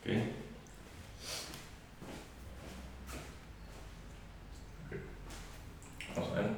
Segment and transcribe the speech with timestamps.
[0.00, 0.10] Ok.
[6.16, 6.50] Vamos a ver.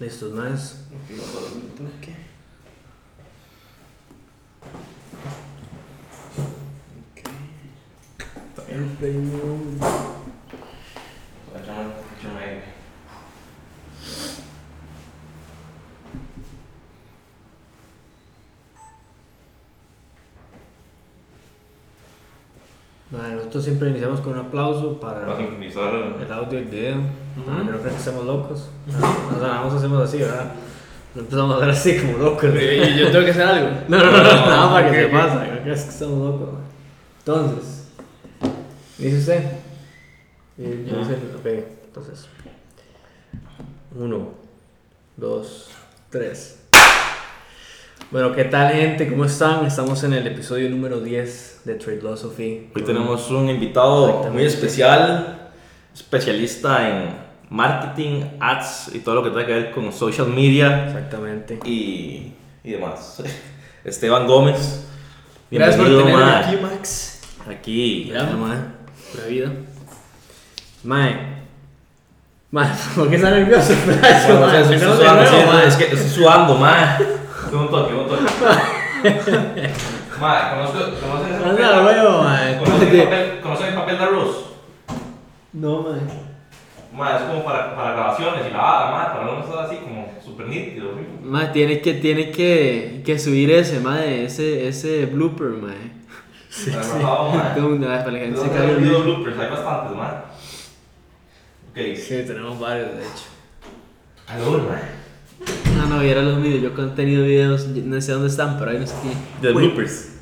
[0.00, 0.86] Listos, más
[9.28, 9.78] bien.
[11.54, 12.62] Échame, échame ahí.
[23.10, 26.96] Madre, nosotros siempre iniciamos con un aplauso Para para sincronizar el- audio y el video.
[27.46, 28.68] Para que no crean que estamos locos.
[28.88, 30.52] O sea, vamos hacemos así, ¿verdad?
[31.14, 32.50] No empezamos a hacer así como locos.
[32.52, 33.68] Y yo tengo que hacer algo.
[33.88, 35.46] No, no, no, no, No, nada para que se pasa.
[35.48, 36.48] Creo que es que estamos locos.
[37.20, 37.88] Entonces,
[38.98, 39.44] dice usted.
[40.58, 41.10] Y yo Ajá.
[41.10, 42.28] dice, ok, entonces.
[43.94, 44.30] Uno,
[45.16, 45.70] dos,
[46.10, 46.63] tres.
[48.10, 49.08] Bueno, ¿qué tal, gente?
[49.08, 49.66] ¿Cómo están?
[49.66, 52.70] Estamos en el episodio número 10 de Trade Philosophy.
[52.74, 55.50] Hoy tenemos un invitado muy especial,
[55.92, 57.16] especialista en
[57.50, 61.58] marketing, ads y todo lo que tenga que ver con social media Exactamente.
[61.64, 62.32] y,
[62.62, 63.22] y demás.
[63.84, 64.86] Esteban Gómez.
[65.50, 66.44] Gracias por tenerme mae.
[66.44, 67.20] aquí, Max.
[67.50, 68.04] Aquí.
[68.12, 68.58] Ya, mae.
[69.12, 69.52] Pura vida.
[70.84, 71.34] Mae.
[72.50, 73.72] Mae, ¿por qué está nervioso?
[73.86, 75.66] Bueno, o sea, sudando, nuevo, sí, mae.
[75.66, 76.54] es que estoy sudando,
[77.54, 77.60] ma.
[77.62, 78.22] Un toque, un toque.
[80.20, 81.84] Ma, ¿conozco, ¿conoces ese Anda, papel?
[81.84, 82.58] huevo, mae.
[82.58, 84.44] ¿Conocen el papel, ¿conocen el papel de arroz?
[85.52, 86.00] No, mae.
[86.96, 90.46] Ma, es como para, para grabaciones y lavada, ma, para no estar así como súper
[90.46, 90.92] nítido.
[90.94, 91.06] ¿sí?
[91.24, 95.92] Mae, tiene que, tiene que, que subir ese, mae, ese, ese blooper, mae.
[96.72, 97.52] Para grabado, ma.
[97.54, 99.02] Tengo una para que la gente se bicho.
[99.02, 100.24] bloopers, hay bastantes, ma.
[101.70, 101.96] Ok.
[101.96, 103.24] Sí, tenemos varios, de hecho.
[104.28, 104.78] Aló, ma.
[105.84, 106.62] No, no, viera los videos.
[106.74, 109.46] Yo he tenido videos, no sé dónde están, pero ahí no sé qué.
[109.46, 110.12] De bloopers.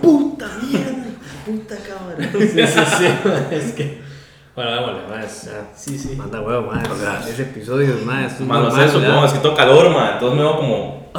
[0.00, 1.04] Puta mierda,
[1.44, 2.30] puta cámara.
[2.38, 3.54] Sí, sí, sí.
[3.54, 4.00] es que.
[4.54, 5.50] Bueno, démosle, más.
[5.76, 6.14] Sí, sí.
[6.16, 6.82] Manda huevo, más.
[6.82, 7.28] Gracias.
[7.28, 8.32] Ese episodio, más.
[8.32, 9.26] Esto es Ma, no normal, sé, supongo, ¿verdad?
[9.26, 10.12] es que tengo calor, ma.
[10.14, 11.12] Entonces me veo como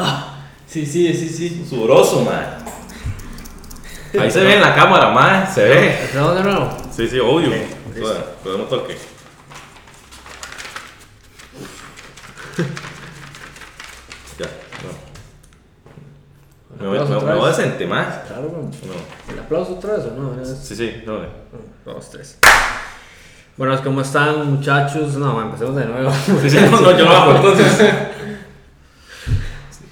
[0.65, 1.65] Sí, sí, sí, sí.
[1.69, 2.57] sudoroso, ma.
[4.19, 5.45] Ahí se ve en la cámara, ma.
[5.45, 6.01] Se ve.
[6.01, 6.69] ¿Empezamos de nuevo?
[6.91, 7.51] Sí, sí, obvio.
[8.43, 8.97] Podemos toque.
[14.39, 14.45] Ya,
[14.83, 14.91] no.
[16.79, 17.57] Me voy, me, me voy vez.
[17.57, 18.19] decente, más.
[18.27, 18.63] Claro, güey.
[18.63, 19.33] No.
[19.33, 20.45] ¿El aplauso otra vez o no?
[20.45, 21.15] Sí, sí, no.
[21.15, 21.27] Uno,
[21.85, 22.39] dos, tres.
[23.55, 25.15] Bueno, ¿cómo están, muchachos?
[25.15, 26.11] No, man, empecemos de nuevo.
[26.41, 27.93] Sí, sí, no, no, yo lo hago entonces.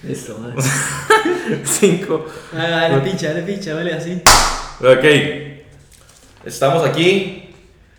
[0.03, 0.53] Listo, man.
[1.63, 2.27] Cinco.
[2.53, 4.21] Ah, dale picha, dale picha, vale así.
[4.79, 6.45] Ok.
[6.45, 7.49] Estamos aquí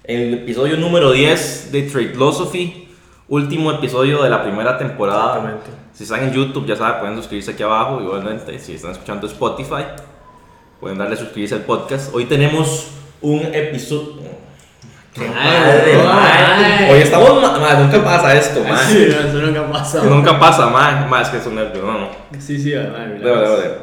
[0.04, 2.85] en el episodio número 10 de Trade Philosophy.
[3.28, 5.36] Último episodio de la primera temporada.
[5.36, 5.70] Exactamente.
[5.92, 8.00] Si están en YouTube, ya saben, pueden suscribirse aquí abajo.
[8.00, 9.84] Igualmente, si están escuchando Spotify,
[10.80, 12.14] pueden darle a suscribirse al podcast.
[12.14, 12.88] Hoy tenemos
[13.20, 14.22] un episodio.
[15.12, 16.64] ¡Qué madre, madre!
[16.84, 16.90] ay.
[16.92, 17.40] Hoy estamos.
[17.42, 19.08] ma- ma, nunca pasa esto, Sí, madre.
[19.08, 20.04] no, eso nunca pasa.
[20.04, 22.08] Nunca pasa, más Más que son nervios, no, no.
[22.38, 23.18] Sí, sí, madre.
[23.18, 23.74] Debe, debe, debe.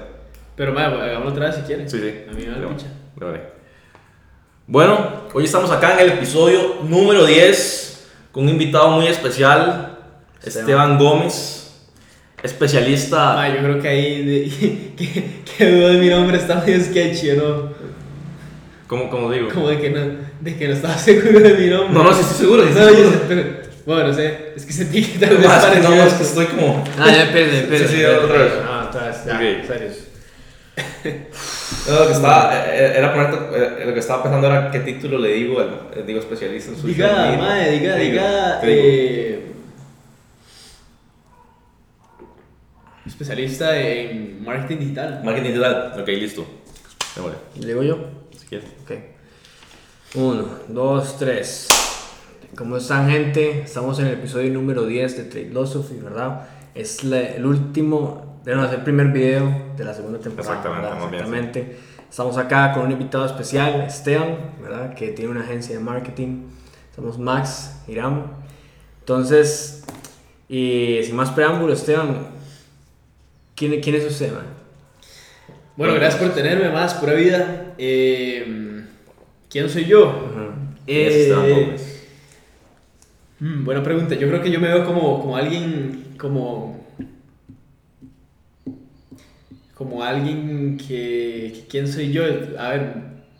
[0.55, 1.89] Pero, madre, hagámoslo otra vez si quieren.
[1.89, 2.23] Sí, sí.
[2.29, 2.85] A mí me da picha.
[3.15, 3.51] debe.
[4.67, 4.97] Bueno,
[5.33, 7.92] hoy estamos acá en el episodio número 10
[8.33, 9.97] con un invitado muy especial,
[10.43, 10.59] Esteban.
[10.67, 11.71] Esteban Gómez,
[12.43, 13.35] especialista.
[13.35, 14.25] Madre, yo creo que ahí.
[14.25, 15.23] De, que,
[15.57, 17.71] que duda de mi nombre está medio sketchy, ¿no?
[18.87, 19.47] ¿Cómo, cómo digo?
[19.49, 19.99] Como de que no,
[20.41, 21.93] de que no estaba seguro de mi nombre.
[21.93, 22.63] No, no, sí estoy seguro.
[22.67, 23.19] sí No, estoy yo seguro.
[23.19, 26.01] sé, pero- bueno, no sé, es que sentí que tal vez Más que no, es
[26.01, 26.23] que esto.
[26.23, 26.83] estoy como.
[26.97, 27.87] Ah, ya, espérense, espérense.
[27.93, 28.53] Sí, sí, otra vez.
[28.65, 29.25] Ah, otra vez.
[29.25, 29.67] Ya, Ok.
[29.67, 29.97] serios.
[31.87, 33.13] No, lo que estaba, eh, era
[33.53, 36.81] eh, lo que estaba pensando era qué título le digo, al- eh, digo especialista en
[36.85, 38.59] Diga, madre, diga, diga.
[38.63, 39.51] Eh,
[43.05, 45.21] especialista en marketing digital.
[45.23, 45.93] Marketing digital.
[45.99, 46.45] Ok, listo.
[47.15, 47.97] Démosle, ¿Le digo yo?
[48.39, 48.67] si quieres.
[48.83, 48.91] Ok.
[50.15, 51.67] Uno, dos, tres.
[52.55, 53.61] ¿Cómo están, gente?
[53.61, 56.47] Estamos en el episodio número 10 de Trade Philosophy, ¿verdad?
[56.75, 60.55] Es la- el último, de no, es el primer video de la segunda temporada.
[60.57, 61.77] Exactamente, Exactamente.
[62.09, 64.93] Estamos acá con un invitado especial, Esteban, ¿verdad?
[64.93, 66.43] Que tiene una agencia de marketing.
[66.95, 68.23] Somos Max, Hiram.
[68.99, 69.83] Entonces,
[70.47, 72.27] y sin más preámbulo, Esteban,
[73.55, 74.45] ¿quién, quién es usted, man?
[75.75, 77.73] Bueno, gracias por tenerme más, pura vida.
[77.79, 78.85] Eh,
[79.49, 80.29] ¿Quién soy yo?
[80.85, 82.07] Esteban Eh, Gómez.
[83.39, 84.13] mm, buena pregunta.
[84.13, 86.82] Yo creo que yo me veo como, como alguien, como...
[89.83, 92.23] Como alguien que, que- ¿Quién soy yo?
[92.57, 92.93] A ver,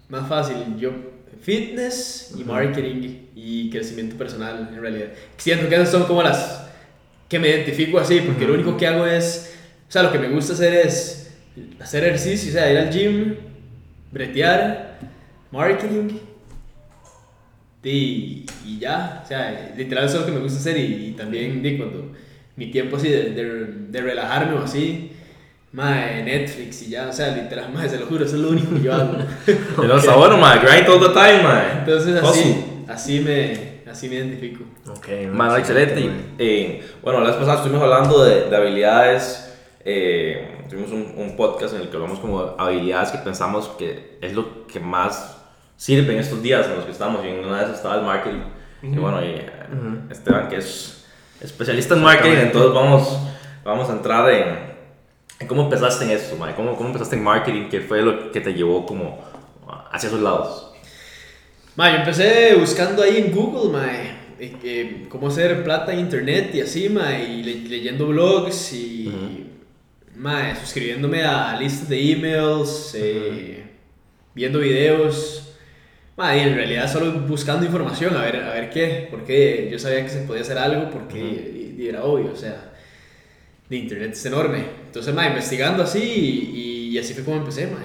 [0.09, 0.55] más fácil.
[0.77, 0.91] Yo,
[1.41, 5.07] fitness y marketing y crecimiento personal, en realidad.
[5.37, 6.67] Siento que esas son como las
[7.29, 9.53] que me identifico así, porque lo único que hago es...
[9.89, 11.31] O sea, lo que me gusta hacer es
[11.79, 13.35] hacer ejercicio, o sea, ir al gym,
[14.11, 14.99] bretear,
[15.51, 16.17] marketing.
[17.83, 21.11] Y, y ya, o sea, literal eso es lo que me gusta hacer y, y
[21.11, 22.13] también di, cuando
[22.55, 25.11] mi tiempo así de, de, de relajarme o así,
[25.73, 28.73] mae, Netflix y ya, o sea, literal, mae, se lo juro, eso es lo único
[28.75, 29.17] que yo hago.
[29.45, 30.59] Pero está bueno, man.
[30.61, 31.63] Grind all the time, man.
[31.79, 32.29] Entonces Hustle.
[32.29, 34.63] así, así me, así me identifico.
[34.89, 35.99] Ok, Mano, excelente.
[35.99, 39.51] Y, eh, bueno, la vez pasada estuvimos hablando de, de habilidades.
[39.85, 44.33] eh, tuvimos un, un podcast en el que hablamos como habilidades que pensamos que es
[44.33, 45.37] lo que más
[45.75, 47.25] sirve en estos días en los que estamos.
[47.25, 48.41] Y en una de esas estaba el marketing.
[48.83, 49.49] Y bueno, y, eh,
[50.11, 51.05] Esteban, que es
[51.41, 53.17] especialista en marketing, entonces vamos,
[53.63, 54.72] vamos a entrar en, en
[55.47, 56.53] cómo empezaste en esto, mae.
[56.55, 57.69] ¿Cómo, ¿Cómo empezaste en marketing?
[57.69, 59.19] ¿Qué fue lo que te llevó como
[59.91, 60.71] hacia esos lados?
[61.75, 63.87] Ma, yo empecé buscando ahí en Google, ma,
[64.39, 69.11] eh, eh, cómo hacer plata en internet y así, ma, y le- leyendo blogs y,
[70.15, 73.63] ma, suscribiéndome a listas de emails, eh,
[74.35, 75.55] viendo videos,
[76.15, 80.03] ma, y en realidad solo buscando información, a ver, a ver qué, porque yo sabía
[80.03, 82.72] que se podía hacer algo, porque y- y era obvio, o sea,
[83.69, 84.65] de internet es enorme.
[84.85, 87.79] Entonces, ma, investigando así y, y así fue como empecé, ma,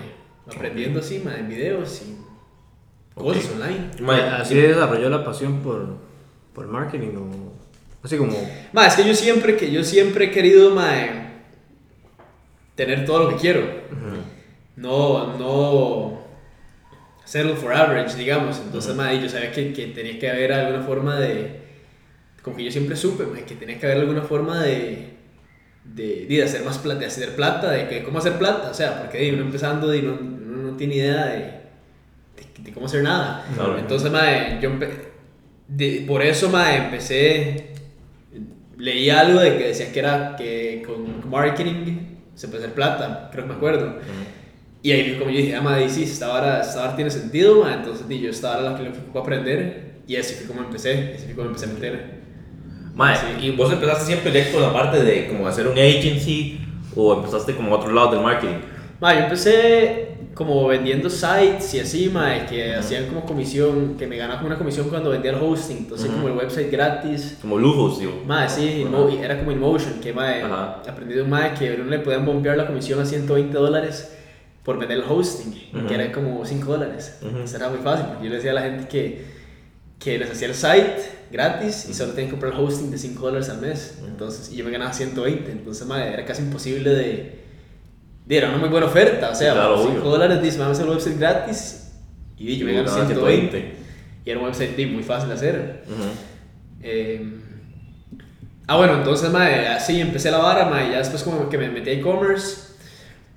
[0.52, 2.16] aprendiendo así, ma, en videos y
[3.14, 3.52] cosas Ok.
[3.54, 3.90] online.
[4.00, 5.96] Mae, ¿Así desarrolló la pasión por,
[6.54, 7.52] por marketing o
[8.02, 8.32] así como...
[8.72, 11.28] Ma, es que yo siempre, que yo siempre he querido, mae,
[12.74, 13.62] tener todo lo que quiero.
[14.76, 16.18] No, no
[17.24, 18.58] settle for average, digamos.
[18.64, 21.60] Entonces, mae, yo sabía que, que tenía que haber alguna forma de,
[22.42, 25.17] como que yo siempre supe, mae, que tenía que haber alguna forma de,
[25.94, 28.70] de, de hacer más plata, de hacer plata, de que, cómo hacer plata.
[28.70, 33.44] O sea, porque uno empezando, no, uno no tiene idea de, de, cómo hacer nada.
[33.54, 33.78] Claro.
[33.78, 34.70] Entonces, mae, yo
[36.06, 37.72] por eso, mae, empecé,
[38.76, 43.44] leí algo de que decía que era que con marketing se puede hacer plata, creo
[43.44, 43.96] que me acuerdo.
[44.80, 48.06] Y ahí como yo dije, ah, madre, sí, esta vara, esta tiene sentido, mae, entonces
[48.08, 51.26] yo esta vara la que lo que ocupo aprender, y así fue como empecé, así
[51.26, 52.17] fue como empecé a meter.
[52.98, 53.16] Mae.
[53.40, 56.60] ¿y vos empezaste siempre directo en la parte de como hacer un agency
[56.96, 58.56] o empezaste como a otro lado del marketing?
[59.00, 64.16] Ma, yo empecé como vendiendo sites y así, ma, que hacían como comisión, que me
[64.16, 67.38] ganaba como una comisión cuando vendía el hosting, entonces como el website gratis.
[67.40, 68.22] Como lujos, digo.
[68.26, 70.42] Mae, sí, Inmo- era como InMotion, que mae,
[70.88, 74.12] aprendí de un mae que uno le podían bombear la comisión a 120 dólares
[74.64, 75.52] por vender el hosting,
[75.86, 77.18] que era como 5 dólares.
[77.44, 79.37] Eso era muy fácil, porque yo le decía a la gente que,
[79.98, 83.20] que les hacía el site gratis y solo tenían que comprar el hosting de 5
[83.20, 83.98] dólares al mes.
[84.06, 87.38] Entonces, y yo me ganaba 120, entonces era casi imposible de,
[88.26, 88.36] de...
[88.36, 89.94] Era una muy buena oferta, o sea, Claro, por obvio.
[89.96, 91.88] 5 dólares dice, me hacer el website gratis
[92.38, 93.74] y yo me ganaba 120.
[94.24, 95.82] Y era un website muy fácil de hacer.
[96.82, 97.40] Eh,
[98.66, 101.90] ah, bueno, entonces, mae, así empecé la vara, mae, ya después como que me metí
[101.90, 102.68] a e-commerce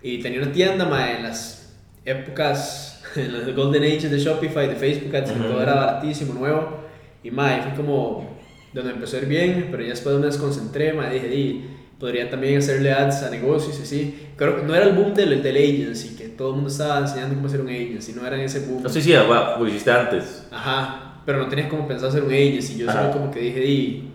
[0.03, 1.73] y tenía una tienda, mae, en las
[2.05, 5.47] épocas, en las Golden Ages de Shopify, de Facebook Ads, que Ujú.
[5.49, 6.79] todo era baratísimo, nuevo,
[7.23, 8.37] y mae, fue como
[8.73, 11.65] donde empezó a ir bien, pero ya después me desconcentré, mae, dije, di,
[11.99, 14.27] podría también hacerle ads a negocios y así.
[14.35, 17.35] Creo que no era el boom del, del agency, que todo el mundo estaba enseñando
[17.35, 18.81] cómo hacer un agency, no era en ese boom.
[18.81, 20.47] No sé si bueno, lo hiciste antes.
[20.51, 22.77] Ajá, pero no tenías como pensado hacer un agency.
[22.77, 23.01] Yo Ajá.
[23.01, 24.09] solo como que dije, di,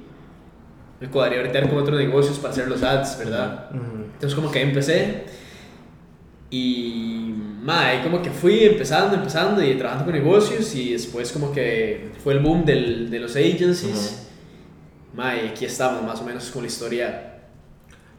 [1.00, 3.69] me cuadraría ahorita con otros negocios para hacer los ads, ¿verdad?
[4.14, 5.25] Entonces como que ahí empecé
[6.50, 7.34] y,
[7.66, 12.10] ma, ahí como que fui empezando, empezando y trabajando con negocios y después como que
[12.22, 14.29] fue el boom del, de los agencies.
[15.14, 17.32] Ma, y aquí estamos más o menos con la historia.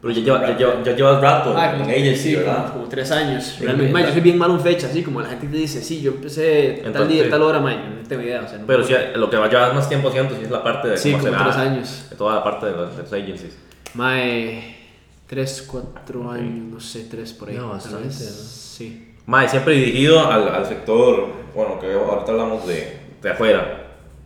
[0.00, 2.72] Pero ya, lleva- ya, lleva- ya llevas rato Ah, en como, agency, sí, como, ¿verdad?
[2.72, 3.44] como tres años.
[3.44, 4.08] Sí, Realmente, ma, mira.
[4.10, 6.80] yo soy bien malo en fecha, así como la gente te dice, sí, yo empecé
[6.84, 8.42] tal día, Entonces- tal hora, ma, yo no tengo idea.
[8.44, 10.50] O sea, no Pero sí, lo que va a llevar más tiempo haciendo sí es
[10.50, 12.06] la parte de Sí, cómo como tres años.
[12.10, 13.56] De toda la parte de los, de los agencies.
[13.94, 14.76] Mae,
[15.26, 17.56] 3, 4 años, no sé, 3 por ahí.
[17.56, 18.20] No, tal bastante, vez.
[18.20, 18.48] ¿no?
[18.76, 19.07] Sí.
[19.28, 23.84] Mae, siempre dirigido al, al sector, bueno, que ahorita hablamos de, de afuera.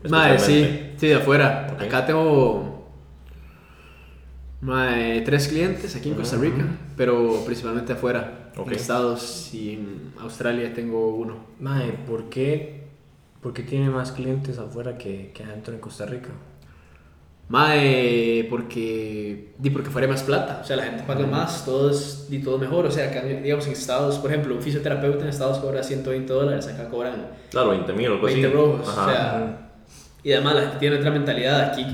[0.08, 1.76] Mae, sí, sí, de afuera.
[1.76, 2.86] Acá tengo.
[4.60, 6.64] Mae, tres clientes aquí en Costa Rica,
[6.96, 8.52] pero principalmente afuera.
[8.56, 8.68] Ok.
[8.68, 11.46] En Estados y en Australia tengo uno.
[11.58, 12.84] Mae, ¿por qué,
[13.40, 16.28] ¿por qué tiene más clientes afuera que, que adentro en Costa Rica?
[17.52, 19.52] Mae, porque.
[19.58, 20.60] Di porque fuera más plata.
[20.62, 22.86] O sea, la gente paga más, todo es di todo mejor.
[22.86, 26.66] O sea, acá, digamos, en Estados, por ejemplo, un fisioterapeuta en Estados cobra 120 dólares,
[26.66, 28.40] acá cobran Claro, 20 mil o algo así.
[28.40, 28.88] 20 rojos.
[28.88, 29.02] Ajá.
[29.02, 29.70] O sea,
[30.22, 31.84] y además la gente tiene otra mentalidad aquí.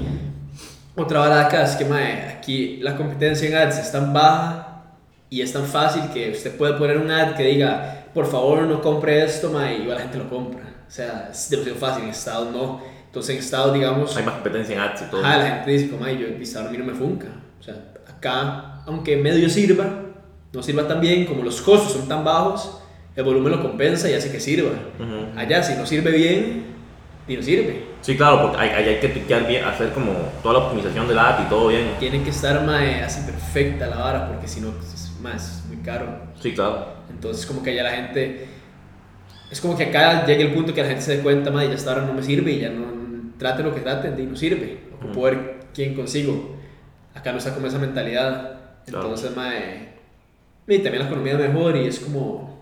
[0.95, 4.85] Otra vara acá es que, mae, aquí la competencia en ads es tan baja
[5.29, 8.81] y es tan fácil que usted puede poner un ad que diga, por favor no
[8.81, 10.62] compre esto, mae, y la gente lo compra.
[10.87, 12.81] O sea, es demasiado fácil, en Estados no.
[13.09, 15.25] Entonces en Estados, digamos, Hay más competencia en ads y todo.
[15.25, 17.27] ajá, la gente dice, como, ay, yo Pizarro a mí no me funca.
[17.59, 17.75] O sea,
[18.07, 19.87] acá, aunque medio sirva,
[20.53, 22.81] no sirva tan bien, como los costos son tan bajos,
[23.17, 24.71] el volumen lo compensa y hace que sirva.
[24.99, 25.38] Ujú.
[25.38, 26.69] Allá, si no sirve bien,
[27.29, 27.85] y no sirve.
[28.00, 29.09] Sí, claro, porque ahí hay que
[29.47, 30.12] bien, hacer como
[30.43, 31.91] toda la optimización del ad y todo bien.
[32.00, 35.77] Tiene que estar mae, así perfecta la vara, porque si no, es, mae, es muy
[35.79, 36.07] caro.
[36.41, 36.87] Sí, claro.
[37.11, 38.49] Entonces, como que ya la gente.
[39.50, 41.75] Es como que acá llega el punto que la gente se dé cuenta, mae, ya
[41.75, 42.98] esta hora no me sirve y ya no.
[43.38, 44.80] Trate lo que traten y no sirve.
[45.02, 45.23] O Ujú.
[45.23, 46.57] ver quién consigo.
[47.14, 48.59] Acá no está como esa mentalidad.
[48.87, 49.04] Claro.
[49.04, 49.88] Entonces, mae.
[50.66, 52.59] Y también la economía es mejor y es como.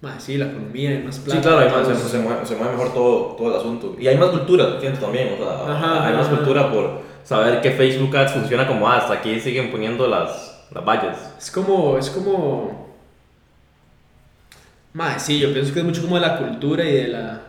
[0.00, 1.40] Mae, sí, la economía hay más plata.
[1.40, 3.96] Sí, claro, hay más- se, se mueve, se mueve mejor todo, todo el asunto.
[3.98, 5.34] Y hay más cultura, siento también.
[5.34, 6.36] O sea, Ajá, hay más ajá.
[6.36, 9.10] cultura por saber que Facebook Ads funciona como ads.
[9.10, 11.34] Aquí siguen poniendo las, las vallas.
[11.38, 12.86] Es como, es como...
[14.92, 17.42] Mae, sí, yo pienso que es mucho como de la cultura y de la...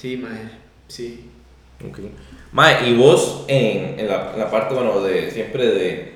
[0.00, 0.48] Sí, mae,
[0.86, 1.28] sí.
[1.84, 1.98] Ok.
[2.52, 6.12] Mae, y vos en, en, la, en la parte, bueno, de siempre de,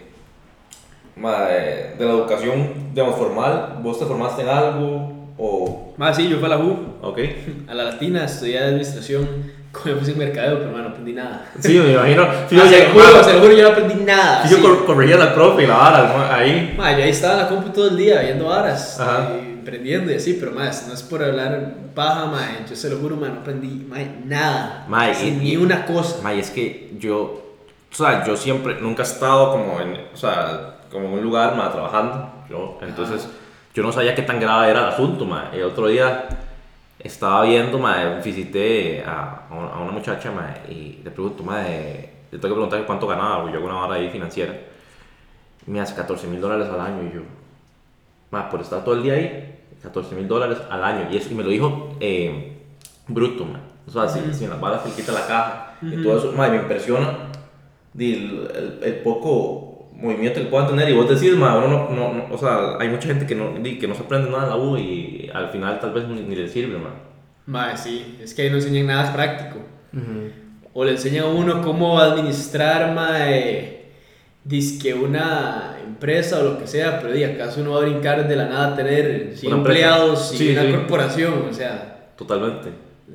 [1.17, 5.13] mae, de la educación, digamos, formal, ¿vos te formaste en algo?
[5.39, 7.19] O, Mae, sí, yo fui a la U, ok.
[7.69, 9.27] a la Latina, estudié administración,
[9.73, 11.51] como en mercadeo, pero no aprendí nada.
[11.59, 12.23] Sí, me imagino.
[12.29, 14.43] Ah, Fijo, se ya- lo juro, se lo juro, yo no aprendí nada.
[14.43, 14.63] Fijo sí.
[14.63, 16.35] cor- corregía al profe y la vara, ¿no?
[16.35, 16.75] ahí.
[16.77, 19.31] Mae, yo ahí estaba en la compu todo el día, viendo varas, Ajá.
[19.37, 22.99] y aprendiendo y así, pero mae, no es por hablar paja, mae, yo se lo
[22.99, 24.85] juro, mae, no aprendí, mae, nada.
[24.89, 26.23] Mae, y- ni una cosa.
[26.23, 27.21] Mae, es que yo,
[27.91, 31.57] o sea, yo siempre, nunca he estado como en, o sea, como en un lugar,
[31.57, 33.27] mae, trabajando, yo, entonces,
[33.75, 35.49] yo no sabía qué tan grave era el asunto, mae.
[35.57, 36.29] El otro día
[36.99, 42.55] estaba viendo, mae, visité a, a una- muchacha, mae, y le pregunto, mae, le tengo
[42.55, 44.55] que preguntar cuánto ganaba, porque yo hago una hora ahí financiera.
[45.67, 47.21] Y me hace 14 mil dólares al año, y yo,
[48.31, 49.52] mae, por estar todo el día ahí,
[49.83, 52.59] 14 mil dólares al año, y, eso, y me lo dijo eh,
[53.09, 53.61] bruto, mae.
[53.87, 56.51] O sea, si, si en las balas se quita la caja y todo eso, mae,
[56.51, 57.19] me impresiona
[57.99, 62.13] el, el- el poco movimiento que puedan tener y vos decís, mae, uno no, no,
[62.15, 64.57] no- o sea, hay mucha gente que no, que no se aprende nada en la
[64.57, 66.93] U y al final tal vez ni, ni le sirve, mae.
[67.47, 69.59] Mae, sí, es que ahí no enseñan nada práctico.
[70.75, 72.95] O le enseñan a uno cómo administrar,
[74.45, 78.27] mae, dizque una empresa o lo que sea, pero ¿y acaso uno va a brincar
[78.29, 79.81] de la nada a tener 100 Una empresa.
[79.89, 80.73] empleados y Sí, una sí.
[80.73, 81.35] corporación?
[81.51, 82.71] O sea, Totalmente.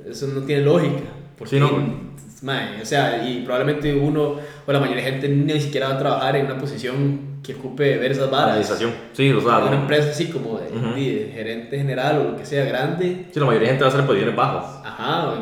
[0.10, 1.04] eso no tiene lógica.
[1.38, 2.08] Porque, Sí, no.
[2.42, 6.00] mae, o sea, y probablemente uno o la mayoría de gente ni siquiera va a
[6.00, 8.50] trabajar en una posición que ocupe ver esas varas.
[8.50, 8.92] Administración.
[9.14, 10.96] Sí, o sea, una no- empresa así como de, Ujú.
[10.96, 13.28] de gerente general o lo que sea grande.
[13.32, 14.82] sí, la mayoría de gente va a hacer en posiciones bajas.
[14.84, 15.36] Ajá,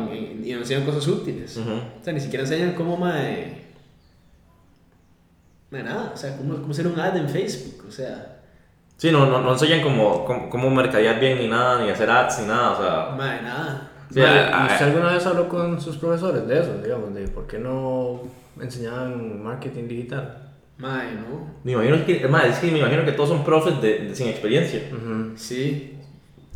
[0.44, 1.56] y nos enseñan cosas útiles.
[1.56, 1.70] Ujú.
[2.00, 3.65] O sea, ni siquiera enseñan cómo, mae.
[5.70, 6.12] Mae, nada.
[6.14, 7.84] O sea, cómo, cómo hacer un ad en Facebook.
[7.88, 8.32] O sea,
[8.98, 12.40] Sí, no, no, no enseñan cómo, cómo, cómo mercadear bien ni nada, ni hacer ads
[12.40, 13.14] ni nada, o sea...
[13.16, 13.90] mae, nada.
[14.10, 17.14] Sí, Mae, a- a- ¿y ¿Usted alguna vez habló con sus profesores de eso, digamos,
[17.14, 18.22] de por qué no
[18.58, 20.50] enseñaban marketing digital?
[20.78, 21.50] Mae, ¿no?
[21.62, 24.28] Me imagino que, más, es que me imagino que todos son profes de, de- sin
[24.28, 24.88] experiencia.
[24.90, 25.32] Ujú.
[25.36, 25.98] Sí.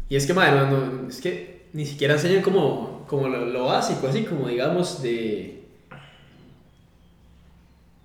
[0.09, 0.41] Y es que, no,
[0.71, 5.60] no, es que ni siquiera enseñan como, como lo, lo básico, así como digamos de.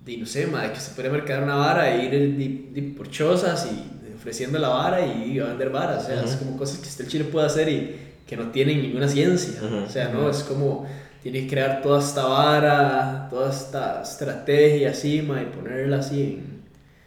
[0.06, 3.10] De, no sé, mae, que se puede mercar una vara e ir de- de por
[3.10, 6.04] chozas y ofreciendo la vara y a vender varas.
[6.04, 7.96] O sea, es como cosas que este el Chile puede hacer y
[8.26, 9.60] que no tienen ninguna ciencia.
[9.84, 10.86] O sea, no, es como.
[11.22, 16.22] Tienes que crear toda esta vara, toda esta estrategia así, mae, y ponerla así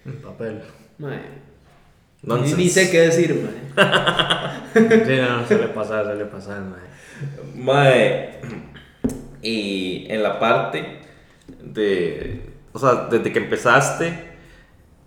[0.06, 0.12] en.
[0.12, 0.60] En papel.
[2.22, 3.90] Mae, ni, sé qué decir, mae.
[4.74, 7.56] Sí, no, suele pasar, suele pasar, mae.
[7.56, 8.40] Mae,
[9.42, 11.00] y en la parte
[11.64, 12.42] de,
[12.84, 14.30] o sea, desde que empezaste,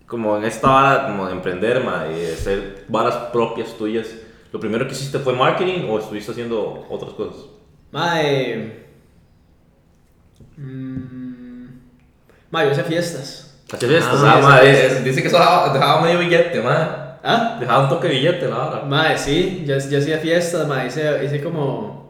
[0.06, 4.08] como en esta vara, como de emprender, mae, y de hacer varas propias tuyas,
[4.52, 7.44] ¿lo primero que hiciste fue marketing o estuviste haciendo otras cosas?
[7.90, 8.84] Mae.
[10.56, 11.66] mm,
[12.50, 13.58] mae, yo hacía fiestas.
[13.72, 14.20] ¿Hacías fiestas?
[14.22, 17.02] Ah, Ah, mae, es- dice que eso dejaba, dejaba medio billete, mae.
[17.24, 17.56] ¿Ah?
[17.60, 18.84] Dejaba un toque de billete la vara.
[18.84, 20.88] Mae, sí, yo, yo hacía fiestas, mae.
[20.88, 22.01] Hice, hice como.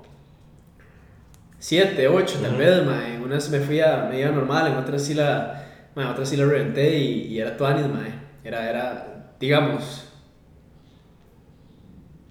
[1.63, 2.59] Siete, ocho, tal Ujú.
[2.59, 3.21] vez, mae.
[3.23, 4.09] Unas me fui a.
[4.11, 5.65] Me iba normal, en otras sí la.
[5.95, 8.13] Mae, en otras sí la reventé y, y era tuanis, mae.
[8.43, 9.35] Era, era.
[9.39, 10.09] Digamos.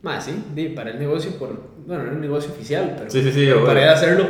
[0.01, 1.71] Mae, sí, di, para el negocio por.
[1.87, 3.09] Bueno, no era un negocio oficial, pero.
[3.09, 4.27] Sí, sí, sí, pero de hacerlo.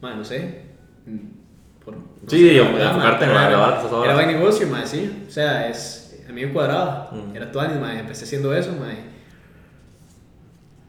[0.00, 0.62] Mae, no sé.
[1.06, 3.80] mm, Por, no Sí, sé, o- ¿verdad, enfocarte en la-.
[4.04, 5.24] Era buen negocio, mae, sí.
[5.28, 6.02] O sea, es.
[6.28, 7.10] A mí me cuadraba.
[7.12, 7.36] Mm.
[7.36, 8.00] Era tuanis, mae.
[8.00, 9.14] Empecé haciendo eso, mae.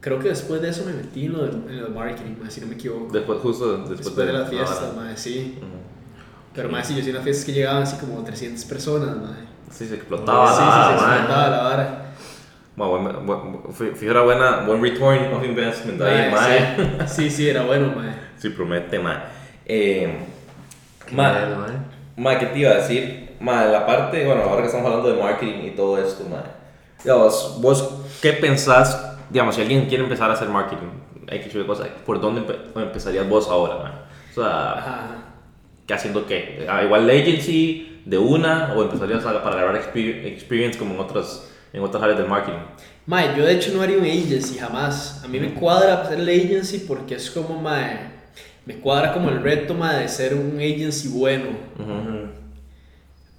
[0.07, 2.49] Creo que después de eso me metí en lo de, en lo de marketing, mae,
[2.49, 3.11] si no me equivoco.
[3.11, 5.55] Después, justo después, Después de la las fiestas, mae, sí.
[5.57, 5.67] Ujú.
[6.55, 9.47] Pero, mae, sí, yo hacía unas fiestas que llegaban así como 300 personas, mae.
[9.69, 11.17] Sí, se explotaba sí, sí, la se vara, mae.
[11.17, 12.05] explotaba la vara.
[12.77, 16.75] Bueno, buen, buen, fui- fijera buena, buen return of investment ahí, Mae,
[17.07, 17.13] sí.
[17.23, 18.13] sí, sí, era bueno, mae.
[18.37, 19.17] Sí, promete, mae.
[19.65, 20.19] Eh,
[21.11, 21.33] mae,
[22.15, 22.39] mae.
[22.39, 23.35] ¿qué te iba a decir?
[23.41, 26.43] Mae, la parte, bueno, ahora que estamos hablando de marketing y todo esto, mae.
[27.03, 27.89] Digamos, vos,
[28.21, 29.06] ¿qué pensás?
[29.29, 30.87] Digamos, si alguien quiere empezar a hacer marketing,
[31.29, 33.77] hay que cosas, ¿por dónde empe- empezarías vos ahora?
[33.77, 33.91] man?
[34.31, 35.23] O sea.
[35.85, 36.65] ¿qué haciendo qué?
[36.69, 40.99] Ah, igual la agency de una o empezarías a- para agarrar exper- experience como en
[40.99, 42.59] otras, en otras áreas del marketing?
[43.05, 45.21] Mae, yo de hecho no haría un agency jamás.
[45.23, 47.99] A mí me cuadra hacer el agency porque es como, mae,
[48.65, 51.45] me cuadra como el reto, mae, de ser un agency bueno.
[51.79, 52.27] Ujú.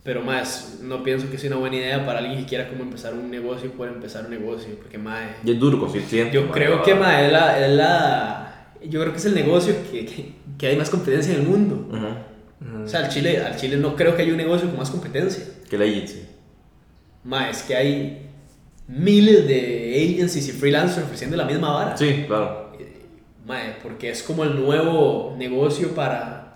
[0.08, 3.12] Pero más, no pienso que sea una buena idea para alguien que quiera como empezar
[3.12, 6.32] un negocio, poder empezar un negocio, porque mae, Y es duro conseguir clientes.
[6.32, 10.06] yo creo que mae, es la, es la, yo creo que es el negocio que,
[10.06, 11.90] que, que hay más competencia en el mundo.
[11.90, 12.84] Ujú.
[12.84, 15.44] O sea, al Chile, al Chile no creo que haya un negocio con más competencia.
[15.68, 16.22] Que la agency.
[17.24, 18.30] Mae, es que hay
[18.86, 21.96] miles de agencies y freelancers ofreciendo la misma vara.
[21.98, 22.72] Sí, claro.
[23.44, 26.47] Mae, porque es como el nuevo negocio para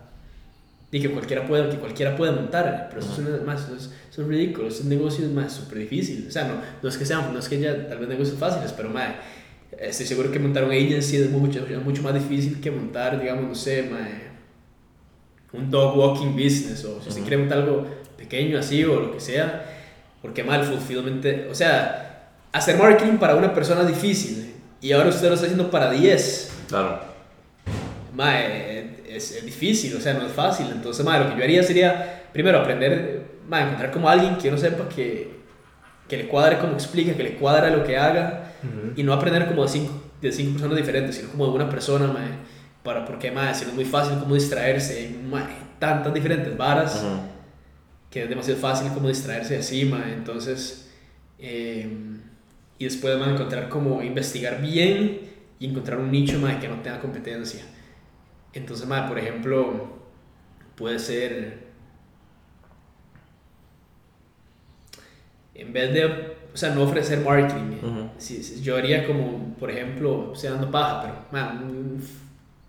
[0.95, 4.23] y que cualquiera puede que cualquiera puede montar pero eso es, más, eso es, eso
[4.23, 7.33] es ridículo es un negocio más súper difícil o sea no, no es que sean
[7.33, 9.15] no es que ya tal vez negocios fáciles pero mae,
[9.79, 13.45] estoy seguro que montar un agency es mucho, es mucho más difícil que montar digamos
[13.49, 14.31] no sé mae,
[15.55, 17.87] un dog walking business o si usted quiere montar algo
[18.19, 19.65] pequeño así o lo que sea
[20.21, 25.29] porque mal fulfillment o sea hacer marketing para una persona es difícil y ahora usted
[25.29, 27.01] lo está haciendo para 10 Claro.
[28.15, 28.82] Mae,
[29.17, 30.67] es, es difícil, o sea, no es fácil.
[30.73, 34.59] Entonces, mae, lo que yo haría sería, primero, aprender, mae, encontrar como alguien que uno
[34.59, 35.41] sepa que,
[36.09, 38.53] que le cuadre como explica, que le cuadra lo que haga,
[38.95, 42.07] y no aprender como de cinco, de cinco personas diferentes, sino como de una persona,
[42.07, 42.29] mae,
[42.83, 45.45] para, porque, mae, si no es muy fácil como distraerse mae,
[45.79, 47.21] tantas diferentes varas, Ujú.
[48.11, 50.91] que es demasiado fácil como distraerse así, mae, entonces,
[51.39, 51.89] eh,
[52.79, 55.21] y después, mae, encontrar como, investigar bien
[55.59, 57.63] y encontrar un nicho, mae, que no tenga competencia.
[58.55, 59.99] Entonces, mae, por ejemplo,
[60.77, 61.59] puede ser,
[65.55, 66.05] en vez de,
[66.53, 68.11] o sea, no ofrecer marketing, Ujú.
[68.19, 72.03] si- si- yo haría como, por ejemplo, o sea, dando paja, pero, un-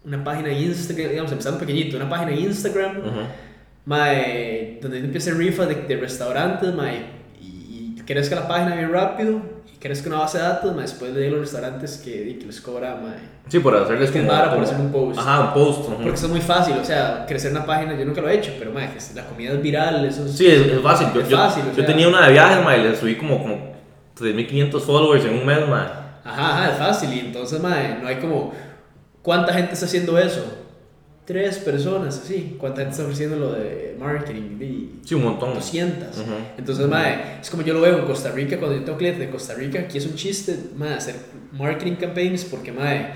[0.06, 3.20] una página de Instagram, digamos, empezando pequeñito, una página de Instagram, Ujú.
[3.86, 7.06] Mae, donde empieza rifa de, de restaurantes, mae,
[7.42, 9.42] y, y crezca la página bien rápido,
[9.84, 12.96] y crezca una base de datos, mae, después de los restaurantes que, que les cobra,
[12.96, 13.18] mae.
[13.50, 14.32] Sí, por hacerles Que como...
[14.32, 15.20] vara por hacer un post.
[15.20, 15.90] Ajá, un post.
[15.90, 18.54] Porque eso es muy fácil, o sea, crecer una página, yo nunca lo he hecho,
[18.58, 20.32] pero mae, que la comida es viral, eso es...
[20.38, 21.08] Sí, es, es fácil.
[21.22, 23.74] Es yo- fácil, o yo tenía una de viajes, ma, y le subí como, como
[24.18, 26.20] 3.500 followers en un mes, ma.
[26.24, 28.54] Ajá, ajá, es fácil, y entonces, mae, no hay como...
[29.22, 30.44] ¿Cuánta gente está haciendo eso?
[31.26, 32.58] Tres personas, así.
[32.60, 34.60] ¿Cuánta gente está ofreciendo lo de marketing?
[34.60, 35.54] Y Sí, un montón.
[35.54, 36.18] 200.
[36.18, 36.32] Ujú.
[36.58, 39.30] Entonces, mae, es como yo lo veo en Costa Rica, cuando yo tengo clientes de
[39.30, 41.16] Costa Rica, aquí es un chiste, mae, hacer
[41.54, 43.12] marketing campaigns, porque, mae,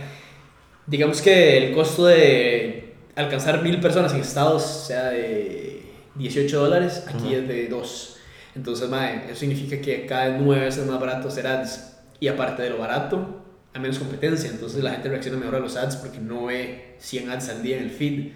[0.86, 5.82] digamos que el costo de alcanzar mil personas en Estados sea de
[6.16, 8.18] 18 dólares, aquí es de 2.
[8.56, 11.94] Entonces, mae, eso significa que cada nueve veces más barato hacer ads.
[12.20, 13.44] Y aparte de lo barato,
[13.78, 17.30] hay menos competencia, entonces la gente reacciona mejor a los ads porque no ve 100
[17.30, 18.32] ads al día en el feed.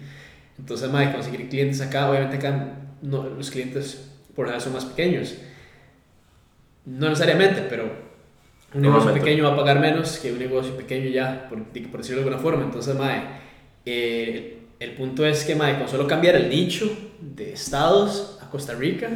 [0.56, 5.34] Entonces, mae, conseguir clientes acá, obviamente acá no, los clientes por lo son más pequeños.
[6.84, 7.90] No necesariamente, pero
[8.72, 12.22] un negocio pequeño va a pagar menos que un negocio pequeño ya, por, por decirlo
[12.22, 12.62] de alguna forma.
[12.62, 13.22] Entonces, mae,
[13.84, 16.88] eh, el punto es que, mae, con solo cambiar el nicho
[17.20, 19.08] de estados a Costa Rica,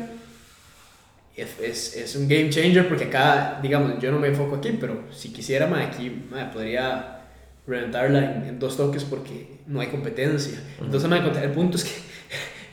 [1.37, 5.03] es, es, es un game changer porque acá, digamos, yo no me enfoco aquí, pero
[5.13, 7.21] si quisiera, mae, aquí mae, podría
[7.67, 10.59] reventarla en, en dos toques porque no hay competencia.
[10.81, 11.93] Entonces, mae, el punto es que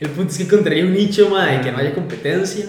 [0.00, 2.66] el punto es que encontraría un nicho, mae, que no haya competencia.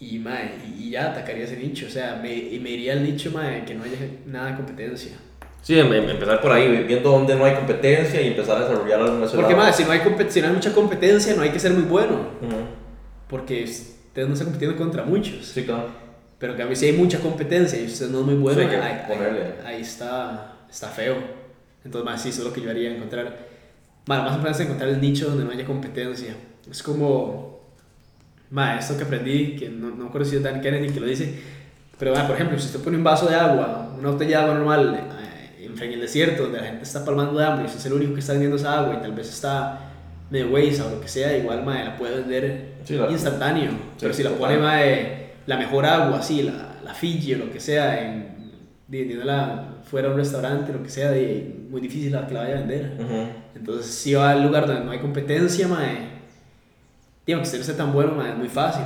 [0.00, 3.02] Y, mae, y y ya atacaría ese nicho, o sea, me, y me iría al
[3.02, 5.12] nicho, mae, que no haya nada de competencia.
[5.60, 9.00] Sí, em- em- empezar por ahí, viendo dónde no hay competencia y empezar a desarrollar
[9.00, 11.58] algo ese Porque, mae, si no, hay si no hay mucha competencia, no hay que
[11.58, 12.56] ser muy bueno, Ujú.
[13.28, 13.64] porque
[14.22, 15.46] usted no está compitiendo contra muchos.
[15.46, 15.86] Sí, claro.
[16.38, 18.72] Pero en cambio, si hay mucha competencia y usted no es muy bueno, Sí, ahí,
[18.82, 21.16] ahí- ahí está, está feo.
[21.84, 23.46] Entonces, más sí, eso es lo que yo haría, encontrar...
[24.06, 26.34] Bueno, más importante es encontrar el nicho donde no haya competencia.
[26.70, 27.58] Es como...
[28.50, 31.06] Ma, esto que aprendí, que no, no me acuerdo si es Dan Kennedy que lo
[31.06, 31.34] dice,
[31.98, 34.54] pero ma, por ejemplo, si usted pone un vaso de agua, una botella de agua
[34.54, 34.94] normal,
[35.58, 37.86] eh, en en el desierto, donde la gente está palmando de hambre, y usted es
[37.86, 39.87] el único que está vendiendo esa agua y tal vez está
[40.30, 43.70] medio waste o lo que sea, igual ma, la puede vender Sí, la- instantáneo.
[44.00, 47.50] pero si la pone ma, eh, la mejor agua, así, la, la Fiji o lo
[47.50, 48.36] que sea, en,
[48.86, 52.54] vendiéndola fuera a un restaurante, lo que sea, de, muy difícil la- que la vaya
[52.56, 52.96] a vender.
[52.98, 53.26] Ujú.
[53.56, 56.08] Entonces, si va al lugar donde no hay competencia, mae,
[57.26, 58.84] digo que usted no sea tan bueno, mae, es muy fácil.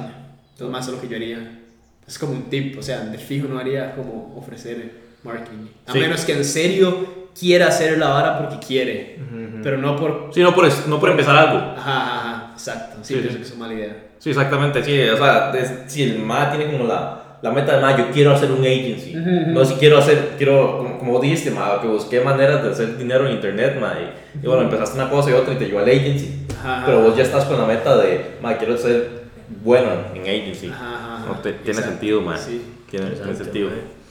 [0.52, 1.58] Entonces, más es lo que yo haría.
[2.06, 5.66] Es como un tip, o sea, de fijo no haría como ofrecer marketing.
[5.86, 5.98] A Sí.
[6.00, 9.18] menos que en serio quiera hacer la vara porque quiere,
[9.62, 10.30] pero no por...
[10.32, 11.58] Sí, no por, no por empezar algo.
[11.76, 12.96] Ajá, ajá, exacto.
[13.02, 13.36] Sí, Sí, pienso sí.
[13.38, 13.96] que es una mala idea.
[14.18, 17.82] Sí, exactamente, sí, o sea, es- si el MA tiene como la, la meta de,
[17.82, 19.14] ma, yo quiero hacer un agency.
[19.14, 23.26] No si quiero hacer, quiero, como, como dijiste, ma, que busqué maneras de hacer dinero
[23.26, 25.88] en internet, ma, y, y bueno, empezaste una cosa y otra y te llevó al
[25.88, 26.46] agency.
[26.60, 26.82] Ajá.
[26.86, 29.22] Pero vos ya estás con la meta de, ma, quiero ser
[29.64, 30.68] bueno en agency.
[30.68, 32.36] Ajá, ajá, No, te- tiene sentido, ma.
[32.36, 32.62] Sí.
[32.90, 33.70] Tiene, tiene sentido.
[33.70, 34.01] mae.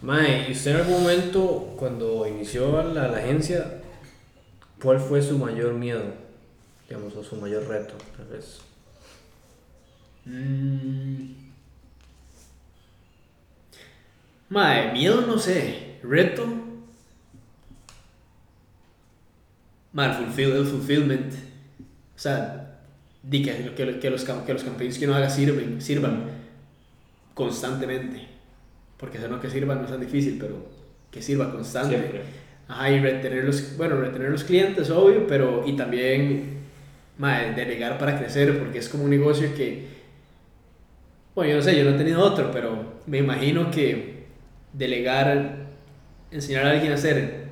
[0.00, 3.82] Mae, ¿y usted en algún momento, cuando inició la, la agencia,
[4.80, 6.04] cuál fue su mayor miedo?
[6.88, 8.60] Digamos, o su mayor reto, tal vez.
[10.24, 11.32] Mm.
[14.50, 15.98] Mae, miedo no sé.
[16.02, 16.46] Reto.
[19.92, 21.34] Mae, fulfill, el fulfillment.
[21.34, 22.80] O sea,
[23.22, 26.30] di que, que, que los, que los campaigns que uno haga sirven, sirvan
[27.34, 28.37] constantemente.
[28.98, 30.56] Porque eso no que sirvan no es tan difícil, pero
[31.10, 31.96] que sirva constante.
[31.96, 32.22] Siempre.
[32.68, 36.58] Ajá, y retener los, bueno, retener los clientes, obvio, pero y también
[37.18, 39.86] mae, delegar para crecer, porque es como un negocio que,
[41.34, 44.26] bueno, yo no sé, yo no he tenido otro, pero me imagino que
[44.72, 45.66] delegar,
[46.30, 47.48] enseñar a alguien a hacer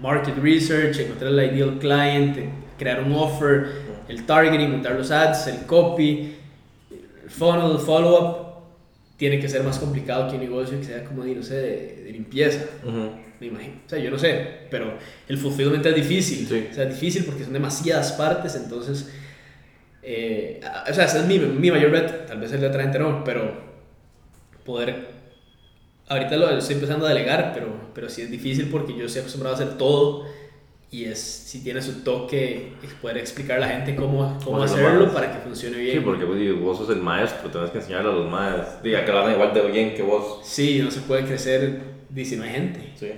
[0.00, 2.38] market research, encontrar el ideal client,
[2.78, 6.36] crear un offer, el targeting, montar los ads, el copy,
[7.22, 8.49] el funnel, el follow-up,
[9.20, 12.10] tiene que ser más complicado que un negocio que sea como, no sé, de, de
[12.12, 13.12] limpieza Ujú.
[13.38, 13.74] me imagino.
[13.86, 14.94] O sea, yo no sé, pero
[15.28, 16.46] el fulfillment es difícil.
[16.48, 16.68] Sí.
[16.70, 19.10] O sea, es difícil porque son demasiadas partes, entonces...
[20.02, 22.14] eh, o sea, ese es mi, mi mayor reto.
[22.26, 23.42] Tal vez el de otra gente no, pero
[24.64, 25.20] poder...
[26.08, 29.56] Ahorita lo estoy empezando a delegar, pero, pero sí es difícil porque yo estoy acostumbrado
[29.56, 30.26] a hacer todo
[30.92, 35.12] y es si tiene su toque es poder explicar a la gente cómo, cómo hacerlo
[35.12, 35.98] para que funcione bien.
[35.98, 38.82] Sí, porque vos, digo, vos sos el maestro, tenés que enseñarle a los maestros.
[38.82, 40.40] Diga que lo hagan igual de bien que vos.
[40.42, 41.80] Sí, no se puede crecer
[42.14, 42.92] hay gente.
[42.96, 43.12] Sí.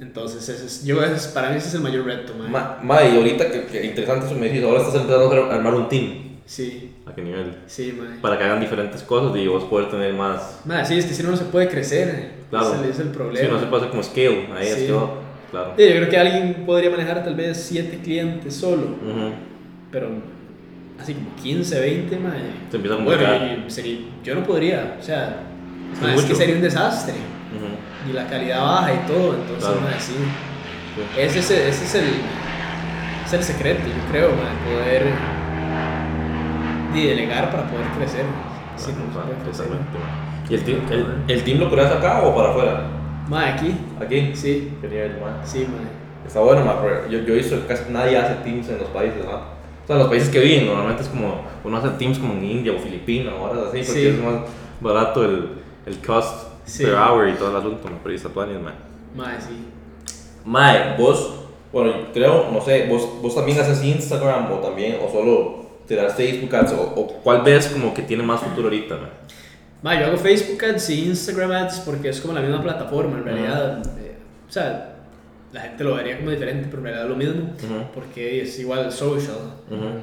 [0.00, 2.50] Entonces, ese es, yo, ese es- para mí ese es el mayor reto, man.
[2.50, 5.74] Ma, ma, y ahorita que, que interesante eso me dices, ahora estás empezando a armar
[5.74, 6.30] un team.
[6.46, 7.58] Sí, ¿A qué nivel?
[7.66, 8.18] sí, man.
[8.20, 10.60] Para que hagan diferentes cosas y vos poder tener más.
[10.64, 12.32] Madre, sí, es que si no, no se puede crecer.
[12.50, 12.74] Claro.
[12.74, 13.38] Ese es el problema.
[13.46, 14.48] Sí, no se puede hacer como scale.
[14.54, 14.72] Ahí Sí.
[14.72, 14.92] es que
[15.50, 15.74] Claro.
[15.76, 18.94] Sí, yo creo que alguien podría manejar tal vez 7 clientes solo,
[19.90, 20.08] pero
[21.00, 22.40] así como 15, 20, madre.
[22.70, 23.22] Se empieza a Bueno,
[23.68, 25.40] sería- yo no podría, o sea,
[25.92, 27.14] Es madre, es, que sería un desastre.
[28.08, 29.80] Y la calidad baja y todo, entonces, Claro.
[29.80, 30.12] madre, sí.
[30.14, 31.20] Sí.
[31.20, 32.04] Ese, es el- ese es el,
[33.26, 35.06] es el secreto, yo creo, poder
[36.94, 38.24] y delegar para poder crecer.
[38.76, 38.92] Sí,
[39.44, 39.66] crecer.
[40.48, 42.82] ¿Y el team, el, el team lo creas acá o para afuera?
[43.30, 44.30] Madre, aquí, Aquí.
[44.34, 45.40] sí, Qué nivel, ma.
[45.46, 45.88] sí, madre.
[46.26, 49.30] Está bueno, ma, pero yo, yo que casi nadie hace teams en los países, ¿no?
[49.30, 52.72] O sea, los países que viven, normalmente es como, uno hace teams como en India
[52.72, 54.06] o Filipinas o horas así, porque Sí.
[54.08, 54.40] es más
[54.80, 55.48] barato el,
[55.86, 56.84] el cost Sí.
[56.84, 58.74] per hour y todo el asunto, ma, pero está tuanis, ma.
[59.16, 59.64] Madre, sí.
[60.44, 61.34] Mae, vos,
[61.72, 66.54] bueno, creo, no sé, vos, vos también haces Instagram o también, o solo tiras Facebook
[66.54, 69.08] ads, o, o cuál ves como que tiene más futuro ahorita, ma?
[69.82, 73.24] Ma, yo hago Facebook Ads y Instagram Ads porque es como la misma plataforma en
[73.24, 73.82] realidad.
[73.98, 74.16] Eh,
[74.48, 74.96] o sea,
[75.52, 77.90] la gente lo vería como diferente, pero en realidad es lo mismo Ujú.
[77.94, 79.36] porque es igual social.
[79.70, 80.00] Ujú.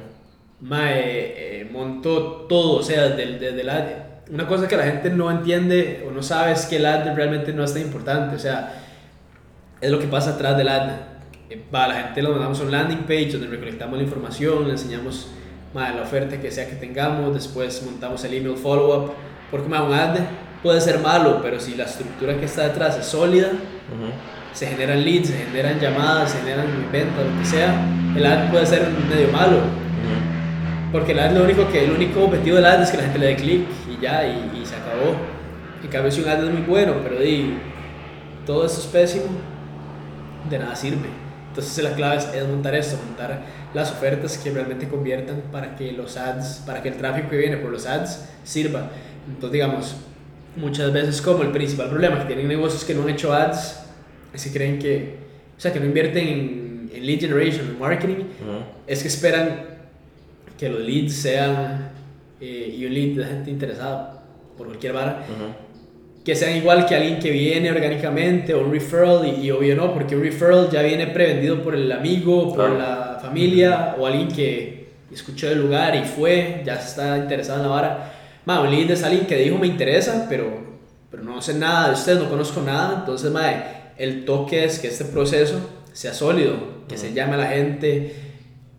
[0.60, 3.84] Ma, eh, eh, monto todo, o sea, desde, desde el ad.
[4.30, 7.52] Una cosa que la gente no entiende o no sabe es que el ad realmente
[7.52, 8.82] no es tan importante, o sea,
[9.80, 10.90] es lo que pasa atrás del ad.
[11.48, 14.72] Eh, Va, la gente lo mandamos a un landing page donde recolectamos la información, le
[14.72, 15.28] enseñamos
[15.72, 19.12] ma, la oferta que sea que tengamos, después montamos el email follow-up,
[19.50, 20.16] porque un ad
[20.62, 24.10] puede ser malo, pero si la estructura que está detrás es sólida, Ujú.
[24.52, 27.74] se generan leads, se generan llamadas, se generan ventas, lo que sea,
[28.16, 29.58] el ad puede ser medio malo.
[30.90, 33.18] Porque el ad lo único que el único objetivo del ad es que la gente
[33.18, 35.16] le dé clic y ya, y, y se acabó.
[35.82, 37.58] En cambio, si un ad es muy bueno, pero di,
[38.46, 39.26] todo eso es pésimo,
[40.48, 41.08] de nada sirve.
[41.48, 43.42] Entonces la clave es, es montar esto, montar
[43.74, 47.58] las ofertas que realmente conviertan para que los ads, para que el tráfico que viene
[47.58, 48.88] por los ads sirva.
[49.28, 49.96] Entonces digamos,
[50.56, 53.80] muchas veces como el principal problema que tienen negocios que no han hecho ads,
[54.32, 55.14] es que creen que,
[55.56, 58.62] o sea, que no invierten en, en lead generation, en marketing, Ujú.
[58.86, 59.66] es que esperan
[60.58, 61.90] que los leads sean,
[62.40, 64.22] eh, y un lead de gente interesada
[64.56, 65.52] por cualquier vara, Ujú.
[66.24, 69.94] que sean igual que alguien que viene orgánicamente o un referral, y, y obvio no,
[69.94, 72.78] porque un referral ya viene prevendido por el amigo, por Claro.
[72.78, 77.74] la familia, o alguien que escuchó el lugar y fue, ya está interesado en la
[77.74, 78.12] vara.
[78.48, 80.46] Ma, un lead es alguien que dijo me interesa, pero,
[81.10, 83.42] pero no sé nada de usted, no conozco nada, entonces, ma,
[83.98, 85.60] el toque es que este proceso
[85.92, 86.54] sea sólido,
[86.88, 88.14] que se llame a la gente,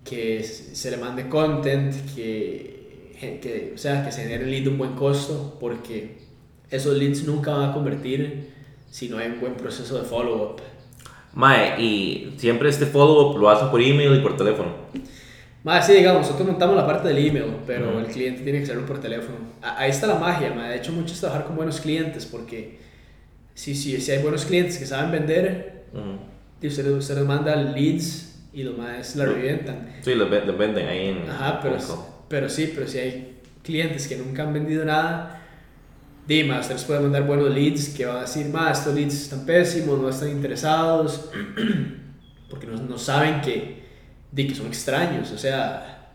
[0.03, 4.69] que se le mande content, que, que, o sea, que se genere un lead de
[4.69, 6.17] un buen costo, porque
[6.71, 8.49] esos leads nunca van a convertir
[8.89, 10.63] si no hay un buen proceso de follow-up.
[11.35, 14.73] Mae, y siempre este follow-up lo hacen por email y por teléfono.
[15.69, 17.99] Más sí, digamos, nosotros montamos la parte del email, pero Ujú.
[17.99, 19.37] el cliente tiene que hacerlo por teléfono.
[19.61, 20.67] Ahí está la magia, ma.
[20.67, 22.79] de hecho mucho es trabajar con buenos clientes, porque
[23.53, 26.17] si, si, si hay buenos clientes que saben vender, Ujú.
[26.59, 29.89] y usted, usted les manda leads y los más la revientan.
[30.01, 31.29] Sí, los, ven- los venden ahí en.
[31.29, 31.77] Ajá, pero,
[32.27, 35.39] pero sí, pero si hay clientes que nunca han vendido nada,
[36.27, 39.45] dime, usted les puede mandar buenos leads que van a decir, más estos leads están
[39.45, 41.29] pésimos, no están interesados,
[42.49, 43.78] porque no, no saben que,
[44.31, 46.11] de que son extraños, o sea,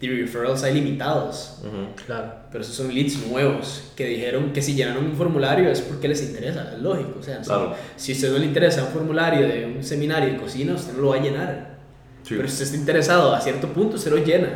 [0.00, 2.04] de referrals hay limitados, Ujú.
[2.06, 2.32] Claro.
[2.52, 6.22] pero esos son leads nuevos que dijeron que si llenaron un formulario es porque les
[6.22, 7.74] interesa, es lógico, o sea, si- Claro.
[7.96, 11.00] si a usted no le interesa un formulario de un seminario de cocina, usted no
[11.00, 11.76] lo va a llenar.
[12.22, 12.34] Sí.
[12.36, 14.48] Pero si usted está interesado a cierto punto, se lo llena.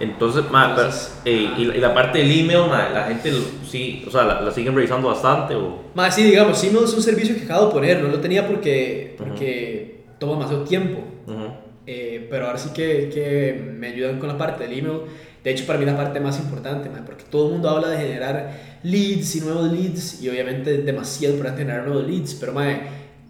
[0.00, 1.60] Entonces, ma, pero, Entonces, eh, ajá.
[1.60, 4.40] y, la- y la parte del email, ma, la gente lo- sí, o sea, la,
[4.42, 5.84] la siguen revisando bastante o.
[5.94, 9.14] Más sí, digamos, Email es un servicio que acabo de poner, no lo tenía porque,
[9.18, 11.02] porque toma demasiado tiempo.
[11.26, 11.46] Ujú.
[11.90, 15.00] Eh, pero ahora sí que, que me ayudan con la parte del email.
[15.42, 17.96] De hecho, para mí la parte más importante, man, porque todo el mundo habla de
[17.96, 18.50] generar
[18.82, 22.80] leads y nuevos leads, y obviamente es demasiado importante generar nuevos leads, pero man,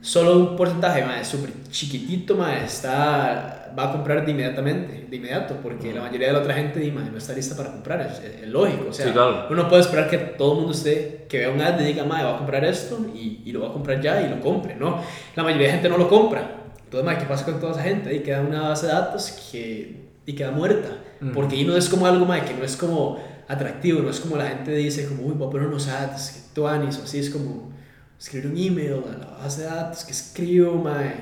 [0.00, 5.56] solo un porcentaje man, súper chiquitito man, está, va a comprar de inmediatamente, de inmediato,
[5.62, 8.48] porque la mayoría de la otra gente man, no está lista para comprar, es, es-
[8.48, 8.86] lógico.
[8.88, 9.46] O sea, Sí, claro.
[9.50, 12.34] uno puede esperar que todo el mundo esté, que vea un ad y diga, va
[12.34, 15.00] a comprar esto, y, y lo va a comprar ya y lo compre, ¿no?
[15.36, 16.57] La mayoría de gente no lo compra.
[16.90, 18.14] Entonces, ¿qué pasa con toda esa gente?
[18.14, 20.88] Y queda una base de datos que y queda muerta.
[21.20, 21.32] Ujú.
[21.32, 24.36] Porque ahí no es como algo, mae, que no es como atractivo, no es como
[24.36, 27.18] la gente dice, como, uy, voy a poner unos ads, que tú anis, o así,
[27.18, 27.70] es como
[28.18, 31.14] escribir un email a la base de datos, que escribo, mae.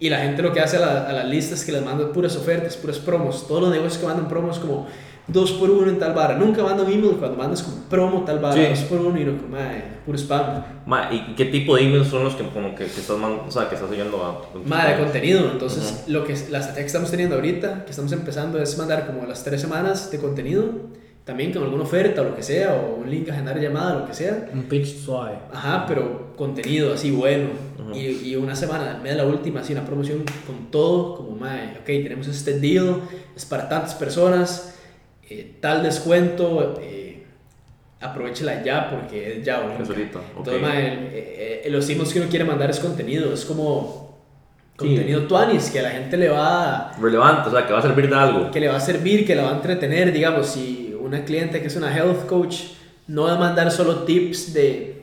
[0.00, 2.36] Y la gente lo que hace a, la- a las listas que les manda puras
[2.36, 3.46] ofertas, puras promos.
[3.46, 4.86] Todos los negocios que mandan promos como
[5.26, 6.36] dos por uno en tal vara.
[6.36, 8.68] Nunca mandan email cuando mandas como promo tal vara, Sí.
[8.70, 10.64] dos por uno y no como, mae, puro spam.
[10.86, 13.68] Ma, ¿y qué tipo de emails son los que, como que, que estás, o sea,
[13.68, 14.58] que estás oyendo a.
[14.68, 15.50] Más de contenido.
[15.52, 19.26] Entonces, lo que la estrategia que estamos teniendo ahorita, que estamos empezando, es mandar como
[19.26, 20.64] las tres semanas de contenido,
[21.24, 24.06] también con alguna oferta o lo que sea, o un link a generar llamada, lo
[24.06, 24.50] que sea.
[24.52, 25.38] Un pitch suave.
[25.54, 27.48] Ajá, pero contenido así bueno.
[27.78, 27.96] Ujú.
[27.98, 31.30] y, y una semana, en medio de la última, así una promoción con todo, como,
[31.36, 33.00] mae, ok, tenemos este deal,
[33.34, 34.73] es para tantas personas,
[35.30, 37.24] eh, tal descuento, eh,
[38.00, 39.60] aprovechela ya porque es ya
[40.60, 44.04] mae, el- eh, eh, los emails que uno quiere mandar es contenido, es como
[44.78, 44.78] Sí.
[44.88, 47.82] contenido tuanis, que a la gente le va a, Relevante, o sea, que va a
[47.82, 48.50] servir de algo.
[48.50, 51.68] que le va a servir, que la va a entretener, digamos, si una cliente que
[51.68, 52.56] es una health coach
[53.06, 55.02] no va a mandar solo tips de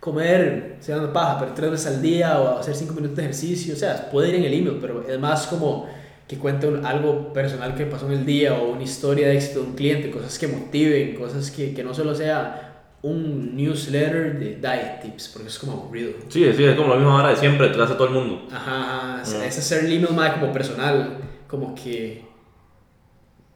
[0.00, 3.74] comer, se llama paja, pero tres veces al día o hacer cinco minutos de ejercicio,
[3.74, 5.86] o sea, puede ir en el email, pero es más como
[6.30, 9.62] que cuente un- algo personal que pasó en el día o una historia de éxito
[9.62, 12.68] de un cliente, cosas que motiven, cosas que, que no solo sea
[13.02, 16.12] un newsletter de diet tips, porque es como aburrido.
[16.28, 18.46] Sí, sí, es como lo mismo ahora de siempre, lo hace todo el mundo.
[18.52, 19.42] Ajá, ajá, Mm.
[19.42, 21.16] es hacer el email más como personal,
[21.48, 22.28] como que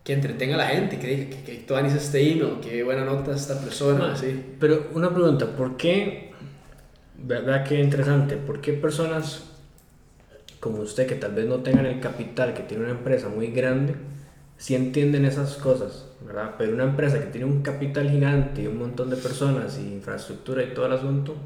[0.03, 3.33] que entretenga a la gente, que diga que, que tú este email, que buena nota
[3.35, 4.39] esta persona, así.
[4.61, 6.31] Pero una pregunta, ¿por qué,
[7.17, 9.54] verdad que interesante, por qué personas
[10.65, 13.97] como usted que tal vez no tengan el capital, que tiene una empresa muy grande,
[14.57, 16.53] sí entienden esas cosas, ¿verdad?
[16.57, 20.63] Pero una empresa que tiene un capital gigante y un montón de personas y infraestructura
[20.63, 21.37] y todo el asunto,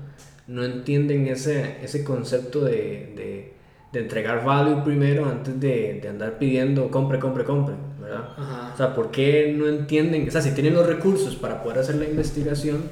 [0.47, 3.55] no entienden ese, ese concepto de, de,
[3.93, 8.25] de entregar value primero antes de, de andar pidiendo compre, compre, compre, ¿verdad?
[8.37, 8.71] Ajá.
[8.73, 10.29] O sea, ¿por qué no entienden?
[10.29, 12.85] O sea, si tienen los recursos para poder hacer la investigación,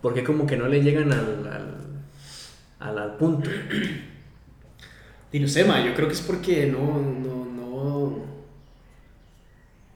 [0.00, 1.76] ¿por qué como que no le llegan al, al,
[2.80, 3.48] al, al punto?
[5.32, 8.12] Y no sé, ma, yo creo que es porque no, no, no,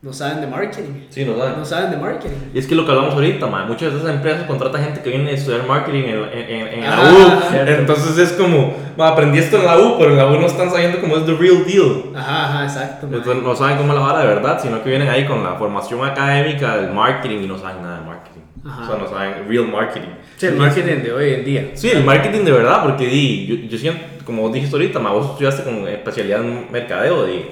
[0.03, 1.07] no saben de marketing.
[1.11, 1.59] Sí, no saben.
[1.59, 2.37] No saben de marketing.
[2.55, 5.11] Y es que lo que hablamos ahorita, man, muchas de esas empresas contratan gente que
[5.11, 7.51] viene a estudiar marketing en, en, la Ah, U.
[7.51, 7.73] cierto.
[7.73, 10.71] Entonces es como, man, aprendí esto en la U, pero en la U no están
[10.71, 12.13] sabiendo cómo es the real deal.
[12.17, 13.07] Ajá, ajá, exacto.
[13.09, 13.17] ma.
[13.19, 15.55] Entonces no saben cómo es la vara de verdad, sino que vienen ahí con la
[15.57, 18.36] formación académica del marketing y no saben nada de marketing.
[18.67, 18.83] Ajá.
[18.83, 20.09] O sea, no saben real marketing.
[20.37, 21.71] Sí, el marketing de hoy en día.
[21.75, 25.31] Sí, el marketing de verdad, porque di, yo, yo siento, como dijiste ahorita, ma, vos
[25.31, 27.45] estudiaste con especialidad en mercadeo, y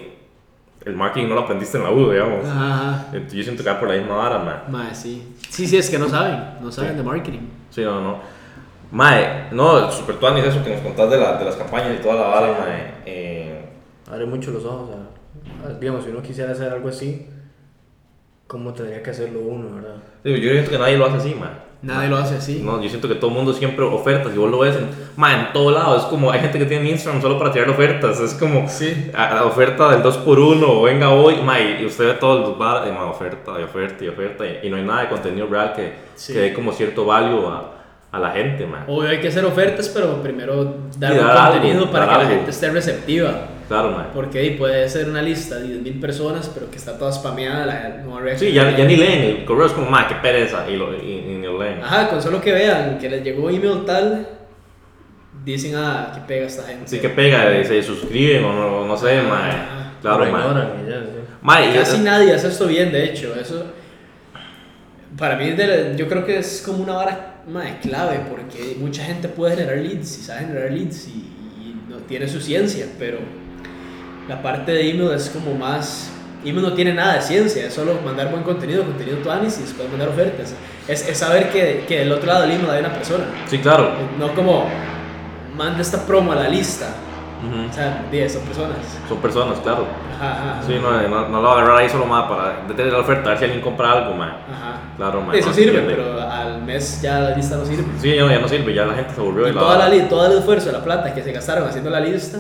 [0.84, 2.44] el marketing no lo aprendiste en la U, digamos.
[2.46, 4.62] Ajá, yo siento que va por la misma vara, man.
[4.68, 5.22] Ma, sí.
[5.48, 6.96] Sí, sí, es que no saben, no saben Sí.
[6.98, 7.40] de marketing.
[7.70, 8.18] Sí, no, no.
[8.90, 12.14] Mae, no, super tuanis eso que nos contás de, la, de las campañas y toda
[12.16, 12.92] la vara, mae.
[13.06, 13.64] Eh,
[14.10, 14.90] Abre mucho los ojos.
[14.90, 17.26] a- a- digamos, si uno quisiera hacer algo así,
[18.54, 19.96] ¿cómo tendría que hacerlo uno, verdad?
[20.22, 21.50] digo, yo siento que nadie lo hace así, mae.
[21.82, 22.62] Nadie lo hace así.
[22.64, 24.86] No, yo siento que todo el mundo siempre ofertas y vos lo ves en,
[25.16, 25.96] mae, en todo lado.
[25.96, 28.20] Es como, hay gente que tiene Instagram solo para tirar ofertas.
[28.20, 29.10] Es como, Sí.
[29.12, 32.92] a- a oferta del 2x1 o venga hoy, mae, y usted ve todos los bares,
[32.94, 34.44] mae, oferta y oferta y oferta.
[34.46, 36.32] Y, y no hay nada de contenido real que, Sí.
[36.32, 37.72] que dé como cierto value a,
[38.12, 38.82] a la gente, mae.
[38.86, 42.08] Obvio hay que hacer ofertas, pero primero dar Y un dar algo, contenido para dar
[42.08, 42.34] que la algo.
[42.36, 43.48] gente esté receptiva.
[43.68, 44.06] Claro, mae.
[44.12, 47.88] Porque ahí puede ser una lista de 10.000 personas, pero que está toda spameada, la
[48.04, 50.94] no Sí, ya, ya ni leen el correo, es como, mae, qué pereza, y, lo,
[50.94, 51.82] y, y ni lo leen.
[51.82, 54.28] Ajá, con solo que vean que les llegó email tal,
[55.44, 56.84] dicen, ah, que pega esta gente.
[56.84, 59.92] Así que pega, y se suscriben o no, no sé, ajá.
[60.02, 60.30] Claro, y
[60.90, 61.08] ya, sí.
[61.40, 63.34] Mae, y- Casi nadie hace esto bien, de hecho.
[63.34, 63.64] Eso,
[65.18, 69.28] para mí, de yo creo que es como una vara mae, clave, porque mucha gente
[69.28, 73.18] puede generar leads y sabe generar leads y, y no tiene su ciencia, pero
[74.28, 76.10] la parte de email es como más.
[76.44, 79.88] Email no tiene nada de ciencia, es solo mandar buen contenido, contenido tu análisis, después
[79.88, 80.54] mandar ofertas.
[80.86, 83.24] Es, es saber que, que del otro lado del email hay una persona.
[83.46, 83.92] Sí, claro.
[84.18, 84.68] No como,
[85.56, 86.88] manda esta promo a la lista.
[87.44, 87.70] Ujú.
[87.70, 88.76] O sea, 10 son personas.
[89.08, 89.86] Son personas, claro.
[90.14, 90.62] Ajá, ajá.
[90.66, 93.26] Sí, no, no, no lo va a agarrar ahí solo más para detener la oferta,
[93.26, 94.22] a ver si alguien compra algo.
[94.22, 94.80] Ajá.
[94.96, 95.38] Claro, mae.
[95.38, 95.94] Eso no, sirve, entiende.
[95.94, 97.84] pero al mes ya la lista no sirve.
[97.98, 100.26] Sí, ya no, ya no sirve, ya la gente se volvió Y toda la, todo
[100.26, 102.38] el esfuerzo, la plata que se gastaron haciendo la lista,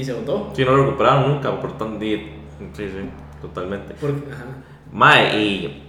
[0.00, 0.52] dice votó.
[0.54, 2.28] Sí, no lo recuperaron nunca, por tanto, sí,
[2.74, 3.94] sí, totalmente.
[4.00, 4.44] Porque, ajá.
[4.92, 5.82] Mae, y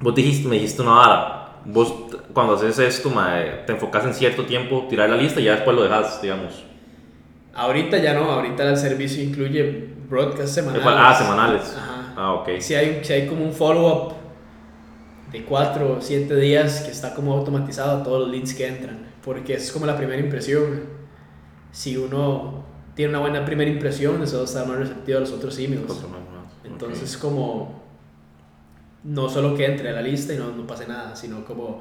[0.00, 1.42] vos dijiste, me dijiste una vara.
[1.64, 1.92] Vos,
[2.32, 5.76] cuando haces esto, mae, te enfocas en cierto tiempo, tirar la lista y ya después
[5.76, 6.64] lo dejas, digamos.
[7.54, 10.86] Ahorita ya no, ahorita el servicio incluye broadcast semanales.
[10.86, 11.76] Ah, semanales.
[11.76, 12.14] Ajá.
[12.16, 12.60] Ah, ok.
[12.60, 14.14] Si hay, si hay como un follow-up
[15.32, 19.06] de 4 o 7 días que está como automatizado a todos los leads que entran.
[19.24, 20.84] Porque es como la primera impresión.
[21.72, 22.64] Si uno
[22.96, 26.52] tiene una buena primera impresión, eso estar más receptivo a los otros más, más.
[26.64, 27.82] Entonces, como
[29.04, 31.80] no solo que entre a la lista y no, no pase nada, sino como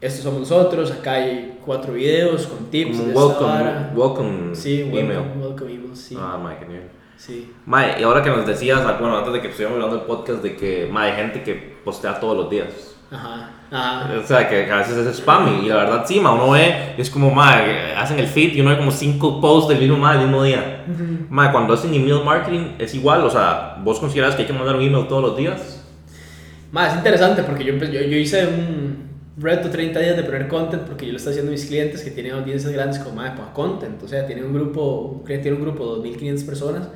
[0.00, 5.00] estos somos nosotros, acá hay cuatro videos con tips Como de welcome, welcome Sí, welcome,
[5.00, 5.42] email.
[5.42, 6.14] welcome email, sí.
[6.16, 6.90] Ah, mae, nivel.
[7.16, 7.52] sí.
[7.64, 10.42] Mae, y ahora que nos decías, ah, bueno, antes de que estuviéramos hablando del podcast,
[10.42, 12.94] de que, mae, hay gente que postea todos los días.
[13.10, 13.50] Ajá.
[13.70, 14.10] Ajá.
[14.18, 17.10] O sea, que a veces es spam y la verdad sí, ma, uno ve, es
[17.10, 17.62] como, ma,
[17.96, 20.84] hacen el feed y uno ve como cinco posts del mismo, ma, el mismo día.
[21.28, 24.76] Ma, cuando hacen email marketing es igual, o sea, ¿vos consideras que hay que mandar
[24.76, 25.84] un email todos los días?
[26.72, 30.82] Más, es interesante porque yo, yo, yo hice un reto 30 días de poner content
[30.82, 33.52] porque yo lo estoy haciendo a mis clientes que tienen audiencias grandes como, madre, ponga
[33.52, 34.02] content.
[34.02, 36.88] O sea, tiene un grupo, un cliente tiene un grupo de 2.500 personas,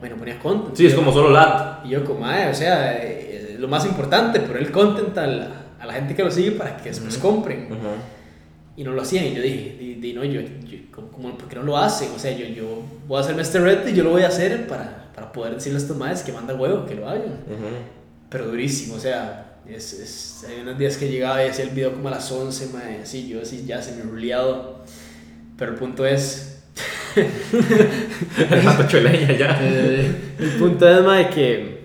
[0.00, 0.74] bueno, ponía content.
[0.74, 1.84] Sí, es como solo lat.
[1.84, 5.63] Y yo como, madre, o sea, eh, lo más importante, poner el content a la,
[5.84, 7.68] a la gente que lo sigue para que después compren.
[8.76, 9.26] Y no lo hacían.
[9.26, 12.10] Y yo dije, di, di, no, yo, yo como, ¿por qué no lo hacen?
[12.14, 14.66] O sea, yo, yo voy a hacerme este reto y yo lo voy a hacer
[14.66, 17.38] para, para poder decirle a estos madres que manda huevo, que lo hagan.
[18.30, 21.92] Pero durísimo, o sea, es, es, hay unos días que llegaba y hacía el video
[21.92, 24.82] como a las 11, madre, así, yo así ya se me ruleado.
[25.56, 26.62] Pero el punto es...
[27.16, 27.30] El
[29.38, 29.60] ya.
[30.38, 31.84] El punto es, mae, que.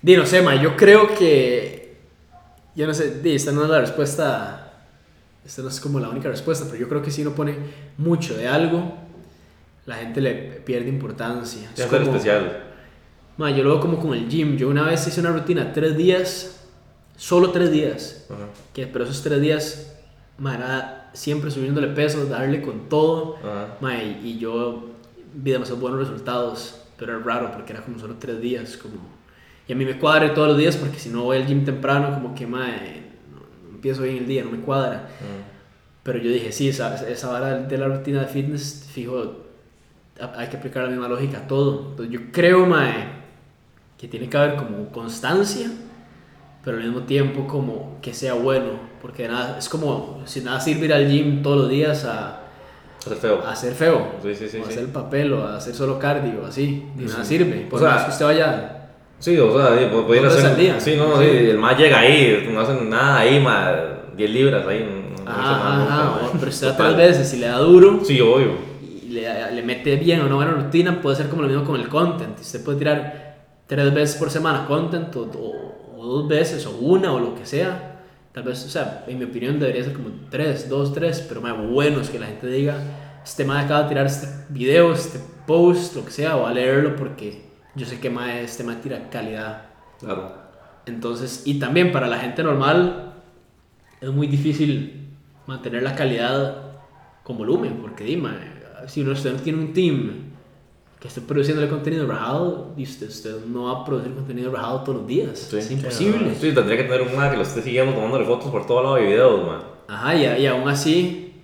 [0.00, 1.69] Di, no sé, yo creo que.
[2.80, 4.72] Yo no sé, esta no es la respuesta.
[5.44, 7.54] Esta no es como la única respuesta, pero yo creo que si uno pone
[7.98, 8.94] mucho de algo,
[9.84, 10.32] la gente le
[10.64, 11.70] pierde importancia.
[11.76, 12.62] Es como- especial.
[13.36, 14.56] yo lo veo como con el gym.
[14.56, 16.62] Yo una vez hice una rutina tres días,
[17.18, 18.46] solo tres días, Ajá.
[18.72, 19.92] que, pero esos tres días,
[20.38, 23.36] mae, era siempre subiéndole peso, darle con todo.
[23.40, 23.76] Ajá.
[23.82, 24.88] Mae, y yo
[25.34, 29.19] vi demasiados buenos resultados, pero era raro porque era como solo tres días, como...
[29.70, 32.12] Y a mí me cuadra todos los días porque si no voy al gym temprano,
[32.12, 35.06] como que, mae, no, empiezo bien el día, no me cuadra.
[36.02, 39.44] Pero yo dije, sí, esa, esa vara de la rutina de fitness, fijo,
[40.36, 41.90] hay que aplicar la misma lógica a todo.
[41.90, 43.12] Entonces yo creo, mae,
[43.96, 45.70] que tiene que haber como constancia,
[46.64, 50.86] pero al mismo tiempo como que sea bueno, porque nada, es como, si nada sirve
[50.86, 52.40] ir al gym todos los días a
[53.06, 53.46] Hacer feo.
[53.46, 56.44] a ser feo, Sí, sí, sí, o hacer el papel, o a hacer solo cardio,
[56.44, 57.68] así, y nada sirve.
[57.70, 58.76] Por O sea, más que usted vaya.
[59.20, 60.50] Sí, o sea, sí, pu- puede ir a Dos veces hacer.
[60.50, 60.80] al día.
[60.80, 63.72] Sí, no, sí, el más llega ahí, no hacen nada ahí, ma,
[64.16, 64.80] 10 libras ahí.
[65.24, 66.20] No, no ma.
[66.24, 68.52] o- pero usted da tres veces y le da duro Sí, obvio.
[68.82, 71.78] y le, le mete bien o una buena rutina, puede ser como lo mismo con
[71.78, 72.38] el content.
[72.40, 77.12] Usted puede tirar tres veces por semana content, o, o- o dos veces, o una,
[77.12, 78.00] o lo que sea.
[78.32, 81.54] Tal vez, o sea, en mi opinión debería ser como tres, dos, tres, pero más
[81.68, 82.76] bueno es que la gente diga,
[83.22, 86.96] este man acaba de tirar este video, este post, lo que sea, o a leerlo
[86.96, 89.66] porque yo sé que más este man tira calidad.
[90.00, 90.32] Claro.
[90.86, 93.14] Entonces, y también para la gente normal
[94.00, 95.08] es muy difícil
[95.46, 96.62] mantener la calidad
[97.22, 98.30] con volumen, porque dime,
[98.86, 100.10] si uno usted no tiene un team
[100.98, 104.80] que esté produciendo el contenido rajado, y usted, usted no va a producir contenido rajado
[104.82, 105.56] todos los días, Sí.
[105.58, 106.34] es imposible.
[106.34, 109.02] Sí, tendría que tener una que lo esté siguiendo tomándole fotos por todo lado de
[109.06, 109.60] videos, man.
[109.88, 111.34] Ajá, y, y aún así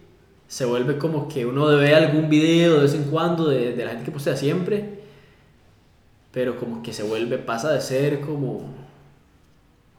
[0.47, 3.91] se vuelve como que uno ve algún video de vez en cuando de, de la
[3.93, 5.01] gente que postea siempre,
[6.37, 8.61] pero como que se vuelve, pasa de ser como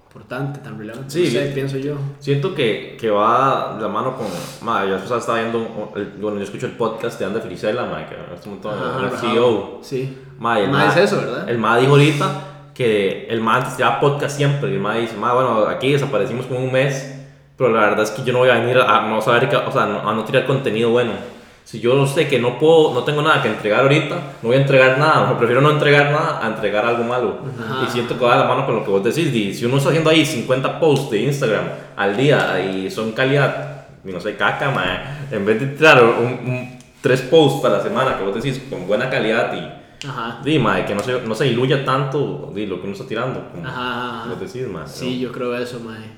[0.05, 1.09] importante, tan relevante.
[1.09, 1.95] Sí, no sé, pienso yo.
[2.19, 4.27] Siento que, que va de la mano con.
[4.61, 5.57] Ma, yo después estaba viendo.
[5.57, 8.69] un- el- bueno, yo escucho el podcast de Anda Felicela, ma, que en este momento
[8.69, 9.21] Ajá, es ajá.
[9.31, 9.79] CEO.
[9.81, 10.15] Sí.
[10.38, 11.49] Ma, y el Ma, ma- es eso, ¿verdad?
[11.49, 12.29] El ma dijo ahorita
[12.75, 14.69] que el ma antes podcast siempre.
[14.69, 17.15] Y el ma dice, ma, bueno, aquí desaparecimos como un mes.
[17.57, 19.88] Pero la verdad es que yo no voy a venir a no saber, o sea,
[19.88, 21.13] no- a no tirar contenido bueno.
[21.68, 24.61] Si yo sé que no puedo, no tengo nada que entregar ahorita, no voy a
[24.61, 25.32] entregar nada.
[25.32, 27.39] O prefiero no entregar nada a entregar algo malo.
[27.59, 27.84] Ajá.
[27.86, 29.34] Y siento que va de la mano con lo que vos decís.
[29.34, 31.65] di, si uno está haciendo ahí 50 posts de Instagram
[31.97, 36.26] al día y son calidad, y no sé, caca, mae, en vez de tirar un,
[36.49, 40.07] un- tres posts a la semana que vos decís con buena calidad y.
[40.07, 40.39] Ajá.
[40.45, 43.43] Di, mae, que no se, no se diluya tanto di, lo que uno está tirando.
[43.51, 44.30] Como Ajá, ajá.
[44.30, 44.88] vos decís, mae.
[44.88, 46.15] Sí, yo creo eso, mae.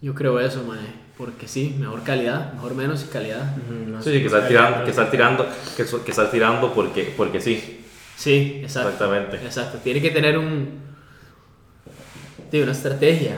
[0.00, 1.06] Yo creo eso, mae.
[1.18, 3.56] Porque sí, mejor calidad, mejor menos y calidad.
[3.56, 5.46] No Sí, que estar tirando, que estar tirando,
[5.76, 7.84] que, so- que estar tirando porque, porque sí.
[8.16, 8.90] Sí, exacto.
[8.90, 9.36] Exactamente.
[9.44, 9.78] Exacto.
[9.82, 10.78] Tiene que tener un.
[12.50, 13.36] Tío, una estrategia.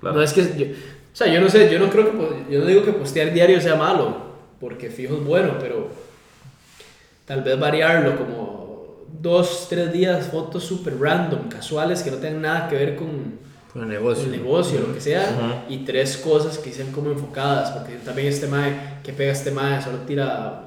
[0.00, 0.16] Claro.
[0.16, 0.42] No es que.
[0.56, 2.52] yo- o sea, yo no sé, yo no creo que.
[2.52, 4.24] Yo no digo que postear diario sea malo.
[4.58, 5.90] Porque fijo es bueno, pero.
[7.26, 12.68] Tal vez variarlo como dos, tres días, fotos súper random, casuales, que no tengan nada
[12.68, 13.38] que ver con
[13.76, 14.24] Con el negocio.
[14.24, 15.72] el negocio, lo que sea, Ujú.
[15.74, 19.82] y tres cosas que sean como enfocadas, porque también este mae, que pega este mae,
[19.82, 20.62] solo tira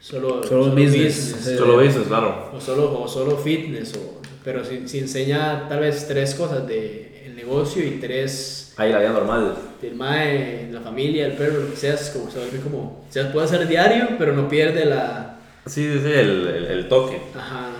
[0.00, 1.36] solo, Solo business.
[1.58, 2.50] Solo dices, claro.
[2.54, 7.24] o solo, o solo fitness, o, pero si, si enseña tal vez tres cosas de
[7.26, 9.54] el negocio y tres Ahí la vida normal.
[9.82, 13.12] del mae, la familia, el perro, lo que sea, es como, se vuelve como, o
[13.12, 15.34] sea, puede hacer diario, pero no pierde la...
[15.66, 17.20] Sí, sí, sí, el, el, el toque.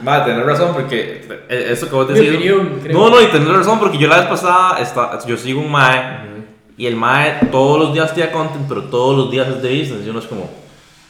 [0.07, 2.35] Va, tener razón porque eh, eso que vos decís.
[2.35, 2.81] opinión.
[2.91, 6.29] No, no, y tener razón porque yo la vez pasada está, yo sigo un mae
[6.77, 10.07] y el mae todos los días tira content, pero todos los días es de business.
[10.07, 10.49] Y uno es como,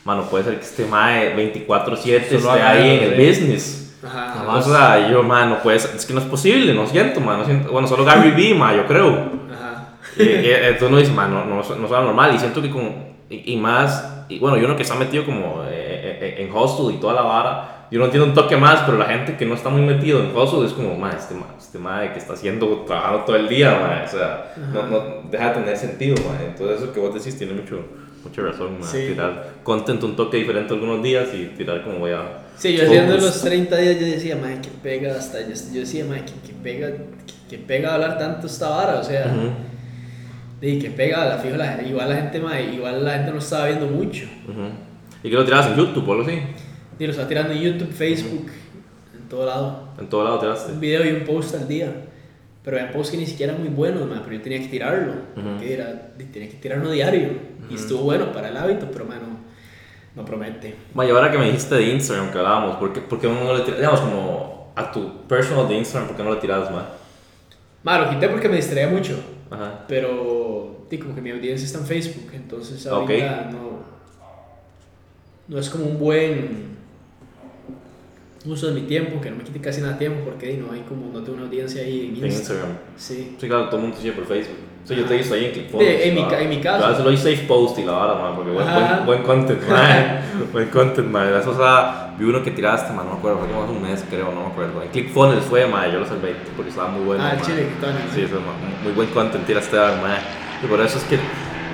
[0.05, 3.84] mano, puede ser que este mae 24/7 esté ahí en el business.
[4.03, 4.57] Ajá.
[4.57, 7.36] O sea, yo, mae, no puede ser, es que no es posible, no siento, mae,
[7.36, 7.70] no siento.
[7.70, 9.09] Bueno, solo Gary Vee, mae, yo creo.
[9.53, 9.99] Ajá.
[10.16, 12.34] Y, y, entonces uno dice, man, no, no, no suena normal.
[12.34, 15.64] Y siento que como, y, y más, y bueno, yo uno que está metido como
[15.64, 18.99] eh, eh, en hostel y toda la vara, yo no entiendo un toque más, pero
[18.99, 21.78] la gente que no está muy metido en hostel es como, man, este man, este
[21.78, 25.55] man que está haciendo, trabajando todo el día, man, o sea, no, no deja de
[25.61, 26.39] tener sentido, man.
[26.47, 27.80] Entonces eso que vos decís tiene mucho,
[28.22, 28.89] mucha razón, man.
[28.89, 29.07] Sí.
[29.09, 32.45] Tirar content un toque diferente algunos días y tirar como voy a...
[32.57, 36.05] Sí, yo haciendo los 30 días yo decía, madre, que pega hasta, yo, yo decía,
[36.05, 37.05] madre, que, que pega, que,
[37.49, 39.53] que pega hablar tanto esta vara, o sea, Ujú,
[40.61, 43.66] y que pega, la fijo, la, igual la gente, madre, igual la gente no estaba
[43.66, 44.70] viendo mucho, ujú.
[45.22, 46.41] ¿Y que lo tirabas en YouTube o algo así?
[46.99, 48.46] Y lo estaba tirando en YouTube, Facebook,
[49.16, 50.72] en todo lado, En todo lado tiraste.
[50.72, 51.92] un video y un post al día,
[52.64, 55.12] pero eran posts que ni siquiera eran muy buenos, madre, pero yo tenía que tirarlo,
[55.36, 55.49] Ujú.
[55.51, 57.30] porque era, tenía que tirarlo diario,
[57.70, 59.26] y estuvo bueno para el hábito, pero, mano,
[60.16, 60.74] no promete.
[60.94, 63.55] Ma, y ahora que me dijiste de Instagram que hablábamos, ¿por qué, por qué no
[63.57, 66.84] le tiras, digamos, como a tu personal de Instagram, ¿por qué no le tiras más?
[67.84, 69.18] Madre, lo quité porque me distraía mucho.
[69.51, 69.84] Ajá.
[69.86, 73.78] Pero, como que mi audiencia está en Facebook, entonces ahorita no,
[75.49, 76.78] no es como un buen
[78.53, 80.80] uso de mi tiempo, que no me quite casi nada de tiempo, porque no hay
[80.80, 82.70] como, no tengo una audiencia ahí en En Instagram.
[82.70, 82.78] Instagram.
[82.96, 83.36] Sí.
[83.38, 84.57] Sí, claro, todo el mundo sigue por Facebook.
[84.84, 86.03] Sí, yo te he visto ahí en ClickFunnels.
[86.03, 86.88] Sí, en mi la- en mi caso.
[86.88, 90.20] Veces lo hice safe post y la vara, man, porque buen, buen, buen content, man.
[90.53, 91.30] buen content, man.
[91.46, 94.05] O sea, vi uno que tiraste, man, no me acuerdo, fue como hace un mes,
[94.09, 94.82] creo, no me acuerdo.
[94.82, 97.44] En ClickFunnels fue, man, yo lo salvé porque estaba muy bueno, ah, man.
[97.44, 100.18] chile, que Sí, eso, man, muy buen content tiraste, man.
[100.64, 101.18] Y por eso es que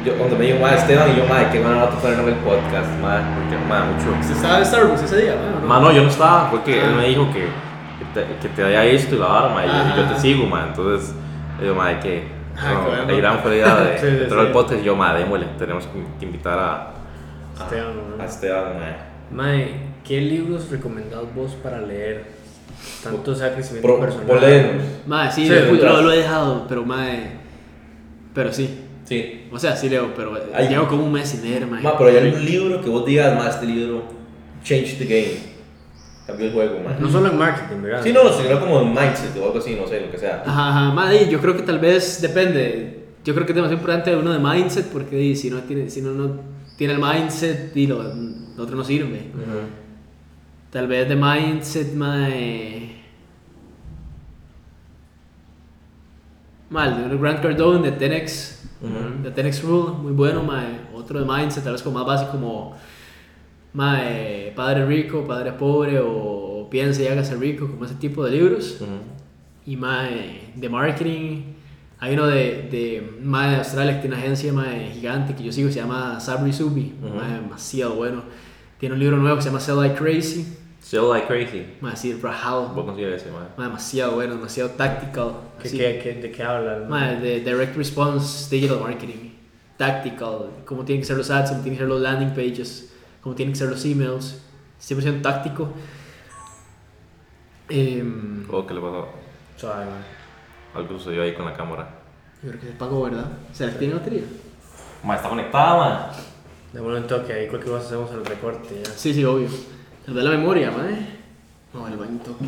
[0.04, 2.40] yo, cuando me dijo, man, Esteban, y yo, man, qué bueno no tenerlo en el
[2.40, 4.10] podcast, man, porque, man, mucho...
[4.20, 5.34] ¿Usted estaba en Starbucks ese día?
[5.36, 5.60] ¿no?
[5.60, 5.66] ¿no?
[5.66, 6.86] Mano, yo no estaba, porque Ah.
[6.88, 9.96] él me dijo que, que, te, que te había visto y la vara, ma, y,
[9.96, 11.14] yo- te sigo, ma, entonces,
[11.64, 12.72] yo, ma, que, Ah,
[13.06, 14.52] no, la gran fue idea de Sí, sí, entrar al sí.
[14.52, 16.90] podcast, y yo, ma, démosle, tenemos que, que invitar a,
[17.58, 18.22] a, Esteban, ¿no?
[18.22, 18.96] a Esteban, ma.
[19.42, 19.74] Mae,
[20.04, 22.26] ¿qué libros recomendás vos para leer?
[23.02, 24.26] Tanto sea crecimiento Pro- personal.
[24.26, 24.82] polémicos.
[25.06, 27.30] Madre, sí, Sí, lo- lo he dejado, pero madre,
[28.34, 28.83] pero sí.
[29.04, 29.48] Sí.
[29.52, 30.68] O sea, sí leo, pero Ay.
[30.68, 31.82] llevo como un mes sin leer, madre.
[31.82, 34.02] Ma, pero hay algún libro que vos digas, ma, este libro,
[34.62, 35.38] change the game,
[36.26, 36.96] cambió el juego, ma.
[36.98, 38.02] No solo en marketing, ¿verdad?
[38.02, 40.42] Sí, no, sino como en mindset o algo así, no sé, lo que sea.
[40.46, 43.04] Ajá, ajá, madre, yo creo que tal vez depende.
[43.24, 46.12] Yo creo que es demasiado importante uno de mindset porque si no tiene, si no,
[46.12, 46.40] no
[46.76, 49.30] tiene el mindset y lo, lo otro no sirve.
[50.70, 53.02] Tal vez de mindset, mae.
[56.70, 58.56] Mal, de Grant Cardone de 10x,
[59.22, 60.80] De 10x Rule, muy bueno, mae.
[60.94, 62.74] Otro de mindset, tal vez como más básico como
[63.72, 68.78] mae, padre rico, padre pobre o piense y hágase rico, como ese tipo de libros.
[68.80, 68.90] Ujú.
[69.66, 71.42] Y mae, de marketing,
[71.98, 75.52] hay uno de, de mae de Australia que tiene una agencia mae, gigante que yo
[75.52, 77.14] sigo, se llama Sabri Subi, Ujú.
[77.14, 78.22] mae, demasiado bueno.
[78.78, 80.44] Tiene un libro nuevo que se llama Sell Like Crazy.
[80.84, 81.64] Still like crazy.
[81.80, 82.68] Mae, así rajado.
[82.68, 83.48] Vos sigues ese, man.
[83.56, 85.32] Demasiado bueno, demasiado tactical.
[85.62, 86.88] ¿Qué, qué, qué- ¿De qué hablan?
[86.90, 89.30] Mae, de direct response digital marketing.
[89.78, 90.50] Tactical.
[90.66, 93.54] Cómo tienen que ser los ads, cómo tienen que ser los landing pages, cómo tienen
[93.54, 94.42] que ser los emails.
[94.78, 95.70] 100% táctico.
[97.70, 99.08] Em, Oh, ¿qué le pasó?
[99.62, 99.88] Man.
[100.74, 101.88] Algo sucedió ahí con la cámara.
[102.42, 103.26] yo creo que se pagó, ¿verdad?
[103.54, 104.22] ¿Será que tiene batería?
[105.02, 106.06] Ma, está conectada, man.
[106.74, 108.90] Démosle un toque ahí, cualquier cosa hacemos el recorte ya.
[108.90, 109.48] Sí, sí, obvio.
[110.04, 111.06] Tal vez la memoria, mae.
[111.72, 112.44] No, el baño toque.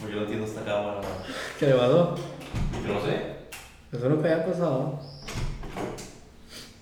[0.00, 1.04] Pues yo no entiendo esta cámara, man.
[1.56, 2.16] ¿Qué le pasó?
[2.84, 3.36] Yo no sé.
[3.92, 4.98] Eso nunca había pasado.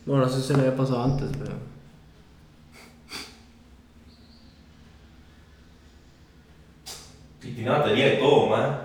[0.07, 1.53] Bueno, no sé si se le había pasado antes, pero.
[7.43, 8.81] Y tiene batería y todo, man.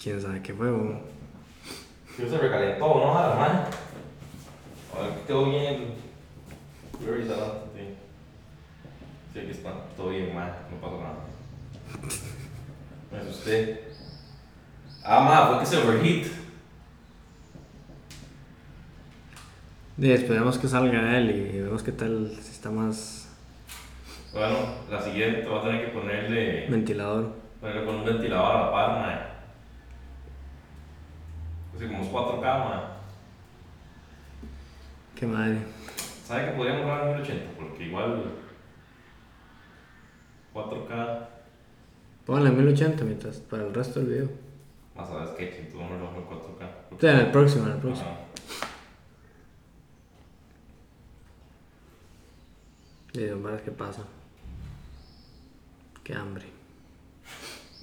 [0.00, 1.02] Quién sabe qué fue, weón.
[2.16, 3.12] Yo se recalentó, ¿no?
[3.12, 3.64] Man.
[4.96, 6.03] A ver, quedó bien.
[7.04, 7.94] Voy a revisar antes, sí.
[9.32, 9.72] Sí, aquí está.
[9.96, 10.50] Todo bien, man.
[10.70, 11.16] No pasó nada.
[13.12, 13.88] Me asusté.
[15.04, 16.26] Ah, man, fue que se overheat.
[19.98, 23.28] Y esperemos que salga él y vemos qué tal si está más
[24.32, 24.56] Bueno,
[24.90, 27.32] la siguiente va a tener que ponerle, ventilador.
[27.60, 29.20] ponerle con un ventilador a la par, man.
[31.76, 32.80] Así como es 4K, man.
[35.14, 35.58] Qué madre.
[36.24, 37.50] ¿Sabe que podríamos grabar en 1080?
[37.58, 38.24] Porque igual
[40.54, 41.28] 4K
[42.24, 44.30] Pónganle 1080 mientras para el resto del video.
[44.96, 46.96] más a sketch, entonces vamos a grabar en 4K.
[46.96, 48.08] O sea, en el próximo, en el próximo.
[48.08, 48.20] Ajá.
[53.12, 54.02] Y varas qué pasa.
[56.02, 56.46] Qué hambre.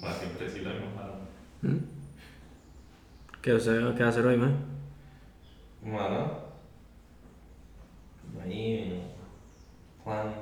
[0.01, 0.95] Más siempre sí lo mismo.
[0.95, 1.13] mano.
[1.61, 1.77] ¿Mm?
[3.41, 4.55] ¿Qué, ¿Qué va a hacer hoy, man?
[5.83, 6.50] Mano.
[8.39, 9.01] Ahí.
[10.03, 10.33] Juan.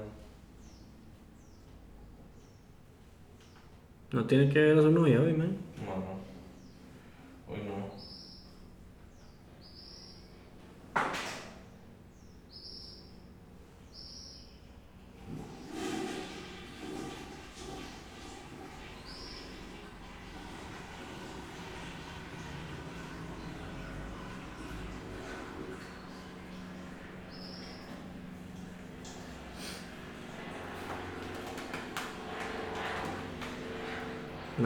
[4.12, 5.58] No tiene que ver a su novia hoy, man.
[5.86, 6.20] Mano.
[7.48, 7.90] Hoy no.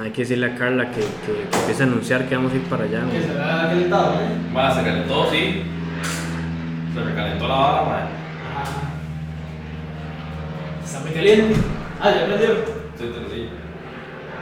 [0.01, 2.63] Hay que decirle a Carla que, que, que empiece a anunciar que vamos a ir
[2.63, 3.03] para allá.
[3.11, 4.27] Que se vea calentado, ¿eh?
[4.51, 5.63] Bueno, se calentó, sí.
[6.93, 8.07] Se recalentó la vara, man.
[10.83, 11.55] Está muy caliente.
[11.99, 12.49] Ah, ya prendió.
[12.97, 13.49] Sí, te lo digo.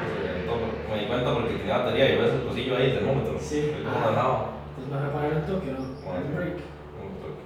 [0.03, 0.53] Se calentó,
[0.89, 3.37] Me di cuenta porque tenía batería y ves el cosillo ahí, el termómetro.
[3.39, 3.59] Sí.
[3.77, 4.49] El cómo andaba.
[4.77, 5.79] Entonces vas a apagar el toque, ¿no?
[6.03, 6.19] Bueno.
[6.19, 6.57] El break.
[6.99, 7.41] Un toque.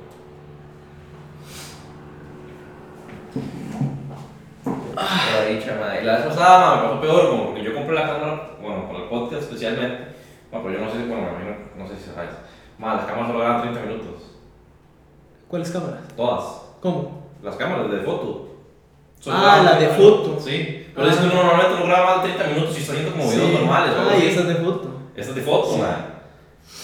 [4.96, 6.04] La dicha, madre.
[6.04, 7.55] La vez pasada, madre, me pasó peor, como yo
[7.96, 10.16] la cámara, bueno, para el podcast especialmente.
[10.52, 12.30] Bueno, pero yo no sé, bueno, me imagino, no sé si sabes.
[12.78, 14.22] Madre, las cámaras solo graban 30 minutos.
[15.48, 16.00] ¿Cuáles cámaras?
[16.16, 16.62] Todas.
[16.82, 17.24] ¿Cómo?
[17.44, 18.50] Las cámaras de foto.
[19.20, 20.28] Solo Ah, graban la de 30 minutos.
[20.28, 20.40] foto.
[20.42, 20.82] Sí.
[20.96, 23.30] Pero es que uno normalmente no graba más de 30 minutos y está viendo como
[23.30, 23.92] videos normales.
[23.96, 24.28] o algo Ah, y así.
[24.28, 24.88] esa es de foto.
[25.16, 25.82] Esta es de foto, Sí.
[25.82, 26.06] man.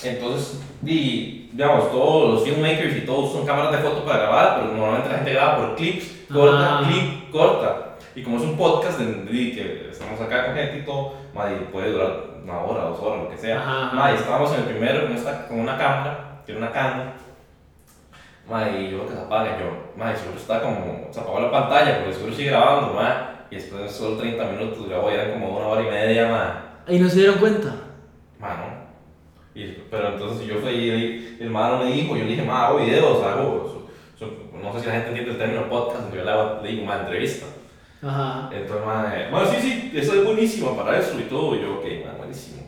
[0.04, 4.74] Entonces, y, digamos, todos los filmmakers y todos usan cámaras de foto para grabar, pero
[4.74, 6.84] normalmente la gente graba por clips, corta, Ah.
[6.88, 7.91] clip, corta.
[8.16, 11.72] Y como es un podcast de, de que estamos acá con gente y todo, y
[11.72, 12.12] puede durar
[12.44, 13.60] una hora, dos horas, lo que sea.
[13.60, 17.12] Ajá, y estábamos en el primero con, esta, con una cámara, era una Canon.
[18.50, 21.52] Man, y yo lo que se apaga, yo, man, seguro está como, se apagó la
[21.52, 23.46] pantalla, pero seguro sigue grabando, man.
[23.50, 26.60] Y después de solo 30 minutos grabó, y eran como una hora y media, man.
[26.88, 27.76] Ahí no se dieron cuenta.
[28.40, 28.82] Mano.
[29.54, 32.80] Y, pero entonces yo fui y el mano me dijo, yo le dije, ma, hago
[32.80, 33.88] videos, hago,
[34.18, 36.70] so- so- no sé si la gente entiende el término podcast, yo le, hago, le
[36.72, 37.46] digo, ma, entrevista.
[38.04, 38.50] Ajá.
[38.52, 41.76] Entonces, ma, eh, bueno, sí, sí, eso es buenísimo para eso y todo, y yo,
[41.76, 42.62] ok, ma, buenísimo.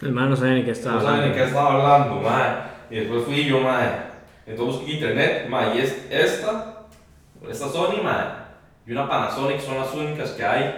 [0.00, 1.36] El man no sabe ni qué está No saben de hablando.
[1.36, 2.66] qué estaba hablando, ma.
[2.90, 4.06] Y después fui yo, ma,
[4.46, 6.80] entonces busqué internet, ma, y es esta,
[7.48, 8.46] esta Sony, ma,
[8.86, 10.74] y una Panasonic son las únicas que hay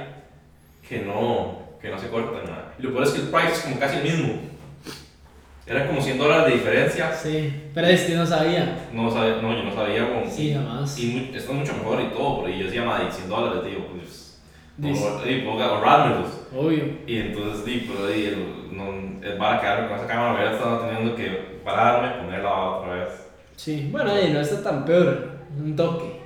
[0.87, 2.73] que no, que no se cortan, ma.
[2.79, 4.41] Y lo peor es que el price es como casi el mismo.
[5.67, 7.12] Eran como 100 dólares de diferencia.
[7.15, 7.62] Sí.
[7.75, 8.87] Pero este no sabía.
[8.93, 10.31] No, sabía, no, yo no sabía como...
[10.31, 10.99] Sí, jamás.
[10.99, 13.87] Y mu- esto es mucho mejor y todo, pero yo decía, madre, 100 dólares, digo,
[13.95, 14.43] pues...
[14.77, 16.29] Y puedo ahorrármelos.
[16.55, 16.85] Obvio.
[17.07, 18.89] Y entonces, di, pero di, el, no,
[19.23, 23.09] el, para quedarme con esa cámara, hubiera estado teniendo que pararme, ponerla otra vez.
[23.57, 23.89] Sí.
[23.91, 25.31] Bueno, ahí no está tan peor.
[25.59, 26.21] Un toque.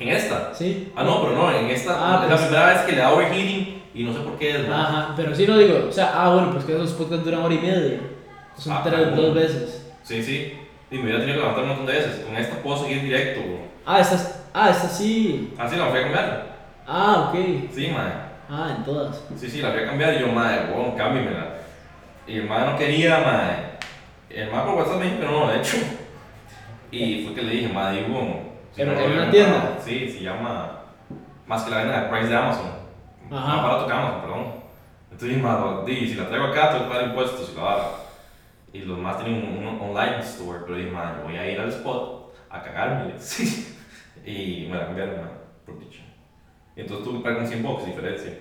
[0.00, 0.52] ¿En esta?
[0.54, 0.90] Sí.
[0.96, 3.12] Ah, no, pero no, en esta Ah, es pues- la primera vez que le da
[3.12, 4.74] overheating y no sé por qué es, ¿no?
[4.74, 5.12] Ajá.
[5.16, 5.86] Pero sí no digo.
[5.88, 8.00] O sea, ah, bueno, pues que esos podcasts duran hora y media.
[8.58, 9.34] Son Ah, tres, ah, dos bueno.
[9.34, 9.86] veces.
[10.02, 10.58] Sí, sí.
[10.90, 12.24] Y me hubiera tenido que levantar un montón de veces.
[12.24, 13.58] Con esta puedo seguir directo, bro.
[13.86, 14.16] Ah, esta,
[14.54, 15.54] ah, esta sí.
[15.58, 16.46] Ah, sí, la fui a cambiar.
[16.86, 17.38] Ah, ok.
[17.74, 18.12] Sí, madre.
[18.50, 19.22] Ah, en todas.
[19.36, 21.54] Sí, sí, la fui a cambiar y yo, madre, bueno, cámbiamela.
[22.26, 23.56] Y el madre no quería, madre.
[24.30, 25.76] El madre por WhatsApp me dijo que no lo he hecho.
[26.90, 28.40] Y fue que le dije, madre, digo,
[28.74, 29.52] si ¿En- no en una tienda?
[29.60, 29.82] comprado.
[29.84, 30.80] Sí, se llama,
[31.46, 32.70] más que la venda de Price de Amazon.
[33.30, 33.46] Ajá.
[33.46, 34.44] Más barato que Amazon, perdón.
[35.10, 37.82] Entonces dije, madre, si la traigo acá, tengo que pagar impuestos y la vara.
[38.78, 41.68] Y los más tienen un, un online store, pero dije, madre, voy a ir al
[41.70, 43.14] spot a cagarme.
[43.20, 43.74] Sí.
[44.24, 45.32] Y me la cambiaron, madre,
[45.64, 46.00] por dicho.
[46.76, 48.38] Y entonces tuve que pagar con 100 bucks diferencia.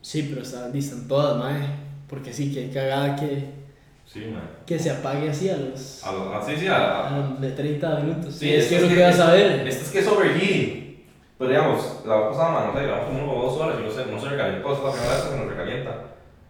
[0.00, 1.66] Sí, pero están, están todas, mae.
[2.08, 3.62] Porque sí, que cagada que,
[4.06, 4.48] Sí, madre.
[4.66, 7.50] que se apague así a los, A los- ah, sí, sí, a, a los de
[7.52, 8.34] 30 minutos.
[8.34, 9.66] Sí, es que es lo que vas a ver.
[9.66, 11.04] Esto es que es overheating.
[11.38, 14.06] Pero digamos, la pasada, man, no sé, llevamos como o dos horas y no sé,
[14.10, 14.72] no se recalientó.
[14.72, 16.04] Esta es la primera vez que nos recalienta.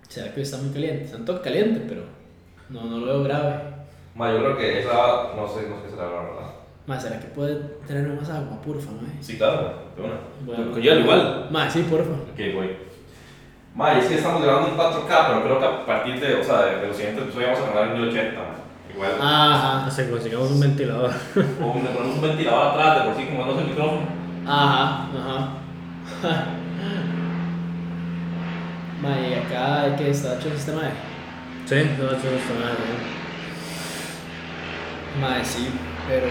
[0.08, 1.04] ¿Será que está muy caliente?
[1.04, 2.02] Está un toque caliente, pero
[2.72, 3.54] no, no lo veo grave.
[4.14, 4.90] Ma, yo creo que esa,
[5.36, 6.50] no sé, no sé qué será la verdad.
[6.86, 7.54] Mae, ¿será que puede
[7.86, 9.22] tener más agua, porfa, mae?
[9.22, 10.14] Sí, claro, de una.
[10.44, 10.72] Bueno.
[10.72, 11.46] Con hielo igual.
[11.50, 12.10] Mae, sí, porfa.
[12.10, 12.76] Ok, voy.
[13.74, 16.62] Ma, es que estamos grabando en 4K, pero creo que a partir de, o sea,
[16.62, 18.40] de, de los siguientes episodios vamos a grabar en 1080.
[18.40, 18.46] ma.
[18.92, 19.12] Igual.
[19.18, 21.10] Ajá, Hasta que consigamos un ventilador.
[21.62, 24.00] O le ponemos un ventilador atrás, de por sí, como no es el micrófono.
[24.46, 25.48] ajá, ajá.
[29.02, 31.11] Mae, y acá que está hecho el sistema de.
[31.66, 33.22] Sí, no, no está mal, ¿no?
[35.20, 35.68] Mae, sí,
[36.08, 36.26] pero.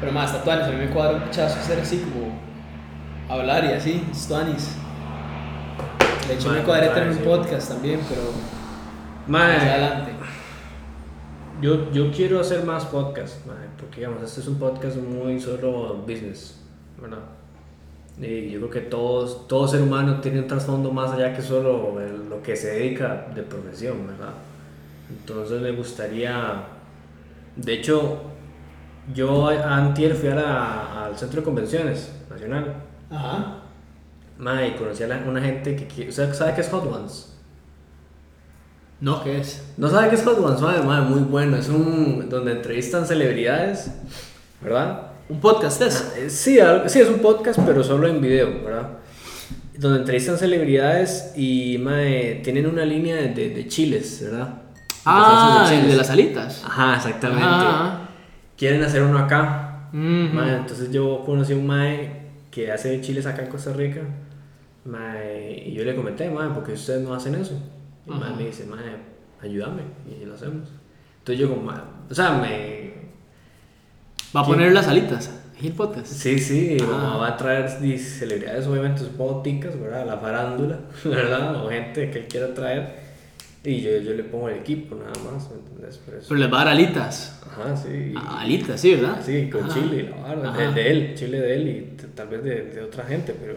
[0.00, 2.38] Pero más, tatuajes, a mí me cuadra un pichazo hacer así como.
[3.28, 4.76] hablar y así, stuanis.
[6.26, 7.22] De hecho, Mae, me cuadré tener un sí.
[7.24, 8.22] podcast también, pero.
[9.28, 10.12] Más adelante.
[11.62, 13.38] Yo, yo quiero hacer más podcasts,
[13.78, 16.58] porque digamos, este es un podcast muy solo business,
[17.00, 17.18] ¿verdad?
[18.20, 21.98] Y yo creo que todos, todo ser humano tiene un trasfondo más allá que solo
[22.00, 24.32] el- lo que se dedica de profesión, ¿verdad?
[25.08, 26.64] Entonces me gustaría,
[27.56, 28.18] de hecho,
[29.14, 32.74] yo antier fui a la- al centro de convenciones nacional,
[33.10, 33.58] Ajá.
[34.66, 37.31] y conocí a la- una gente que, ¿usted sabe qué es Hot Ones?
[39.02, 39.62] No, ¿qué es?
[39.76, 41.56] No sabe qué es Hot Ones, madre, madre, muy bueno.
[41.56, 43.90] Es un donde entrevistan celebridades,
[44.62, 45.08] ¿verdad?
[45.28, 46.00] ¿Un podcast es?
[46.14, 48.90] Ah, eh, Sí, algo- sí, es un podcast, pero solo en video, ¿verdad?
[49.76, 54.54] Donde entrevistan celebridades y madre, tienen una línea de, de- de chiles, ¿verdad?
[55.04, 55.96] Ah, de chiles.
[55.96, 56.62] las alitas.
[56.64, 57.42] Ajá, exactamente.
[57.44, 58.08] Ajá.
[58.56, 59.88] Quieren hacer uno acá.
[59.92, 60.00] Ujú.
[60.32, 62.22] Mae, entonces yo conocí a un mae
[62.52, 64.02] que hace chiles acá en Costa Rica.
[64.84, 67.58] Mae, y yo le comenté, mae, ¿por qué ustedes no hacen eso?
[68.06, 68.36] Y el mae Ajá.
[68.36, 68.96] me dice, mae,
[69.42, 69.82] ayúdame.
[70.20, 70.68] Y lo hacemos.
[71.18, 71.70] Entonces yo como,
[72.10, 72.92] o sea, me...
[74.34, 74.56] Va a ¿Quién?
[74.56, 75.30] poner las alitas
[75.62, 76.06] el podcast.
[76.08, 77.18] Sí, sí, Ah.
[77.20, 80.04] va a traer celebridades, obviamente, supongo ticas, ¿verdad?
[80.06, 81.64] La farándula, ¿verdad?
[81.64, 83.00] O gente que él quiera traer.
[83.64, 86.00] Y yo, yo le pongo el equipo nada más, ¿me entiendes?
[86.04, 87.40] Pero eso- Pero les va a dar alitas.
[87.48, 88.12] Ajá, sí.
[88.16, 89.22] Ah, alitas, sí, ¿verdad?
[89.24, 89.74] Sí, con Ajá.
[89.74, 90.10] chile,
[90.42, 90.58] la Ajá.
[90.58, 93.54] de, de él, chile de él y tal vez de, de otra gente, pero.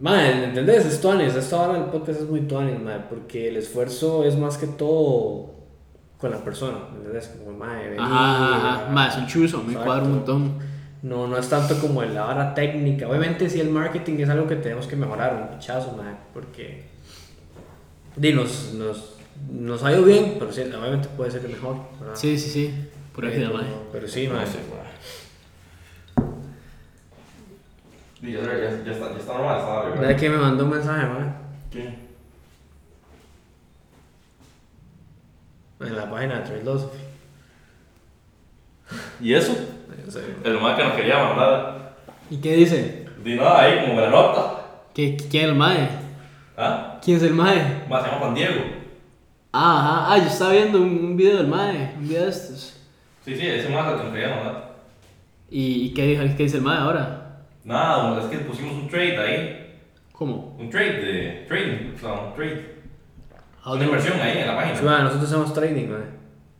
[0.00, 0.84] Madre, ¿entendés?
[0.84, 4.58] Es tuanis, esta hora del podcast es muy tuanis, madre, porque el esfuerzo es más
[4.58, 5.54] que todo
[6.18, 7.28] con la persona, ¿entendés?
[7.42, 8.86] Como, madre, vení, Ajá, ajá.
[8.86, 10.74] ah, Más, un chuzo, me cuadra un montón.
[11.02, 13.06] No, no es tanto como en la vara técnica.
[13.08, 16.84] Obviamente, sí, el marketing es algo que tenemos que mejorar, un pichazo, madre, porque.
[18.16, 19.14] Di, nos, nos,
[19.50, 22.14] nos ha ido bien, pero sí, obviamente puede ser mejor, ¿verdad?
[22.14, 22.74] Sí, sí, sí.
[23.14, 24.46] Pura vida, pero, pero sí, No madre.
[24.48, 26.24] sé, ma.
[28.24, 30.00] Sí, ya, ya, ya está, ya está normal, está bien.
[30.00, 31.26] ¿Verdad que me mandó un mensaje, madre?
[31.70, 31.94] ¿Qué?
[35.80, 36.98] En la página de Philosophy.
[39.20, 39.52] ¿Y eso?
[40.08, 40.20] Sé.
[40.42, 41.96] El mae que nos quería mandar.
[42.30, 43.06] ¿Y qué dice?
[43.22, 44.54] Di nada ahí, como la nota.
[44.94, 45.88] ¿Qué, ¿Quién es el mae?
[46.56, 46.98] ¿Ah?
[47.04, 47.84] ¿Quién es el mae?
[47.90, 48.62] Más se llama Juan Diego.
[49.52, 50.14] Ah, ajá.
[50.14, 51.92] Ah, yo estaba viendo un, un video del mae.
[51.98, 52.80] Un video de estos.
[53.22, 54.74] Sí, sí, ese mae que nos quería mandar.
[55.50, 57.23] ¿Y, y qué, dijo, qué dice el mae ahora?
[57.64, 59.60] Nada, es que pusimos un trade ahí.
[60.12, 60.56] ¿Cómo?
[60.58, 62.74] Un trade de trading, o sea, un trade.
[63.62, 64.76] ¿A Una inversión ahí en la página.
[64.76, 66.04] Sí, madre, nosotros hacemos trading, madre.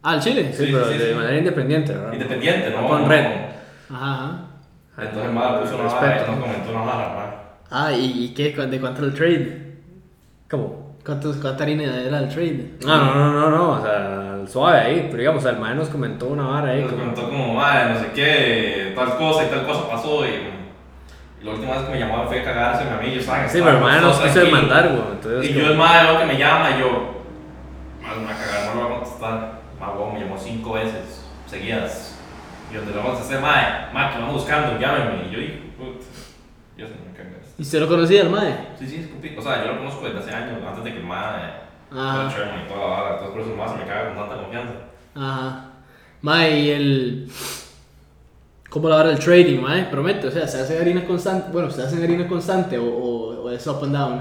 [0.03, 0.51] Ah, el Chile.
[0.53, 1.15] Sí, Sí, pero sí, de sí.
[1.15, 2.13] manera independiente, ¿verdad?
[2.13, 2.89] Independiente, ¿no?
[2.89, 3.25] Con No, red.
[3.91, 3.97] no.
[3.97, 4.41] Ajá.
[4.99, 6.31] Entonces, mae puso una vara respeto.
[6.31, 7.27] ahí, nos comentó una vara, mae.
[7.71, 8.53] Ah, ¿y, y qué?
[8.53, 9.75] ¿De cuánto era el trade?
[10.51, 10.97] ¿Cómo?
[11.05, 12.71] ¿Cuántos, ¿Cuánta harina era el trade?
[12.87, 16.29] No, no, no, no, no, o sea, suave ahí, pero digamos, el mae nos comentó
[16.29, 16.81] una vara ahí.
[16.83, 20.31] Nos como- comentó como, madre, no sé qué, tal cosa y tal cosa pasó y
[21.45, 23.59] la última vez que me llamaba fue a cagarse a mí, yo estaba en Sí,
[23.63, 25.03] pero el mae nos quiso demandar, güey.
[25.13, 27.23] Entonces, Y yo el madre lo que me llama y yo,
[28.03, 29.61] madre, me va a cagar, no lo voy a contestar.
[29.79, 32.19] Madre, huevón, me llamó cinco veces seguidas.
[32.73, 35.29] Y donde lo vamos a hacer, madre, madre, que lo vamos buscando, llámeme.
[35.29, 36.05] Y yo, y, puta,
[36.79, 37.55] yo se me cagas.
[37.59, 38.69] ¿Y usted lo conocía el mae?
[38.79, 40.99] Sí, sí, es compi- O sea, yo lo conozco desde hace años, antes de que
[41.01, 41.51] el Ajá.
[41.91, 43.11] fuera chairman y toda la vara.
[43.11, 44.73] Entonces por eso el mae se me caga con tanta confianza.
[45.15, 45.65] Ajá.
[46.23, 47.29] Mae, y el.
[48.75, 49.85] ¿Cómo la hora del trading, mae?
[49.85, 51.47] Promete, o sea, ¿se hace harina constante?
[51.53, 54.21] Bueno, ¿se hace harina constante o, o, o es up and down?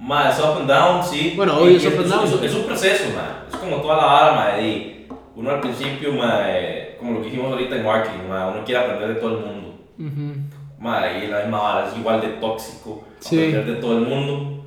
[0.00, 1.34] Mae, es up and down, sí.
[1.36, 2.24] Bueno, Y obvio, es up and down.
[2.24, 3.46] Es, es un proceso, mae.
[3.48, 4.62] Es como toda la vara, mae.
[4.62, 8.80] de uno al principio, mae, como lo que dijimos ahorita en marketing, mae, uno quiere
[8.80, 9.74] aprender de todo el mundo.
[9.96, 10.40] Ujú.
[10.80, 13.04] Mae, y la misma vara es igual de tóxico.
[13.20, 13.36] Sí.
[13.36, 14.64] Aprender de todo el mundo.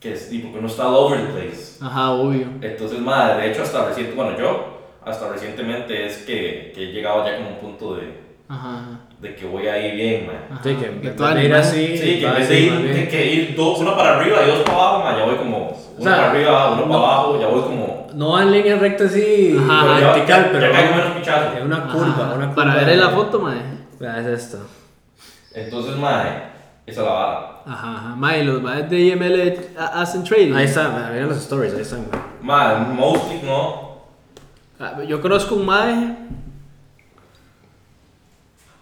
[0.00, 1.78] Que es tipo que uno está all over the place.
[1.80, 2.48] Ajá, obvio.
[2.60, 7.24] Entonces, madre, de hecho, hasta reciente, bueno, yo, hasta recientemente es que, que he llegado
[7.24, 9.00] ya como un punto de, Ajá.
[9.20, 10.36] de que voy ahí bien, man.
[10.50, 10.60] ajá.
[10.62, 13.56] Sí, que vez de ir así, Sí, que en vez de ir, de que ir
[13.56, 16.30] dos, uno para arriba y dos para abajo, man, ya voy como uno sea, para
[16.30, 18.06] arriba, uno no- para abajo, ya voy como...
[18.14, 21.10] No va en línea recta así, Ajá, pero ya- vertical, ya, pero ya caigo menos
[21.16, 21.56] pichazo.
[21.58, 21.92] en una Ajá.
[21.92, 22.54] curva, una curva.
[22.54, 23.56] Para ver en la foto, mae.
[23.98, 24.58] Vea, es esto.
[25.54, 26.30] Entonces, madre,
[26.86, 27.50] esa es la vara.
[27.66, 28.16] Ajá, ajá.
[28.16, 30.52] Mae, los maes de IML ha- hacen trading.
[30.54, 32.06] Ahí está, vea, miren los stories, ahí están.
[32.42, 33.94] Madre, mostly no.
[34.78, 36.16] Ah, Yo conozco un mae.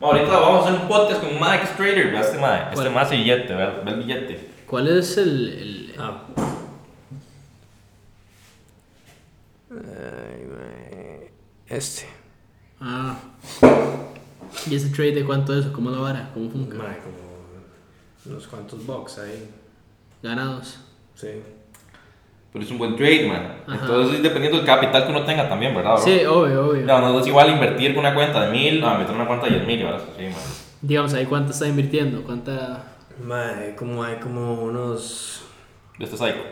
[0.02, 2.72] Ahorita vamos a hacer un podcast con un mae que es trader, vea este mae.
[2.72, 4.50] Este mae hace billete, vea, ve el billete.
[4.66, 5.48] ¿Cuál es el.
[5.48, 6.22] el- Ah.
[11.68, 12.06] Este.
[12.80, 13.16] Ah.
[14.68, 15.66] ¿Y ese trade de cuánto es?
[15.66, 16.30] ¿Cómo la vara?
[16.34, 16.84] ¿Cómo funciona?
[16.84, 17.16] Mae, como
[18.26, 19.48] unos cuantos bucks ahí.
[20.22, 20.78] Ganados.
[21.14, 21.28] Sí.
[22.52, 23.54] Pero es un buen trade, man.
[23.66, 23.78] Ajá.
[23.80, 26.02] Entonces, es dependiendo del capital que uno tenga también, ¿verdad, bro?
[26.02, 26.84] Sí, obvio, obvio.
[26.84, 29.52] No, no es igual invertir con una cuenta de mil a meter una cuenta de
[29.52, 30.00] 10 mil, ¿verdad?
[30.18, 30.34] Sí, man.
[30.82, 32.84] Digamos, ahí cuánto está invirtiendo, cuánta.
[33.24, 35.44] Mae, como hay como unos.
[35.98, 36.42] Este psycho.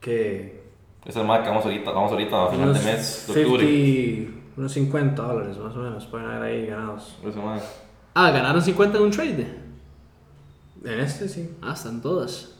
[0.00, 0.62] ¿Qué?
[0.98, 3.66] Este es el más que vamos ahorita, vamos ahorita a final de mes, de octubre.
[3.66, 6.06] 50, unos 50 dólares más o menos.
[6.06, 7.16] Pueden haber ahí ganados.
[7.26, 7.58] Ese man.
[8.14, 9.58] Ah, ganaron 50 en un trade.
[10.84, 11.56] En este sí.
[11.62, 12.54] Ah, están todas.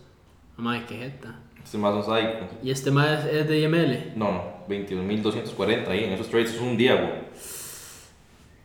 [0.56, 1.40] Mae, qué jeta.
[1.64, 2.46] Este más un psycho.
[2.62, 4.12] ¿Y este más es de IML?
[4.16, 7.12] No, no, 22.240 ahí en esos trades es un día, güey.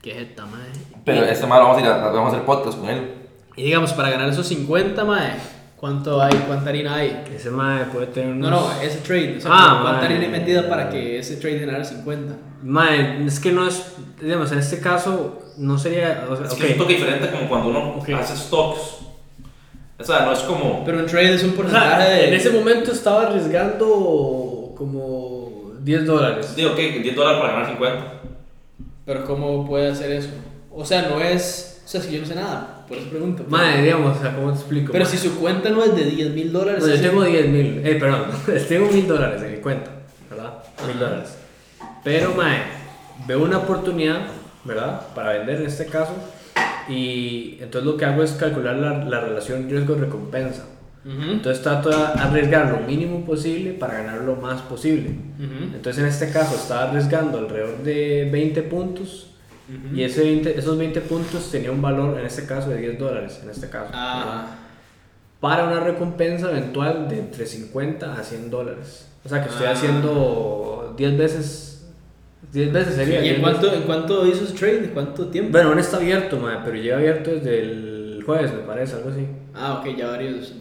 [0.01, 0.61] Qué jeta, mae.
[1.05, 3.11] Pero y, este man vamos a ir a, vamos a hacer podcast con él.
[3.55, 5.31] y digamos, para ganar esos 50, mae,
[5.77, 6.33] ¿cuánto hay?
[6.47, 7.23] ¿Cuánta harina hay?
[7.33, 8.75] Ese mae puede tener No, unos.
[8.75, 9.37] no, ese trade.
[9.37, 12.35] O sea, Ah, ¿cuánta harina hay metida para que ese trade ganara 50?
[12.63, 13.95] Mae, es que no es.
[14.21, 16.25] Digamos, en este caso no sería.
[16.29, 16.57] O sea, Es ok.
[16.59, 18.09] que es un toque diferente como cuando uno Ok.
[18.11, 18.99] hace stocks.
[20.03, 20.83] O sea, no es como...
[20.85, 22.27] Pero un trade es un O porcentaje sea, de.
[22.27, 26.55] en ese momento estaba arriesgando como 10 dólares.
[26.55, 26.99] Digo, ¿qué?
[26.99, 28.13] 10 dólares para ganar 50.
[29.05, 30.29] Pero ¿cómo puede hacer eso?
[30.71, 31.81] O sea, no es...
[31.85, 33.45] O sea, que yo no sé nada, por eso pregunto.
[33.49, 34.91] Mae, digamos, o sea, ¿cómo te explico?
[34.91, 35.11] Pero mae?
[35.11, 36.83] si su cuenta no es de 10 mil dólares...
[36.83, 38.25] No, yo tengo 10 mil, eh, perdón,
[38.67, 39.91] tengo mil dólares en mi cuenta,
[40.29, 40.63] ¿verdad?
[40.87, 41.37] Mil dólares.
[42.03, 42.59] Pero, mae,
[43.27, 44.21] veo una oportunidad,
[44.63, 45.01] ¿verdad?
[45.13, 46.13] Para vender en este caso.
[46.89, 50.65] Y entonces lo que hago es calcular la, la relación riesgo-recompensa.
[51.05, 55.09] Ujú, Entonces trato de arriesgar lo mínimo posible para ganar lo más posible.
[55.09, 59.27] ujú, Entonces en este caso estaba arriesgando alrededor de 20 puntos.
[59.67, 59.95] ujú.
[59.97, 63.39] Y ese 20 esos 20 puntos tenía un valor, en este caso, de 10 dólares.
[63.43, 63.89] En este caso.
[63.93, 64.45] Ah,
[65.41, 69.09] para una recompensa eventual de entre 50 a 100 dólares.
[69.25, 69.71] O sea que estoy Ah.
[69.71, 71.72] haciendo 10 veces.
[72.53, 73.19] 10 veces sería.
[73.19, 74.85] ¿Y 10 en cuánto, en cuánto hizo ese trade?
[74.85, 75.51] ¿En cuánto tiempo?
[75.51, 79.27] Bueno, aún está abierto, madre, pero lleva abierto desde el jueves, me parece, algo así.
[79.55, 80.53] Ah, ok, ya varios.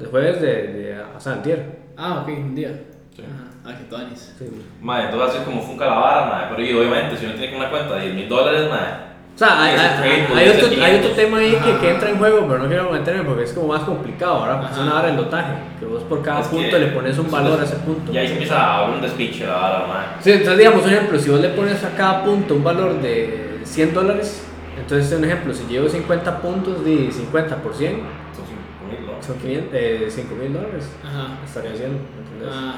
[0.00, 0.48] El jueves de.
[0.48, 1.64] de o sea, antier.
[1.96, 2.70] Ah, ok, un día.
[3.14, 3.22] Sí.
[3.64, 4.34] Ah, que tonis.
[4.38, 4.46] Sí.
[4.80, 6.46] Madre, entonces así es como funca la vara, madre.
[6.50, 9.05] Pero y obviamente, si uno tiene una cuenta de 10 mil dólares, madre.
[9.36, 11.14] O sea, hay, hay- hay otro, hay otro 500.
[11.16, 13.82] tema ahí que, que entra en juego, pero no quiero meterme porque es como más
[13.82, 14.60] complicado, ¿verdad?
[14.62, 17.30] Porque es una hora de lotaje, que vos por cada Es punto le pones un
[17.30, 18.12] valor a ese punto.
[18.12, 20.06] Y ahí se empieza a hablar un despiche la madre.
[20.20, 23.60] Sí, entonces digamos un ejemplo, si vos le pones a cada punto un valor de
[23.64, 24.42] 100 dólares,
[24.78, 27.92] entonces un ejemplo, si llevo 50 puntos de 50 por 100,
[28.34, 28.56] Son 5
[28.90, 29.22] mil, ¿no?
[29.22, 30.88] son 500, eh, 5 mil dólares.
[31.04, 31.36] Ajá.
[31.44, 32.48] Estaría haciendo, ¿me entendés?
[32.56, 32.74] Ajá.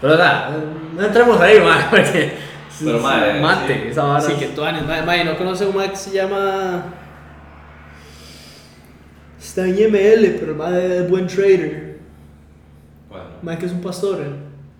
[0.00, 0.50] Pero o sea,
[0.96, 2.32] no entremos ahí, man, porque
[2.84, 3.88] Pero, madre, mate, sí.
[3.88, 4.20] esa vara.
[4.20, 4.86] Sí, que tonis.
[4.86, 6.84] Mae, mae, ¿no conoce un que se llama...
[9.38, 11.98] Está en IML, pero el mae es buen trader.
[13.42, 14.30] Bueno, que es un pastor, ¿eh?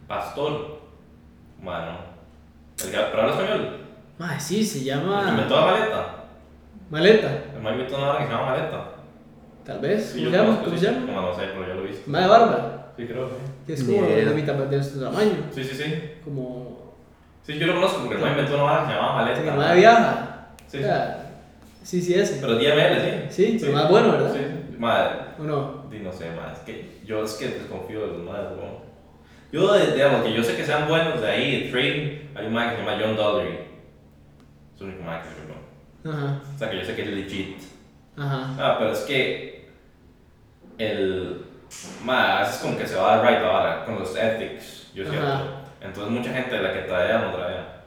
[0.07, 0.81] pastor.
[1.63, 1.99] Bueno.
[2.85, 3.77] El que, pero habla español.
[4.19, 5.27] Mae, sí, se El que llama...
[5.31, 6.17] inventó la maleta.
[6.91, 8.85] Maleta, El man inventó una vara que se llama maleta.
[9.65, 10.11] tal vez.
[10.13, 10.63] Sí, ¿Cómo yo se llama?
[10.65, 11.13] ¿Cómo se llama?
[11.13, 12.11] No, no sé, pero ya lo he visto.
[12.11, 12.93] Mae de barba.
[12.97, 13.35] Sí, creo, sí.
[13.67, 14.29] Que es como idea.
[14.29, 15.33] de mitad de su tamaño.
[15.55, 15.95] Sí, sí, sí.
[16.25, 16.90] Como...
[17.53, 19.41] Sí, yo lo conozco porque el man inventó una vara que se llamaba maleta.
[19.41, 20.47] El mae viaja.
[20.67, 21.31] Sí, O sea,
[21.83, 22.39] sí, sí, ese.
[22.41, 23.31] Pero DML, sí.
[23.31, 24.33] Sí, pero más bueno, ¿verdad?
[24.35, 25.11] Sí, madre.
[25.39, 25.81] ¿O no?
[25.91, 26.53] No sé, madre.
[26.55, 28.81] Es que yo es que desconfío de los madres, bro.
[29.53, 32.19] Yo, digamos, que yo sé que sean buenos de ahí, de trading.
[32.37, 33.59] Hay un man que se llama John Dollery.
[34.77, 36.27] Es el único man que se llama.
[36.27, 37.59] Ajá, O sea, que yo sé que es legit.
[38.17, 38.55] ajá.
[38.59, 39.69] Ah, pero es que
[40.79, 41.45] el.
[42.05, 45.11] Ma, es como que se va a right ahora con los ethics, yo Ajá.
[45.13, 45.60] siento.
[45.81, 47.81] Entonces, mucha gente de la que traía no traía.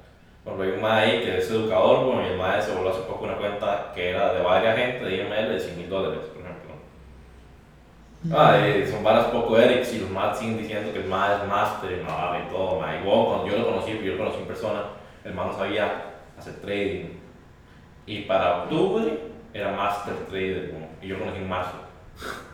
[0.44, 2.91] Por ejemplo, hay un ma ahí que es educador, bueno, y el ma se volvió
[2.91, 6.20] hace poco una cuenta que era de varias gente de IML de 100 mil dólares,
[6.34, 6.74] por ejemplo.
[8.32, 11.48] Ah, eh, son varias poco ethics y los más siguen diciendo que el ma es
[11.48, 12.96] master y no, y todo, ma.
[12.98, 14.84] Igual cuando yo lo conocí, yo lo conocí en persona,
[15.24, 17.20] el ma no sabía hacer trading.
[18.06, 19.18] Y para octubre
[19.54, 21.80] era master trader, como, y yo conocí un master.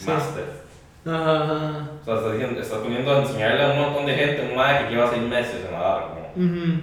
[0.00, 0.06] Sí.
[0.06, 0.44] Master.
[1.06, 1.88] Ajá.
[2.00, 4.78] O sea, estás, diciendo, estás poniendo a enseñarle a un montón de gente, un ma
[4.78, 6.20] que lleva seis meses en la barra, como.
[6.46, 6.80] Ujú.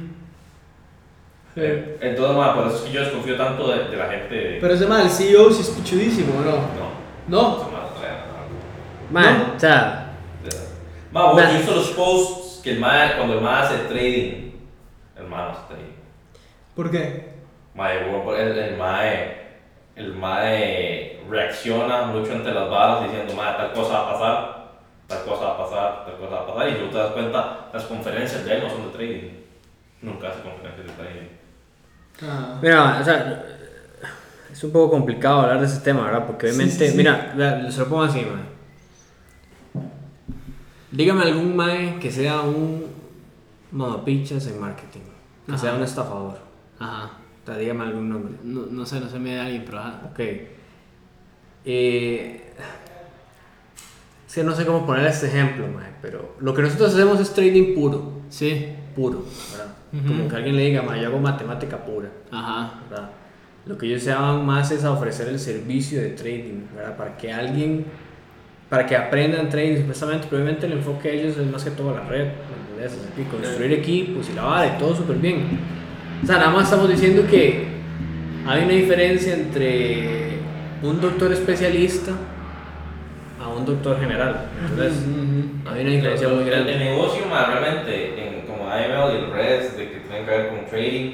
[1.55, 1.61] Sí.
[2.01, 4.57] Entonces, ma, por eso es que yo desconfío tanto de, de la gente.
[4.61, 6.51] Pero ese mal, el CEO sí es pichudísimo, ¿no?
[6.51, 6.57] no,
[7.27, 7.57] No.
[7.61, 8.27] ese ma no trae nada.
[9.11, 10.03] Man, o sea,
[11.11, 14.51] Ma, vos visto los posts que el ma, cuando el ma hace trading,
[15.17, 15.93] el ma no hace trading.
[16.75, 17.29] ¿Por qué?
[17.73, 19.46] Mae, bueno, el, el mae,
[19.97, 24.67] el mae reacciona mucho ante las balas diciendo, mae, tal cosa va a pasar,
[25.07, 27.69] tal cosa va a pasar, tal cosa va a pasar, y tú te das cuenta,
[27.73, 29.29] las conferencias de él no son de trading.
[30.01, 31.27] Nunca hace conferencias de trading.
[32.21, 32.59] Ajá.
[32.61, 33.43] mira, o sea,
[34.51, 36.25] es un poco complicado hablar de ese tema, ¿verdad?
[36.25, 36.97] Porque Sí, obviamente, sí, sí.
[36.97, 38.45] mira, vea, se lo pongo así, man.
[40.91, 42.85] Dígame algún mae que sea un
[43.71, 45.01] mamapichas en marketing,
[45.45, 45.61] que Ajá.
[45.61, 46.39] sea un estafador.
[46.79, 47.11] Ajá.
[47.47, 48.33] Sea, dígame algún nombre.
[48.43, 50.01] No, no sé, no sé me da alguien, pero ajá.
[50.11, 50.19] Ok.
[51.63, 52.41] Eh,
[54.27, 57.33] es que no sé cómo poner este ejemplo, mae, pero lo que nosotros hacemos es
[57.33, 58.67] trading puro, Sí.
[58.93, 59.73] puro, ¿verdad?
[59.93, 60.07] Ujú.
[60.07, 62.81] Como que alguien le diga, mae, yo hago matemática pura, Ajá.
[62.89, 63.11] ¿verdad?
[63.65, 66.97] Lo que ellos se van más es a ofrecer el servicio de trading, ¿verdad?
[66.97, 67.85] Para que alguien,
[68.69, 71.93] para que aprendan trading, supuestamente, pero obviamente el enfoque de ellos es más que todo
[71.95, 72.99] la red, ¿me entendés?
[73.17, 75.77] Y construir equipos y la vara y todo súper bien.
[76.23, 77.67] O sea, nada más estamos diciendo que
[78.45, 80.37] hay una diferencia entre
[80.81, 82.11] un doctor especialista
[83.41, 84.45] a un doctor general.
[84.75, 85.69] Ujú.
[85.69, 86.77] Hay una diferencia muy El, el grande.
[86.79, 90.65] negocio, mae, realmente, en, como AML y el redes de que tienen que ver con
[90.65, 91.11] trading,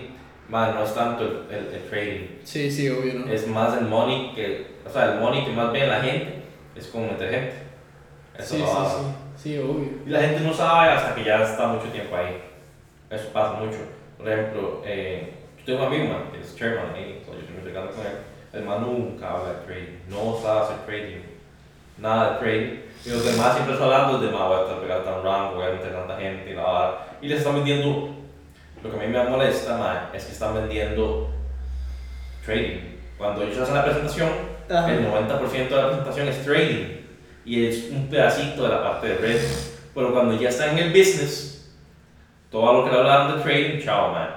[0.49, 2.27] mae, no es tanto el, el, el trading.
[2.43, 3.31] Sí, sí, obvio, ¿no?
[3.31, 6.43] Es más el money que, o sea, el money que más ve la gente
[6.75, 7.53] es como meter gente.
[8.39, 9.05] Eso sí, no sí, sí.
[9.35, 9.89] Sí, obvio.
[10.07, 12.41] Y la gente no sabe hasta que ya está mucho tiempo ahí.
[13.09, 13.77] Eso pasa mucho.
[14.23, 17.55] Por ejemplo, eh, yo tengo un amigo man, que es chairman ahí, so yo estoy
[17.55, 18.13] platicando con él.
[18.53, 21.21] El man nunca habla de trading, no sabe hacer trading,
[21.97, 22.79] nada de trading.
[23.05, 25.65] Y los demás siempre están hablando de, ma, voy a estar pegando tan rango, voy
[25.65, 27.17] a meter tanta gente y la vara".
[27.21, 28.15] Y les están vendiendo,
[28.81, 31.29] lo que a mí me molesta, ma, es que están vendiendo
[32.45, 32.79] trading.
[33.17, 34.29] Cuando ellos hacen la presentación,
[34.69, 34.89] Ajá.
[34.89, 36.85] el 90% de la presentación es trading
[37.43, 39.41] y es un pedacito de la parte de red.
[39.93, 41.52] Pero cuando ya están en el business,
[42.53, 44.29] todo lo que le hablaron de trading, chao, man.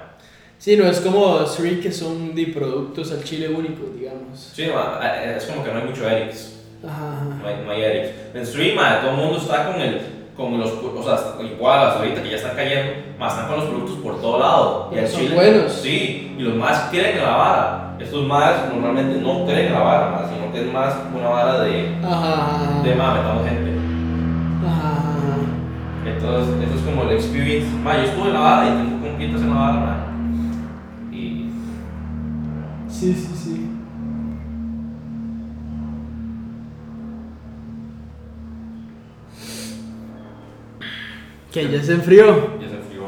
[0.59, 4.53] Sí, no es como Sri que son de productos al chile único, digamos.
[4.55, 6.55] Sí, man, eh, es como que no hay mucho Erics.
[6.83, 7.25] Ajá.
[7.43, 8.11] No hay, no hay Erics.
[8.35, 10.01] En stream, man, todo el mundo está con el.
[10.37, 13.57] Con los, o sea, hasta- igual hasta ahorita que ya están cayendo, más están con
[13.61, 14.89] los productos por todo lado.
[14.91, 15.73] Pero el son chile- buenos.
[15.73, 17.97] Sí, y los más creen en la vara.
[17.99, 21.89] Estos más normalmente no creen en la vara, sino que es más una vara de.
[22.05, 22.83] Ajá.
[22.83, 23.76] de más, metamos gente.
[26.17, 27.69] Entonces, eso es como el experience.
[27.83, 30.07] Ma, yo estuve en la vara y tengo compitas en la vara, ma.
[31.13, 31.51] Y.
[32.89, 33.71] Sí, sí, sí.
[41.53, 42.59] Que ya se enfrió.
[42.61, 43.03] Ya se enfrió.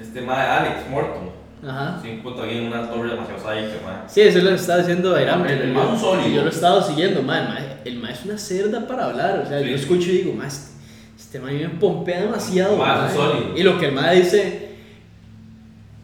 [0.00, 1.30] Este ma de Alex Morton.
[1.66, 1.98] Ajá.
[2.02, 4.04] Sí, puto ahí en una torre demasiado sádica, ma.
[4.08, 5.44] Sí, eso lo estaba haciendo Airam.
[5.46, 6.28] El- el sólido.
[6.28, 7.20] Yo lo he estado siguiendo.
[7.20, 9.42] El ma- El ma es una cerda para hablar.
[9.44, 9.68] O sea, Sí.
[9.70, 10.75] yo escucho y digo, más.
[11.36, 12.76] Este ma me pompea demasiado.
[12.76, 13.10] Ma".
[13.12, 13.56] sólido.
[13.56, 14.70] Y lo que el ma dice.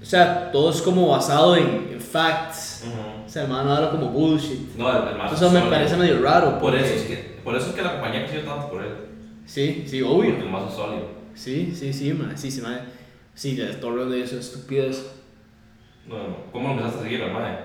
[0.01, 2.85] O sea, todo es como basado en, en facts.
[2.87, 3.25] Ujú.
[3.27, 4.77] O sea, el ma no habla como bullshit.
[4.77, 5.71] No, el, el ma es Eso me sólido.
[5.71, 6.59] parece medio raro.
[6.59, 8.93] Por porque- eso, es que, por eso es que la compañía creció tanto por él.
[9.47, 10.31] Sí, sí, obvio.
[10.33, 11.09] Porque el más es sólido.
[11.35, 12.37] Sí, sí, sí, ma.
[12.37, 12.81] Sí, sí, ma.
[13.35, 15.15] Sí, ya todo lo de eso es estupidez.
[16.07, 16.17] No.
[16.53, 17.59] ¿Cómo lo empezaste a seguir al ma?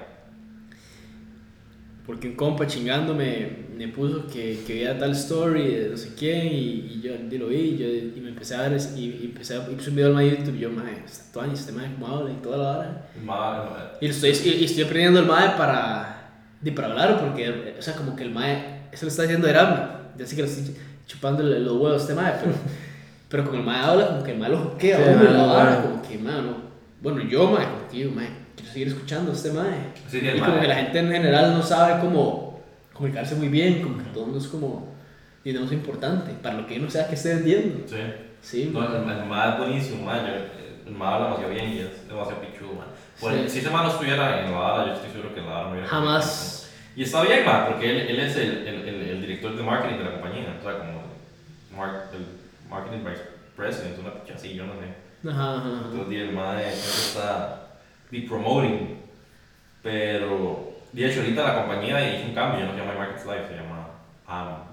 [2.06, 6.48] Porque un compa chingándome me puso que, que veía tal story de no sé quién
[6.48, 9.26] y, y yo y lo vi y, yo, y me empecé a ver y, y
[9.26, 11.04] empecé a puse un video al YouTube y yo, mae,
[11.34, 13.08] todo este mae como habla y toda la hora.
[13.16, 16.30] El ma, el ma- Y, estoy, y, estoy aprendiendo el mae para,
[16.62, 19.78] de, para hablar porque, o sea, como que el mae, eso lo está diciendo Eram,
[20.18, 20.76] ya sé que lo estoy
[21.06, 22.54] chupándole los huevos a este mae, pero,
[23.30, 25.82] pero como el mae habla, como que el mae lo joquea, Sí, mae, la vara,
[25.84, 26.58] como que, mae, no.
[27.02, 29.94] bueno, yo, mae, como que yo, mae, quiero seguir escuchando a este mae.
[30.10, 32.47] Sí, Y como que la gente en general no sabe cómo
[32.98, 34.94] comunicarse muy bien, como que todo el mundo es como,
[35.44, 37.88] digamos, importante, para lo que uno sea que esté vendiendo.
[37.88, 37.98] Sí.
[38.42, 40.18] Sí, No, el, el ma es buenísimo, ma.
[40.22, 40.34] Yo,
[40.88, 42.86] el ma habla demasiado bien y es demasiado pichudo, ma.
[43.20, 43.50] Por Sí.
[43.50, 45.72] Si ese ma no estuviera en la vara, yo estoy seguro que la vara no
[45.72, 46.72] hubiera Jamás.
[46.96, 50.12] Y está bien, ma, porque él, él es el, el, director de marketing de la
[50.14, 51.02] compañía, o sea, como
[51.78, 53.24] mar- el marketing vice
[53.56, 55.30] president, una picha así, yo no sé.
[55.30, 55.70] Ajá, ajá.
[55.92, 57.68] Entonces, el siempre está
[58.12, 58.98] di, promoting,
[59.84, 63.48] pero de hecho ahorita la compañía hizo un cambio, ya no se llama Markets Life,
[63.50, 63.88] se llama
[64.28, 64.68] AM.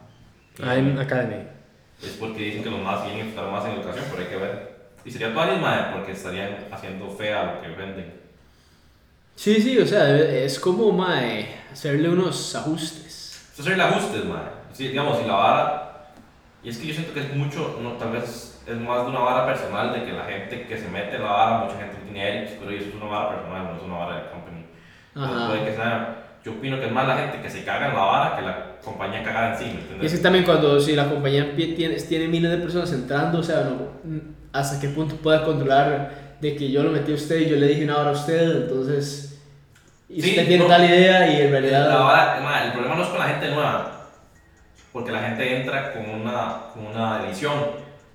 [0.59, 1.47] I'm Academy.
[2.03, 4.75] Es porque dicen que los más quieren estar más en educación, pero hay que ver.
[5.05, 8.13] Y sería tuanis, mae, porque estarían haciendo fea lo que venden.
[9.37, 13.51] Sí, sí, o sea, es como, mae, hacerle unos ajustes.
[13.53, 14.49] Es hacerle ajustes, mae.
[14.73, 16.11] Sí, digamos, si la vara.
[16.63, 19.21] Y es que yo siento que es mucho, no, tal vez es más de una
[19.21, 22.41] vara personal, de que la gente que se mete en la vara, mucha gente tiene
[22.41, 24.54] edits, pero eso es una vara personal, no es una vara de company.
[25.15, 27.95] Entonces, puede que sea, yo opino que es más la gente que se caga en
[27.95, 30.95] la vara que la compañía cagada en sí, ¿me Y es que también cuando si
[30.95, 33.89] la compañía tiene, tiene miles de personas entrando, o sea, no,
[34.53, 37.69] hasta qué punto pueda controlar de que yo lo metí a usted y yo le
[37.69, 39.41] dije una hora a usted, entonces,
[40.09, 40.69] y Sí, usted tiene no.
[40.69, 41.89] tal idea y en realidad...
[41.89, 43.93] La vara- el problema no es con la gente nueva,
[44.93, 47.55] porque la gente entra con una, con una edición,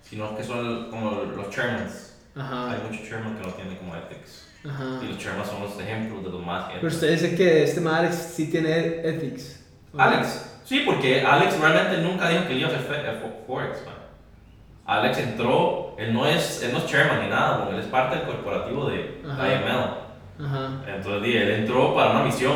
[0.04, 2.16] sino que son como los chairmans.
[2.36, 4.49] Ajá, Hay muchos chairman que no tienen como ethics.
[4.68, 5.00] Ajá.
[5.04, 7.82] Y los chairman son los ejemplos de los más que Pero usted dice que este
[7.82, 9.66] man Alex sí tiene ethics.
[9.98, 13.86] Alex, sí, porque Alex realmente nunca dijo que él iba a hacer eh, fo- Forex,
[13.86, 13.96] man.
[14.86, 18.16] Alex entró, él no es, él no es chairman ni nada, porque él es parte
[18.18, 19.48] del corporativo de Ajá.
[19.48, 20.46] IML.
[20.46, 22.54] Ajá, Entonces, él entró para una misión,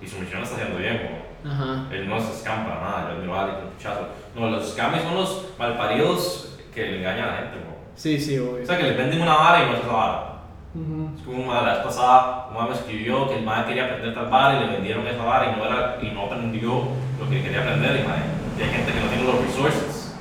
[0.00, 1.00] y su misión la está haciendo bien,
[1.42, 1.86] como, ajá.
[1.92, 4.08] él no se scam para nada, yo admiro a Alex, un pichazo.
[4.36, 7.76] No, los scams son los malparidos que le engañan a la gente, como.
[7.96, 8.62] Sí, sí, obvio.
[8.62, 10.31] O sea, que le venden una vara y no es esa vara.
[10.74, 11.10] Ujú.
[11.18, 14.56] Es como la vez pasada, un me escribió que el man quería aprender tal vara
[14.56, 16.88] y le vendieron esa vara y no, era, y no aprendió
[17.20, 18.00] lo que quería aprender.
[18.00, 18.22] Y, man,
[18.58, 20.14] y hay gente que no tiene los resources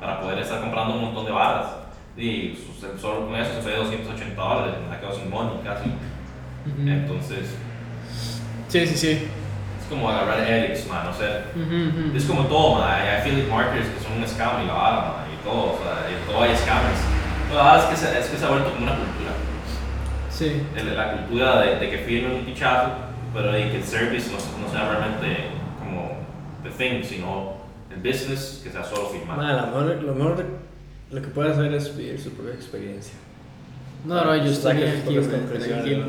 [0.00, 1.66] para poder estar comprando un montón de varas.
[2.16, 2.58] Y
[3.00, 5.88] solo con eso se fue de 280 dólares, me quedó sin money casi.
[5.90, 6.88] Ujú.
[6.88, 7.54] Entonces,
[8.68, 9.10] Sí, sí, sí.
[9.80, 11.44] es como agarrar Helix, man, no sé.
[11.54, 12.16] Ujú, ujú.
[12.16, 12.90] Es como todo, man.
[12.90, 16.04] Hay affiliate marketers que son un scam y la vara, man, y todo, o sea,
[16.10, 17.00] y todo hay scammers.
[17.54, 19.32] La verdad es que se, es que se ha vuelto como una cultura.
[20.38, 20.52] Sí.
[20.76, 22.90] el- la cultura de, de que firmen un pichazo,
[23.34, 25.44] pero de que el service no, no sea realmente
[25.78, 26.12] como
[26.62, 27.54] the thing, sino
[27.90, 29.36] el business que sea solo firmar.
[29.36, 30.44] Ma, lo mejor, lo mejor
[31.10, 33.14] lo que puede hacer es vivir su propia experiencia.
[34.04, 35.16] No, no, yo estoy aquí,
[35.96, 36.06] ma.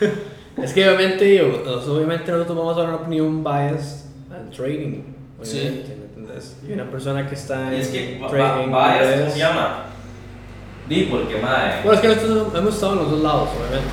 [0.62, 5.02] Es que obviamente, obviamente nosotros vamos a dar una opinión bias al trading.
[5.42, 5.58] Sí.
[5.60, 6.56] Obviamente, ¿me entendés?
[6.68, 9.38] Y una persona que está Y es en que trading, va- vayas, ¿cómo redes- se
[9.38, 9.84] llama?
[10.90, 11.76] Di, porque madre.
[11.84, 13.88] Bueno, es que nosotros hemos estado en los dos lados, obviamente.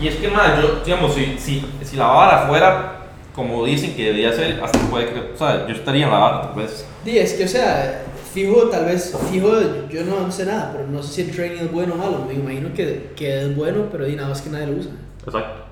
[0.00, 2.90] Y es que madre, yo, digamos, si, si, si la vara fuera
[3.34, 6.42] como dicen que debería ser, hasta puede que, o sea, yo estaría en la vara,
[6.42, 6.86] tal vez.
[7.04, 9.48] Sí, es que, o sea, fijo, tal vez, fijo,
[9.90, 12.24] yo no sé nada, pero no sé si el training es bueno o malo.
[12.28, 14.92] Me imagino que, que es bueno, pero di nada más que nadie lo usa.
[15.24, 15.64] Exacto.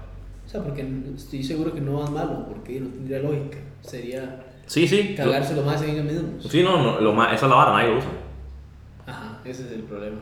[0.44, 0.84] O sea, porque
[1.16, 3.58] estoy seguro que no es malo, porque no tendría lógica.
[3.82, 5.14] Sería Sí, sí.
[5.16, 6.46] cagárselo más en ellos mismos.
[6.50, 8.08] Sí, no, no lo más, esa es la vara, nadie lo usa.
[9.45, 10.16] Ese es el problema.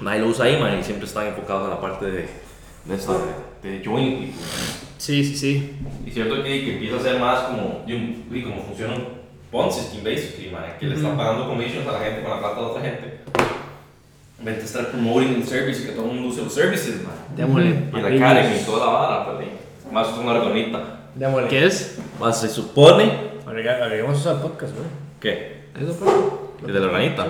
[0.00, 2.28] Nadie lo usa ahí, man, y siempre están enfocados en la parte de,
[2.84, 3.12] de esta,
[3.62, 4.32] de, de join.
[4.96, 5.76] Sí, sí, sí.
[6.06, 9.18] Y cierto que, que empieza a ser más como, y un- y como funciona un
[9.50, 12.60] Ponzi scheme, basically, man, que le están pagando commissions a la gente con la plata
[12.60, 13.20] de otra gente.
[14.38, 17.02] En vez de estar promoting el service y que todo el mundo use los services,
[17.02, 17.14] man.
[17.34, 17.68] Démosle.
[17.92, 19.48] Y la Academy y toda la vara, pues.
[19.90, 21.00] Más es una organita.
[21.14, 21.48] Démosle.
[21.48, 21.98] ¿Qué es?
[22.20, 23.10] Más se supone
[23.46, 24.86] Agrega- Agreguemos eso al podcast, güey.
[25.20, 26.08] Que Eso fue.
[26.66, 27.26] ¿El de la organita?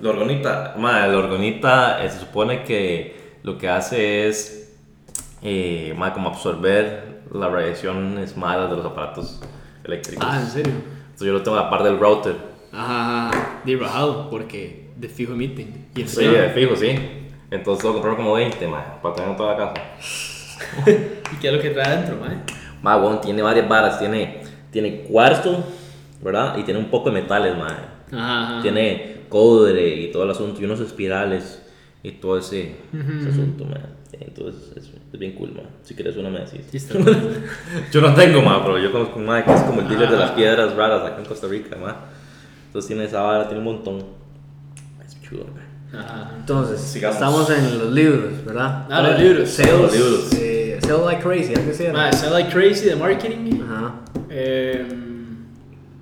[0.00, 4.76] la organita, ma, la organita eh, se supone que lo que hace es
[5.42, 9.40] eh, ma, como absorber las radiaciones malas de los aparatos
[9.84, 10.26] eléctricos.
[10.28, 10.72] Ah, ¿en serio?
[10.72, 12.36] Entonces yo lo tengo a la par del router.
[12.72, 13.30] Ajá.
[13.64, 15.86] De rajado, porque de fijo emiten.
[15.94, 16.88] Y el Sí, de fijo, sí.
[17.50, 19.82] Entonces tengo que comprar como 20, ma, para tener en toda la casa.
[21.32, 22.36] ¿Y qué es lo que trae adentro, mae?
[22.82, 23.98] Ma, bueno, tiene varias varas.
[23.98, 25.64] Tiene, tiene cuarzo,
[26.26, 26.58] ¿verdad?
[26.58, 27.66] Y tiene un poco de metales, ma.
[28.12, 28.62] Ajá, ajá.
[28.62, 31.62] Tiene cobre y todo el asunto, y unos espirales
[32.02, 33.80] y todo ese, ese asunto, man.
[34.12, 35.66] Entonces es, es bien cool, man.
[35.82, 36.88] Si quieres una me decís.
[37.92, 40.16] Yo no tengo, man, pero yo conozco un man que es como el dealer de
[40.16, 41.96] las piedras raras acá en Costa Rica, man.
[42.66, 44.04] Entonces tiene esa vara, tiene un montón.
[45.04, 45.66] Es chulo, man.
[46.38, 47.16] Entonces, Sigamos.
[47.16, 48.86] estamos en los libros, ¿verdad?
[48.90, 49.48] Ah, los libros.
[49.50, 50.32] Sales, Los libros.
[50.34, 53.60] eh, Sell Like Crazy, algo así Sell Like Crazy de marketing.
[53.62, 53.94] Ajá.
[54.30, 54.86] Eh,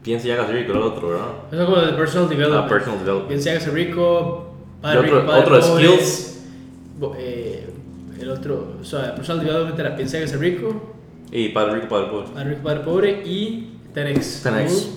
[0.05, 1.29] Piensa y hágase rico el otro, ¿verdad?
[1.51, 2.65] eso es como de personal development.
[2.65, 3.29] Ah, personal development.
[3.29, 4.55] Piensa hágase rico.
[4.79, 5.85] Y padre otro, rico, padre otro pobre.
[5.87, 6.31] skills
[7.19, 7.67] eh,
[8.21, 10.95] el otro, o sea, personal development era piensa hágase rico.
[11.33, 12.29] y padre rico, padre pobre.
[12.35, 13.23] Padre rico, padre pobre.
[13.25, 14.45] Y Tenex.
[14.45, 14.89] 10X.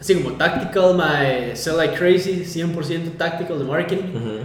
[0.00, 4.16] Así como tactical, my Sell Like Crazy, 100% tactical de marketing.
[4.16, 4.38] Ujú.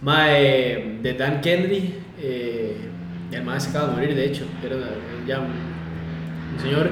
[0.00, 2.76] Mae, de Dan Kennedy, eh,
[3.30, 4.76] el mae se acaba de morir, de hecho, era
[5.26, 5.52] ya un,
[6.54, 6.90] un señor.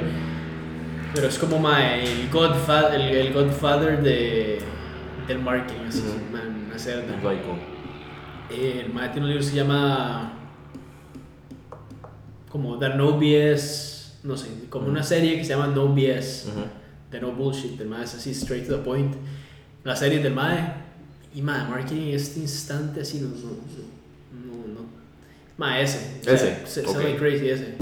[1.14, 4.60] Pero es como mae, el, godfa- el, el godfather de,
[5.26, 6.32] del marketing, así, Ujú.
[6.32, 7.14] man, una cerda.
[8.50, 10.32] Eh, el mae tiene un libro que se llama
[12.48, 16.60] como The No BS, no sé, como una serie que se llama No BS, Ujú.
[17.10, 19.14] The No Bullshit, el mae es así straight to the point.
[19.82, 20.74] La serie del mae
[21.34, 23.34] y mae, marketing en este instante así no no
[24.46, 24.80] no, no.
[25.56, 26.20] Mae, ese.
[26.24, 26.96] Ese, Se, se ok.
[26.98, 27.74] ve crazy ese.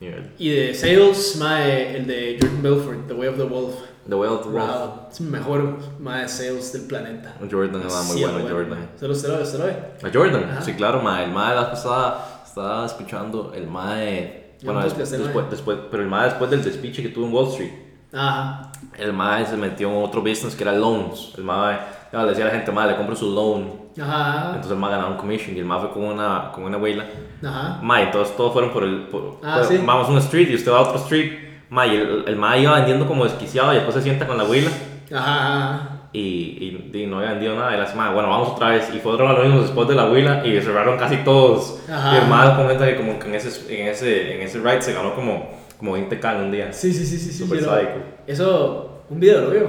[0.00, 0.32] Nivel.
[0.38, 3.74] Y de sales, mae, el de Jordan Belfort, The Way of the Wolf.
[4.08, 4.64] The Way of the Wolf.
[4.68, 7.34] Wow, es el mejor mae de sales del planeta.
[7.40, 8.90] Jordan era muy Demasiado bueno, Jordan.
[8.96, 9.72] Se lo, se lo, se lo ve.
[10.02, 10.62] A Jordan, Ajá.
[10.62, 11.24] sí, claro, mae.
[11.24, 14.54] El mae la pasada estaba escuchando el mae.
[14.62, 15.44] Bueno, después, mae.
[15.50, 17.72] después, pero el mae después del despiche que tuvo en Wall Street,
[18.12, 18.72] Ajá.
[18.96, 21.32] el mae se metió en otro business que era loans.
[21.36, 21.78] El mae
[22.12, 23.87] le decía a la gente, mae, le compro su loan.
[24.00, 24.46] Ajá.
[24.48, 27.04] Entonces el mae ganaba un commission y el mae fue con una, con una abuela.
[27.44, 27.78] Ajá.
[27.82, 29.02] Mae, entonces todos fueron por el.
[29.08, 29.82] por- Ah, fue- sí.
[29.84, 31.32] Vamos a una street y usted va a otro street.
[31.70, 34.42] Mae, y el, el mae iba vendiendo como desquiciado y después se sienta con la
[34.44, 34.70] abuela.
[35.14, 35.90] Ajá.
[36.12, 37.74] y, y, y no había vendido nada.
[37.74, 38.88] Y la semana, bueno, vamos otra vez.
[38.94, 41.80] Y fueron los mismos después de la huila y cerraron casi todos.
[41.90, 42.14] Ajá.
[42.14, 44.92] Y el más comenta que como que en ese, en ese, en ese ride se
[44.94, 46.72] ganó como, como 20k en un día.
[46.72, 47.32] Sí, sí, sí, sí.
[47.32, 47.92] sí yo lo- sádico.
[48.26, 49.60] Eso, un video lo vio.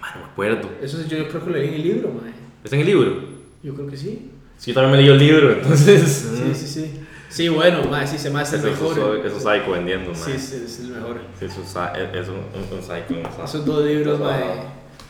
[0.00, 0.68] Man, no me acuerdo.
[0.82, 2.32] Eso yo creo que lo leí en el libro, mae.
[2.64, 3.37] ¿Es en el libro?
[3.68, 4.30] Yo creo que sí.
[4.56, 6.02] Sí, yo también me leí el libro, entonces...
[6.36, 7.00] Sí, sí, sí.
[7.28, 8.92] Sí, bueno, mae, sí, se me hace el mejor.
[8.92, 10.18] eso, eso es psycho vendiendo, man.
[10.18, 11.20] Sí, sí, es el mejor.
[11.38, 13.44] Sí, eso es, es, es un, un, un psycho.
[13.44, 14.42] Esos dos libros, mae,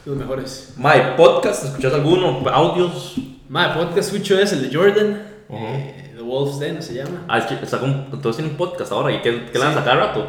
[0.05, 0.75] los mejores.
[0.77, 2.43] Mae, podcast, ¿escuchas alguno?
[2.51, 3.15] ¿Audios?
[3.49, 5.23] Mae, podcast escucho es el de Jordan.
[5.49, 5.65] Ujú.
[5.65, 7.25] eh, The Wolf's Den se llama.
[7.29, 9.13] Ah, es que sacó un, entonces tiene un podcast ahora.
[9.13, 9.85] ¿Y qué, qué lanza Sí.
[9.85, 10.27] cada rato?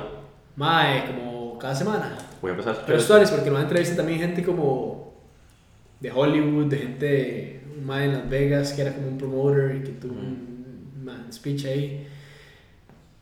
[0.56, 2.16] Mae, como cada semana.
[2.40, 5.16] Voy a empezar a escuchar Pero stories, porque me entrevista también gente como
[6.00, 9.92] de Hollywood, de gente, un mae en Las Vegas que era como un promoter que
[9.92, 12.08] tuvo un man, speech ahí.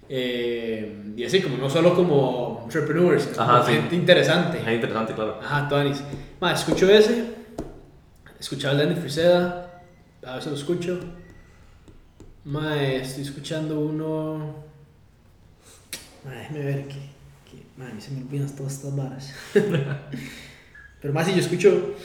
[0.10, 3.74] Eh, y así, como no solo como entrepreneurs, sino Ajá, como sí.
[3.74, 4.60] gente interesante.
[4.60, 5.40] Es interesante, claro.
[5.42, 6.02] Ajá, Tonis.
[6.40, 7.26] Mae, escucho ese,
[8.40, 9.84] escuchaba el Danny Friseda,
[10.26, 11.00] a veces lo escucho.
[12.46, 14.64] Mae, estoy escuchando uno.
[16.24, 17.00] Mae, déjame ver que.
[17.50, 19.34] que mí se me olvidan todas estas varas.
[21.02, 21.96] Pero más si yo escucho.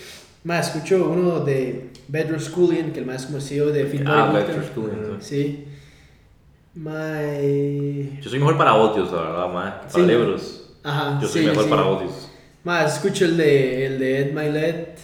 [0.45, 4.49] Más escucho uno de Bedrock Schooling, que el más como CEO de Fit Ah, Bodybuilder.
[4.57, 5.29] Lecture School, entonces.
[5.29, 5.65] Sí.
[6.75, 8.19] Mae.
[8.21, 9.71] Yo soy mejor para audios, la verdad, mae.
[9.73, 10.03] Para Sí.
[10.03, 10.71] libros.
[10.83, 11.19] Ajá.
[11.21, 11.71] Yo soy sí, mejor sí.
[11.71, 12.29] para audios.
[12.65, 14.99] Más escucho el de, el de Ed Milet.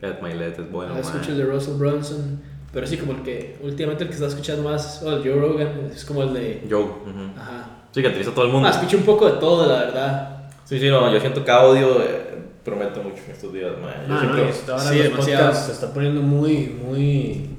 [0.00, 2.40] Ed Milet es bueno, Ah, escucho el de Russell Brunson.
[2.72, 5.90] Pero sí, como el que últimamente el que está escuchando más, o el Joe Rogan,
[5.92, 6.62] es como el de.
[6.68, 6.82] Joe.
[6.82, 7.30] ujú.
[7.36, 7.70] Ajá.
[7.92, 8.68] Sí, que utiliza todo el mundo.
[8.68, 10.50] Ah, escucho un poco de todo, la verdad.
[10.64, 12.27] Sí, sí, no, yo siento que audio eh,
[12.68, 14.06] promete mucho en estos días, mae.
[14.06, 17.50] Yo No, no, esto ahora Sí, los podcasts se está poniendo muy, muy,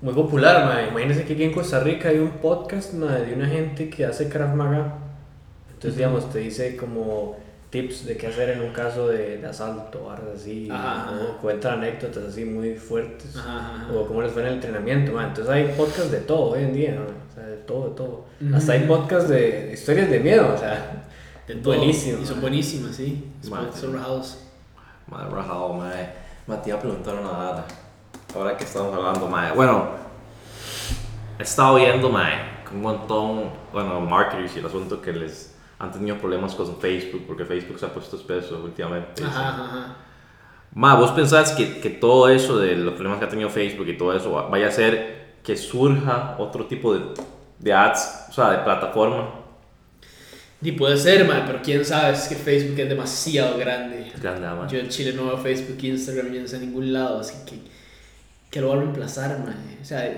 [0.00, 0.88] muy popular, mae.
[0.88, 4.28] Imagínense que aquí en Costa Rica hay un podcast, mae, de una gente que hace
[4.28, 4.94] Krav Maga.
[5.74, 7.36] Entonces, digamos, te dice como
[7.70, 10.68] tips de qué hacer en un caso de, de asalto, o algo así.
[10.70, 11.38] Ajá, o ajá.
[11.40, 13.36] cuenta anécdotas así muy fuertes.
[13.36, 13.92] Ajá, ajá.
[13.92, 15.28] O cómo les fue en el entrenamiento, mae.
[15.28, 17.08] Entonces hay podcasts de todo hoy en día, mae.
[17.30, 18.24] O sea, de todo, de todo.
[18.40, 18.56] Ujú.
[18.56, 21.04] Hasta hay podcasts de, de historias de miedo, o sea.
[21.46, 21.74] De todo.
[21.76, 22.22] buenísimo.
[22.22, 23.32] Y son buenísimas, sí.
[23.50, 23.72] Mae.
[23.72, 24.38] Son rajados.
[25.08, 25.74] Mae, rajado,
[26.70, 27.66] iba a preguntar una nada.
[28.34, 29.52] Ahora que estamos hablando, mae.
[29.52, 29.86] Bueno,
[31.38, 35.90] he estado viendo, mae, que un montón, bueno, marketers y el asunto que les han
[35.90, 39.24] tenido problemas con Facebook, porque Facebook se ha puesto espeso últimamente.
[39.24, 39.96] Ajá.
[40.74, 43.98] Ma, ¿vos pensás que, que todo eso de los problemas que ha tenido Facebook y
[43.98, 47.02] todo eso va- vaya a hacer que surja otro tipo de,
[47.58, 49.28] de ads, o sea, de plataforma?
[50.62, 54.12] Y puede ser, man, pero quién sabe, es que Facebook es demasiado grande.
[54.20, 54.66] Grande, ma.
[54.68, 57.56] Yo en Chile no veo Facebook, Instagram, yo no sé en ningún lado, así que
[58.50, 59.56] que lo va a reemplazar, man.
[59.80, 60.14] O sea,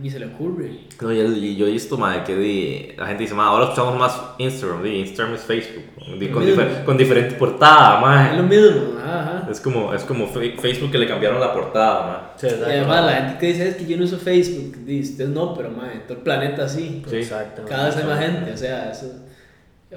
[0.00, 0.80] ni se le ocurre.
[1.00, 3.96] No, y, y yo he visto, ma, que di- la gente dice, ma, ahora usamos
[3.96, 5.84] más Instagram, di, Instagram es Facebook,
[6.18, 8.48] di, con, difer- con diferente portada, Es lo ma.
[8.48, 9.46] mismo, ajá.
[9.48, 12.32] Es como, es como Facebook que le cambiaron la portada, ma.
[12.36, 15.28] Sí, Y además la gente que dice es que yo no uso Facebook, dice, usted
[15.28, 17.04] no, pero man, todo el planeta sí.
[17.08, 17.16] Sí.
[17.18, 17.62] Exacto.
[17.68, 19.06] Cada vez hay más gente, o sea, eso,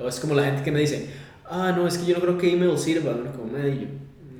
[0.02, 1.10] o es como la gente que me dice,
[1.50, 3.32] ah, no, es que yo no creo que email sirva, ¿no?
[3.32, 3.88] como, "Man, yo-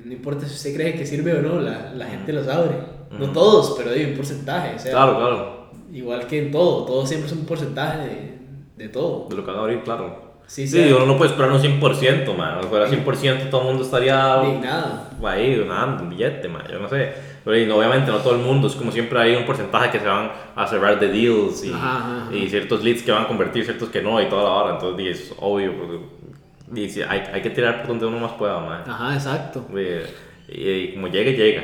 [0.04, 2.76] no importa si usted cree que sirve o no, la, la gente los abre.
[3.10, 3.32] No Ujú.
[3.32, 7.26] todos, pero hay un porcentaje, o sea, Claro, claro, igual que en todo, todo siempre
[7.28, 8.38] es un porcentaje de,
[8.84, 9.26] de todo.
[9.30, 10.26] de lo que van a abrir, claro.
[10.46, 12.58] Sí, Sí, sí, uno no puede esperar un 100%, man.
[12.62, 15.10] Si fuera 100% todo el mundo estaría ni nada.
[15.24, 16.62] ahí ganando un billete, man.
[16.70, 17.12] Yo no sé.
[17.46, 18.66] Pero y, obviamente no todo el mundo.
[18.66, 21.96] Es como siempre hay un porcentaje que se van a cerrar de deals y, Ajá,
[21.98, 22.34] ajá, ajá.
[22.34, 24.74] y ciertos leads que van a convertir, ciertos que no y toda la hora.
[24.74, 25.72] Entonces es obvio.
[25.78, 28.82] Porque, hay, hay que tirar por donde uno más pueda, man.
[28.84, 29.64] Ajá, exacto.
[29.72, 31.62] Y, y como llegue, llega.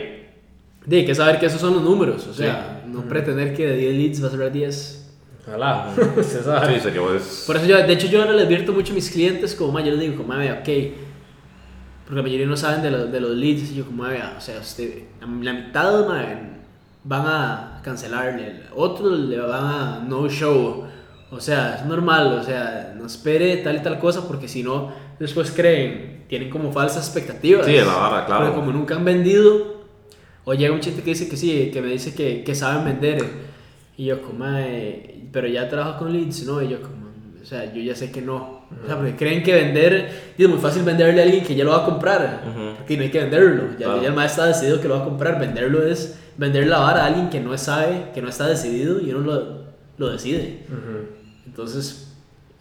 [0.88, 3.94] Hay que saber que esos son los números, o sea, no pretender que de 10
[3.96, 5.14] leads va a ser 10.
[5.48, 5.92] Ojalá.
[6.16, 6.74] Usted sabe.
[6.74, 7.42] Sí, sería pues.
[7.44, 9.80] Por eso yo, de hecho, yo ahora les advierto mucho a mis clientes, como, ma,
[9.80, 10.68] yo les digo, como, ok,
[12.12, 14.40] porque la mayoría no saben de, los de los leads, y yo, como, vea, o
[14.42, 16.22] sea, usted, la, mitad, ma,
[17.04, 20.84] van a cancelarle, otros le van a no show,
[21.30, 24.92] o sea, es normal, o sea, no espere tal y tal cosa, porque si no,
[25.18, 27.64] después creen, tienen como falsas expectativas.
[27.64, 28.44] Sí, de la vara, claro.
[28.44, 29.82] Porque como nunca han vendido,
[30.44, 33.24] o llega un chiste que dice que sí, que me dice que, que saben vender,
[33.96, 36.60] y yo, como, "Mae, pero ya trabajo con leads, ¿no?
[36.60, 37.06] Y yo, como,
[37.42, 38.61] o sea, yo ya sé que no.
[38.82, 41.70] O sea, porque creen que vender, es muy fácil venderle a alguien que ya lo
[41.70, 42.76] va a comprar, Ujú.
[42.78, 43.62] porque no hay que venderlo.
[43.78, 44.02] Ya, Claro.
[44.02, 45.38] ya el maestro está decidido que lo va a comprar.
[45.40, 49.10] Venderlo es vender la vara a alguien que no sabe, que no está decidido y
[49.12, 49.62] uno lo,
[49.98, 50.64] lo decide.
[50.68, 51.06] Ujú.
[51.46, 52.12] Entonces,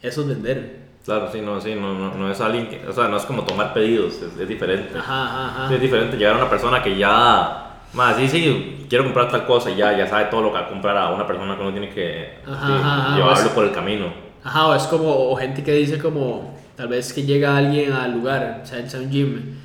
[0.01, 0.81] eso es vender.
[1.05, 2.85] Claro, sí, no, sí, no, no, no es alguien que.
[2.87, 4.95] O sea, no es como tomar pedidos, es, es diferente.
[4.97, 5.67] Ajá, ajá, ajá.
[5.69, 7.67] Sí, es diferente llegar a una persona que ya.
[7.93, 10.65] Más, sí, sí, quiero comprar tal cosa y ya, ya sabe todo lo que va
[10.65, 14.13] a comprar a una persona que uno tiene que Ajá, sí, llevarlo por el camino.
[14.43, 18.13] Ajá, o es como o gente que dice como, tal vez que llega alguien al
[18.13, 19.55] lugar, o sea, sea un gym,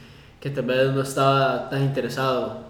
[0.40, 2.66] que tal vez no estaba tan interesado.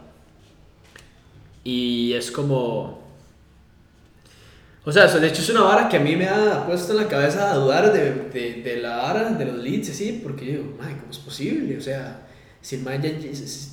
[1.64, 3.04] Y es como...
[4.84, 7.08] O sea, de hecho es una vara que a mí me ha puesto en la
[7.08, 10.76] cabeza a dudar de, de, de la vara, de los leads, así, porque yo digo,
[10.78, 11.76] "Mae, ¿cómo es posible?
[11.76, 12.20] O sea,
[12.60, 13.10] si el man ya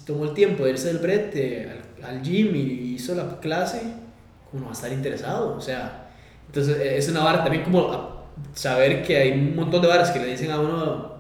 [0.08, 1.70] tomó el tiempo de irse del brete
[2.02, 3.82] al, al gym y hizo la clase,
[4.50, 5.56] ¿cómo no va a estar interesado?
[5.56, 6.10] O sea,
[6.48, 8.13] entonces eh, es una vara también como a-
[8.54, 11.14] saber que hay un montón de varas que le dicen a uno,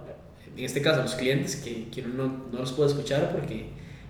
[0.56, 3.68] en este caso a los clientes, que, que uno no, no los puede escuchar porque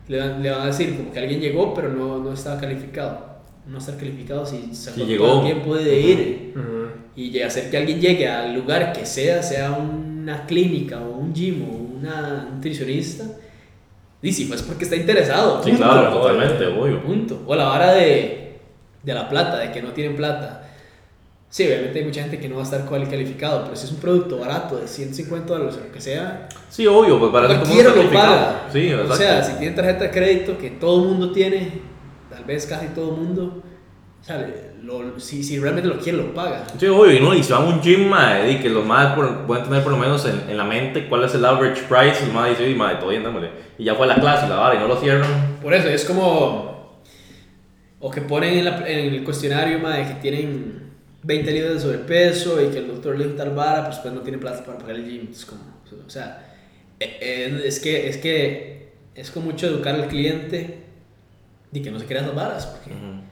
[0.07, 3.31] le van, le van a decir como que alguien llegó pero no, no estaba calificado.
[3.65, 5.39] No estar calificado si sacó Si todo llegó.
[5.39, 6.87] el tiempo de ir Ujú.
[7.15, 11.63] y hacer que alguien llegue al lugar que sea, sea una clínica o un gym
[11.63, 13.23] o una nutricionista,
[14.21, 15.63] y si pues porque está interesado.
[15.63, 15.85] Sí, punto.
[15.85, 17.01] claro, totalmente, obvio.
[17.03, 17.41] Punto.
[17.47, 18.59] O la vara de,
[19.01, 20.62] de la plata, de que no tienen plata.
[21.53, 23.99] Sí, obviamente hay mucha gente que no va a estar calificado, pero si es un
[23.99, 28.09] producto barato de 150 dólares o lo que sea, Sí, obvio, pues para cualquiera lo
[28.11, 28.67] paga.
[28.73, 29.15] Sí, o exacto.
[29.17, 31.69] sea, si tienen tarjeta de crédito, que todo el mundo tiene,
[32.31, 33.61] tal vez casi todo el mundo,
[34.19, 34.47] o sea,
[34.81, 36.63] lo- si, si realmente lo quiere, lo paga.
[36.79, 39.15] Sí, obvio, y, no, y si van a un gym, mae, y que los más
[39.45, 42.33] pueden tener por lo menos en, en la mente cuál es el average price, el
[42.33, 43.51] más dice, "Uy, mae, todo bien, dámosle.
[43.77, 45.29] Y ya fue la clase y la vara y no lo cierran.
[45.61, 46.97] Por eso, es como.
[47.99, 50.82] O que ponen en, la- en el cuestionario, madre, que tienen
[51.23, 54.21] 20 libras de sobrepeso y que el doctor le dijo tal vara, pues pues no
[54.21, 55.29] tiene plata para pagar el gym.
[55.31, 55.61] Es como.
[56.05, 56.53] O sea,
[56.99, 60.83] eh, eh, es que es que es con mucho educar al cliente
[61.71, 62.65] y que no se crean las varas.
[62.67, 62.91] Porque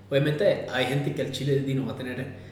[0.10, 2.52] obviamente hay gente que al chile no va a tener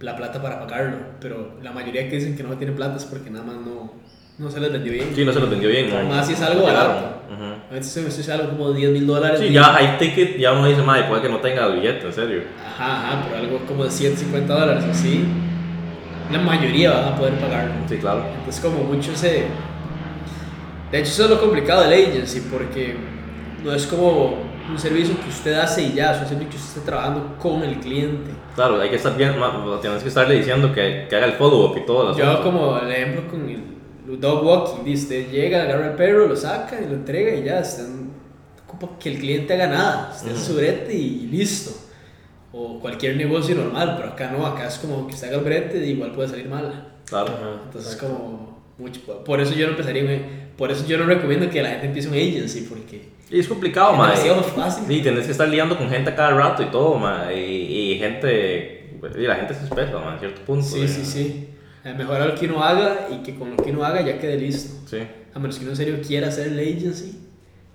[0.00, 3.30] la plata para pagarlo, pero la mayoría que dicen que no tiene plata es porque
[3.30, 3.92] nada más no,
[4.36, 5.12] no se les vendió bien.
[5.14, 5.90] Sí, no se lo entendió bien.
[5.90, 6.08] ¿no?
[6.08, 7.20] Más si es algo barato.
[7.32, 7.44] Ujú.
[7.70, 9.40] A veces eso es algo como 10 mil dólares.
[9.40, 12.12] Sí, ya high ticket, ya uno dice, madre, puede que no tenga el billete, en
[12.12, 12.42] serio.
[12.66, 15.24] Ajá, ajá, pero algo como de 150 dólares así,
[16.32, 17.74] la mayoría van a poder pagarlo.
[17.88, 18.24] Sí, claro.
[18.38, 19.46] Entonces como mucho se...
[20.90, 22.96] De hecho eso es lo complicado del agency porque
[23.64, 24.36] no es como
[24.68, 27.62] un servicio que usted hace y ya, es un servicio que usted está trabajando con
[27.62, 28.30] el cliente.
[28.54, 29.34] Claro, hay que estar bien,
[29.80, 32.16] tienes que estarle diciendo que, que haga el follow-up y todo.
[32.16, 32.42] Yo asunto.
[32.42, 33.73] como el ejemplo con el
[34.16, 37.60] dog walking, dice, usted llega, agarra el perro, lo saca y lo entrega y ya,
[37.60, 38.10] usted no
[38.66, 41.70] ocupa que el cliente haga nada, usted hace su brete y listo.
[42.52, 45.84] O cualquier negocio normal, pero acá no, acá es como que usted haga el brete
[45.84, 46.92] y igual puede salir mal.
[47.06, 47.32] Claro.
[47.64, 51.70] Entonces como mucho, por eso yo no empezaría, por eso yo no recomiendo que la
[51.70, 54.22] gente empiece un agency, porque Y es complicado, es madre.
[54.22, 54.84] demasiado fácil.
[54.88, 57.38] Sí, tenés que estar liando con gente a cada rato y todo, ma, y,
[57.94, 60.64] y gente, y la gente se espesa, ma, en cierto punto.
[60.64, 60.88] Sí, eh.
[60.88, 61.48] sí, sí.
[61.84, 64.38] Eh, Mejorar lo que uno haga y que con lo que uno haga ya quede
[64.38, 64.74] listo.
[64.86, 64.98] Sí.
[65.34, 67.18] A menos que uno en serio quiera hacer el agency.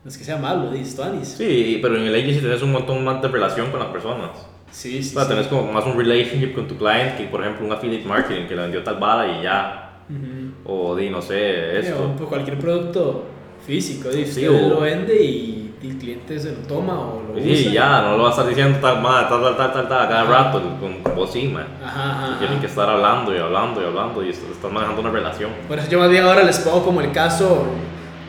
[0.03, 1.35] No es que sea malo, dices tú, Anis.
[1.37, 4.31] Sí, pero en el agency tenés un montón más de relación con las personas.
[4.71, 5.09] Sí, sí.
[5.15, 5.29] O sea, sí.
[5.29, 8.55] tenés como más un relationship con tu client que, por ejemplo, un affiliate marketing que
[8.55, 10.03] le vendió tal vara y ya.
[10.09, 10.71] Ujú.
[10.91, 12.15] O di, no sé, o esto.
[12.19, 13.25] un- cualquier producto
[13.65, 17.51] físico, di, Sí, o- lo vende y el cliente se lo toma o lo Sí,
[17.61, 17.71] usa.
[17.71, 20.31] ya, no lo vas a estar diciendo tal, tal, tal, tal, tal, tal, cada Ajá.
[20.31, 21.53] rato con, con vos sí.
[21.83, 22.39] Ajá, ajá.
[22.39, 25.51] Tienen que estar hablando y hablando y hablando y est- estás manejando una relación.
[25.67, 27.65] Por eso yo más bien ahora les pongo como el caso,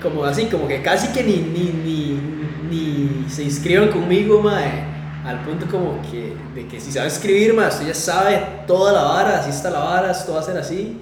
[0.02, 2.20] como así, como que casi que ni, ni, ni,
[2.70, 4.84] ni se inscriban conmigo, mae,
[5.26, 9.02] al punto como que, de que si sabe escribir, mae, usted ya sabe toda la
[9.02, 11.00] vara, así está la vara, esto va a ser así,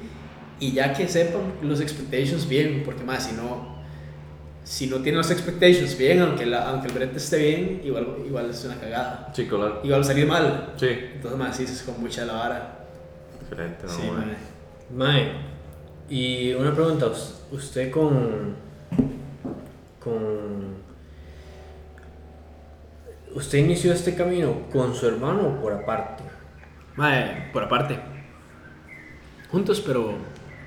[0.59, 3.78] y ya que sepan los expectations bien, porque más si no,
[4.71, 8.51] si no tienen los expectations bien, aunque, la, aunque el brete esté bien, igual, igual
[8.51, 9.81] es una cagada, Sí, claro.
[9.83, 12.79] igual va a salir mal, Sí, entonces más sí, es con mucha la vara.
[13.41, 13.93] diferente, ¿no?
[13.93, 14.25] Sí, ma?
[14.95, 15.23] mae.
[15.23, 15.33] Mae,
[16.11, 18.55] y una pregunta, us- usted con.
[20.01, 20.77] con.
[23.35, 26.23] ¿Usted inició este camino con su hermano o por aparte?
[26.97, 27.99] Mae, por aparte.
[29.51, 30.13] Juntos, pero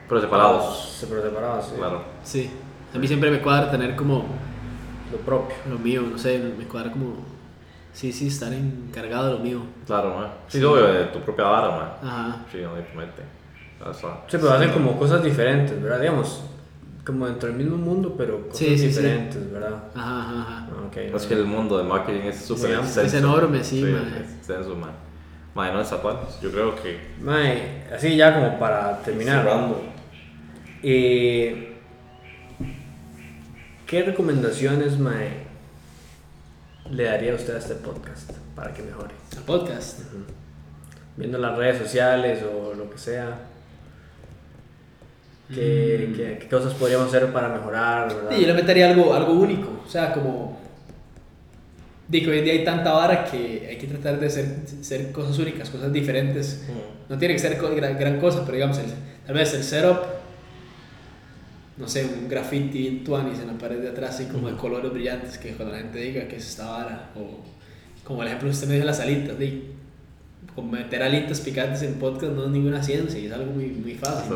[0.08, 0.96] Pero separados.
[1.00, 1.74] Se pero separados, sí.
[1.78, 2.04] Claro.
[2.24, 2.52] sí.
[2.94, 4.26] A mí siempre me cuadra tener como
[5.12, 5.56] Lo propio.
[5.70, 7.16] lo mío, no sé, me cuadra como.
[7.94, 9.62] Sí, sí, estar encargado de lo mío.
[9.86, 10.28] Claro, man.
[10.48, 11.90] Sí, obvio, de tu propia vara, man.
[12.02, 12.46] Ajá.
[12.52, 13.24] Sí, no, promete.
[13.94, 16.00] Sí, pero hacen como cosas diferentes, ¿verdad?
[16.00, 16.44] Digamos,
[17.06, 18.88] como dentro del mismo mundo, pero cosas Sí, sí, sí.
[18.88, 19.84] diferentes, ¿verdad?
[19.96, 20.68] Ajá, ajá, ajá.
[20.70, 20.98] Ah, Ok.
[20.98, 23.02] Es que el mundo de marketing es súper Sí, extenso.
[23.02, 24.14] es enorme, sí, man.
[24.24, 24.92] Es extenso, man.
[25.56, 26.40] Man, no es zapatos.
[26.42, 26.98] Yo creo que.
[27.22, 29.44] Mae, así ya como para terminar.
[29.44, 29.82] Cerrando.
[30.84, 31.71] Eh,
[33.92, 35.32] ¿Qué recomendaciones, Mae,
[36.90, 39.14] le daría a usted a este podcast para que mejore?
[39.36, 40.00] El podcast.
[41.18, 43.38] Viendo las redes sociales o lo que sea.
[45.54, 46.16] ¿Qué, Mm.
[46.16, 48.08] qué- qué cosas podríamos hacer para mejorar?
[48.08, 48.32] ¿verdad?
[48.34, 49.84] Sí, yo le metería algo, algo único.
[49.86, 50.58] O sea, como.
[52.08, 54.46] Digo, hoy en día hay tanta vara que hay que tratar de ser,
[54.82, 56.64] ser cosas únicas, cosas diferentes.
[57.10, 58.86] No tiene que ser gran, gran cosa, pero digamos, el-
[59.26, 60.00] tal vez el setup,
[61.82, 64.94] no sé, un graffiti en tuanis en la pared de atrás, así como de colores
[64.94, 67.40] brillantes, que cuando la gente diga que es esta vara, o
[68.04, 69.64] como el ejemplo que usted me dio de las alitas, de,
[70.54, 73.96] como meter alitas picantes en podcast no es ninguna ciencia, y es algo muy, muy
[73.96, 74.32] fácil,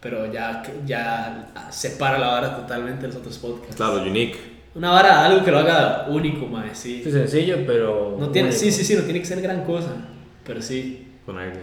[0.00, 3.76] pero ya, ya separa la vara totalmente de los otros podcasts.
[3.76, 4.38] Claro, unique.
[4.74, 7.00] Una vara, algo que lo haga único, mae, sí.
[7.02, 8.16] Sí, sencillo, pero.
[8.18, 8.60] No tiene, único.
[8.60, 9.94] sí, sí, sí, no tiene que ser gran cosa,
[10.46, 11.08] pero sí.
[11.24, 11.62] Ponerle.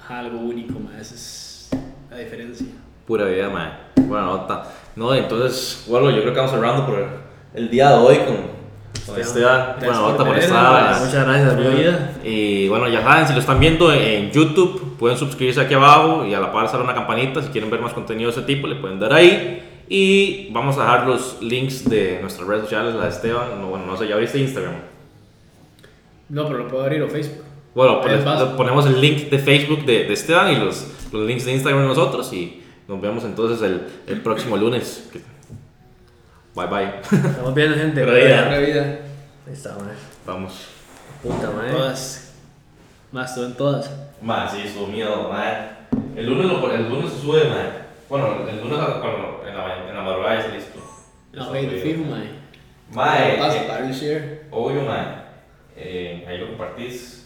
[0.00, 1.68] Ajá, algo único, ma, esa es
[2.10, 2.66] la diferencia.
[3.06, 3.89] Pura vida, man.
[4.10, 4.64] Buena nota.
[4.96, 7.06] No, entonces, bueno, yo creo que vamos cerrando por
[7.54, 9.76] el, día de hoy con, Esteban.
[9.78, 11.00] Buena por nota por estar.
[11.00, 11.70] Muchas gracias, amigo.
[11.70, 12.14] vida.
[12.24, 16.34] Y bueno, ya saben, si lo están viendo en YouTube, pueden suscribirse aquí abajo y
[16.34, 17.40] a la par sale una campanita.
[17.40, 19.84] Si quieren ver más contenido de ese tipo, le pueden dar ahí.
[19.88, 23.60] Y vamos a dejar los links de nuestras redes sociales, la de Esteban.
[23.60, 24.74] No, bueno, no sé, ya abriste Instagram.
[26.30, 27.44] No, pero lo puedo abrir o Facebook.
[27.76, 28.48] Bueno, Ahí es fácil.
[28.56, 31.88] ponemos el link de Facebook de, de Esteban y los, los links de Instagram de
[31.88, 32.32] nosotros.
[32.32, 32.59] Y
[32.90, 35.08] nos vemos entonces el, el próximo lunes.
[36.56, 36.90] Bye bye.
[37.30, 38.04] Estamos viendo, gente.
[38.04, 38.42] Buena vida.
[38.48, 38.82] Buena vida.
[39.46, 39.76] Ahí está.
[40.26, 40.66] Vamos.
[41.22, 41.70] Puta, mae.
[41.70, 42.32] Todas.
[43.12, 43.90] Más, todo en todas.
[44.20, 45.78] Más, sí, estuvo miedo, man.
[46.16, 47.70] El lunes, lo- el lunes se sube, man.
[48.08, 50.80] Bueno, el lunes cuando- en, la, en la madrugada está listo.
[51.32, 51.80] No, subido.
[51.80, 52.28] fijo, mae.
[52.92, 54.46] Mae, Pasa eh, para el share.
[54.50, 55.22] obvio, man.
[55.76, 57.19] Eh, ahí lo compartís.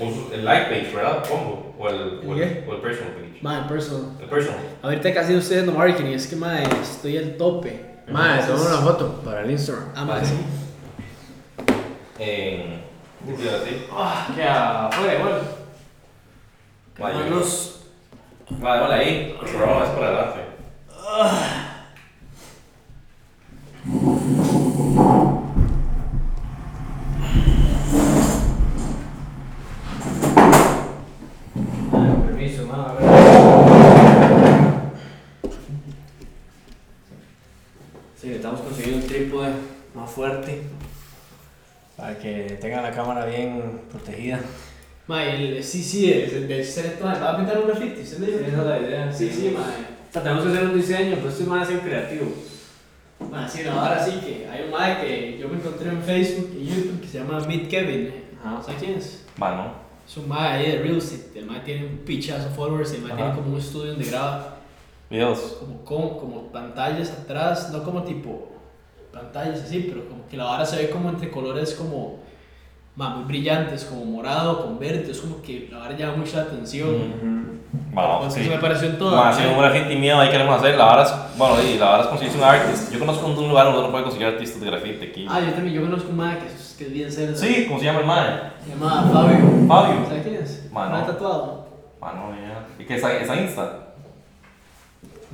[0.00, 1.24] Vos- el like page, ¿verdad?
[1.28, 1.74] Pongo.
[1.78, 3.38] O el, o ¿El o el personal page.
[3.42, 4.16] Mae, personal.
[4.20, 4.60] El personal.
[4.82, 7.94] Ahorita casi no estoy haciendo marketing, es que, mae, estoy al tope.
[8.06, 9.88] Entonces- toma una foto para el Instagram.
[9.96, 10.34] Ah, mae, sí.
[12.18, 12.82] En.
[13.26, 13.86] ¿Qué te iba a decir?
[13.92, 15.42] Ah, qué afuera, igual.
[16.98, 17.80] Manos.
[18.60, 19.36] Mae, déjala ahí.
[19.40, 20.40] El programa es para adelante.
[32.26, 32.80] Permiso, mae.
[32.80, 33.02] a ver.
[38.20, 39.50] Sí, necesitamos conseguir un trípode
[40.02, 40.62] más fuerte
[41.96, 44.40] para que tenga la cámara bien protegida.
[45.06, 48.00] Mae, el, sí, sí, el, de ser mae, ¿va a pintar un graffiti?
[48.00, 48.38] ¿Usted me dijo?
[48.40, 49.12] Esa es la idea.
[49.12, 49.62] Sí, sí, mae.
[50.08, 52.32] O sea, tenemos que hacer un diseño, pero esto va a ser creativo.
[53.30, 56.50] Mae, sí, no, ahora sí que hay un mae que yo me encontré en Facebook
[56.58, 58.14] y YouTube que se llama Meet Kevin.
[58.44, 58.62] Ajá.
[58.62, 59.24] ¿Sabes quién es?
[59.36, 59.72] Mano.
[60.04, 61.38] Es un mae ahí de real estate.
[61.38, 62.92] El mae tiene un pichazo de followers.
[62.92, 64.56] El mae tiene como un estudio donde graba
[65.08, 65.58] Videos.
[65.60, 68.52] como, como, como pantallas atrás, no como tipo
[69.12, 72.20] pantallas así, pero como que la vara se ve como entre colores como
[72.96, 75.10] mae, muy brillantes, como morado con verde.
[75.10, 77.62] Es como que la vara llama mucha atención.
[77.92, 78.40] Mano, Pues sí.
[78.40, 79.16] Eso me pareció en todo.
[79.16, 82.02] Más, si un graffiti mío ahí queremos hacer, la vara es, bueno, y la vara
[82.02, 82.92] es conseguirse un artist.
[82.92, 85.26] Yo conozco un lugar donde uno puede conseguir artistas de graffiti aquí.
[85.28, 87.36] Ah, yo también, yo conozco un mae que es, que es bien serio.
[87.36, 88.52] Sí, ¿cómo se llama el man?
[88.62, 89.66] Se llama Fabio.
[89.68, 90.06] Fabio.
[90.06, 90.68] ¿Sabes quién es?
[90.72, 90.90] Ma, no.
[90.90, 91.66] Mae tatuado.
[92.00, 92.66] Mano, ya.
[92.82, 93.81] ¿Y qué está, está Insta?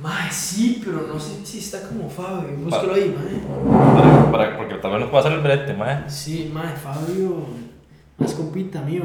[0.01, 2.55] Mae, sí, pero no sé si está como Fabio.
[2.57, 3.91] Búscalo ahí, mae.
[3.93, 6.09] Para, para- porque tal vez nos pueda hacer el brete, man.
[6.09, 7.45] Sí, mae, Fabio.
[8.17, 9.03] Más compita mío.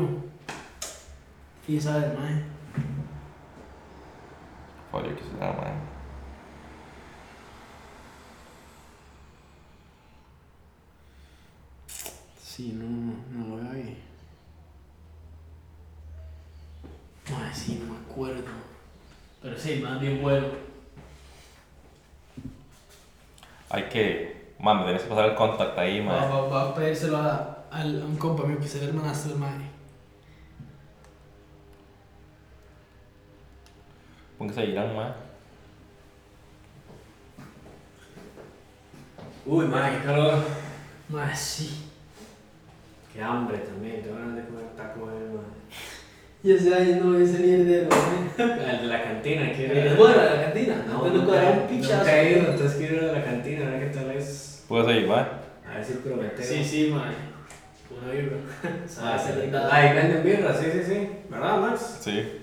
[1.66, 2.44] Sí, sabes, mae.
[4.92, 5.74] Fabio, ¿qué se llama, man?
[12.42, 12.86] Sí, no,
[13.36, 13.98] no lo veo ahí.
[17.32, 18.44] Mae, sí, no me acuerdo.
[19.42, 20.46] Pero sí, más bien bueno.
[23.74, 26.30] Hay que, man, me tenés que pasar el contacto ahí, Va, man.
[26.30, 29.40] va, va a pedírselo a, al- a un compa mío que se ve hermanastro del
[29.40, 29.70] mae.
[34.38, 35.12] Póngase a Irán, man.
[39.46, 40.38] Uy, mae, qué calor.
[41.08, 41.90] Mae, sí.
[43.12, 45.63] Qué hambre también, tengo ganas de comer taco, mae.
[46.44, 47.80] Y ese año no voy a salir de
[48.38, 50.84] El de la cantina, quiere ¿Es buena la cantina?
[50.86, 52.06] No, no, no cobraba un nunca pichazo.
[52.10, 54.64] he ido, entonces quiero ir a la cantina, a ver qué tal es.
[54.68, 55.40] Puedes ir, va.
[55.66, 56.44] A ver si prometeo.
[56.44, 57.14] Sí, sí, man.
[57.90, 58.36] Una birra.
[59.00, 59.70] Ah.
[59.72, 61.08] Ahí venden birra, sí, sí, sí.
[61.30, 61.98] ¿Verdad, Max?
[62.00, 62.40] Sí.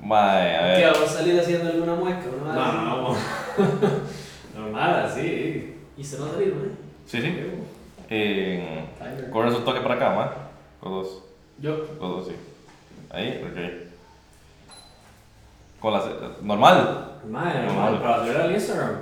[0.00, 0.82] Mae, a ¿Qué?
[0.84, 0.92] ver.
[0.92, 2.22] ¿Vamos a salir haciendo alguna mueca?
[2.42, 2.78] ¿Una No, madre?
[2.84, 3.16] no, no.
[4.60, 5.76] Normal, así.
[5.96, 6.72] ¿Y se va a salir, man?
[7.06, 7.34] Sí, sí.
[8.10, 9.30] Eh, Tyler.
[9.30, 10.32] Corres un toque para acá, ma.
[10.82, 11.22] Los dos.
[11.62, 11.76] Yo.
[11.78, 12.34] Los dos, sí.
[13.10, 13.58] Ahí, ok.
[15.80, 16.04] Con las.
[16.42, 17.08] Normal.
[17.28, 17.92] Madre, Normal.
[17.92, 18.96] normal, para subir al Instagram.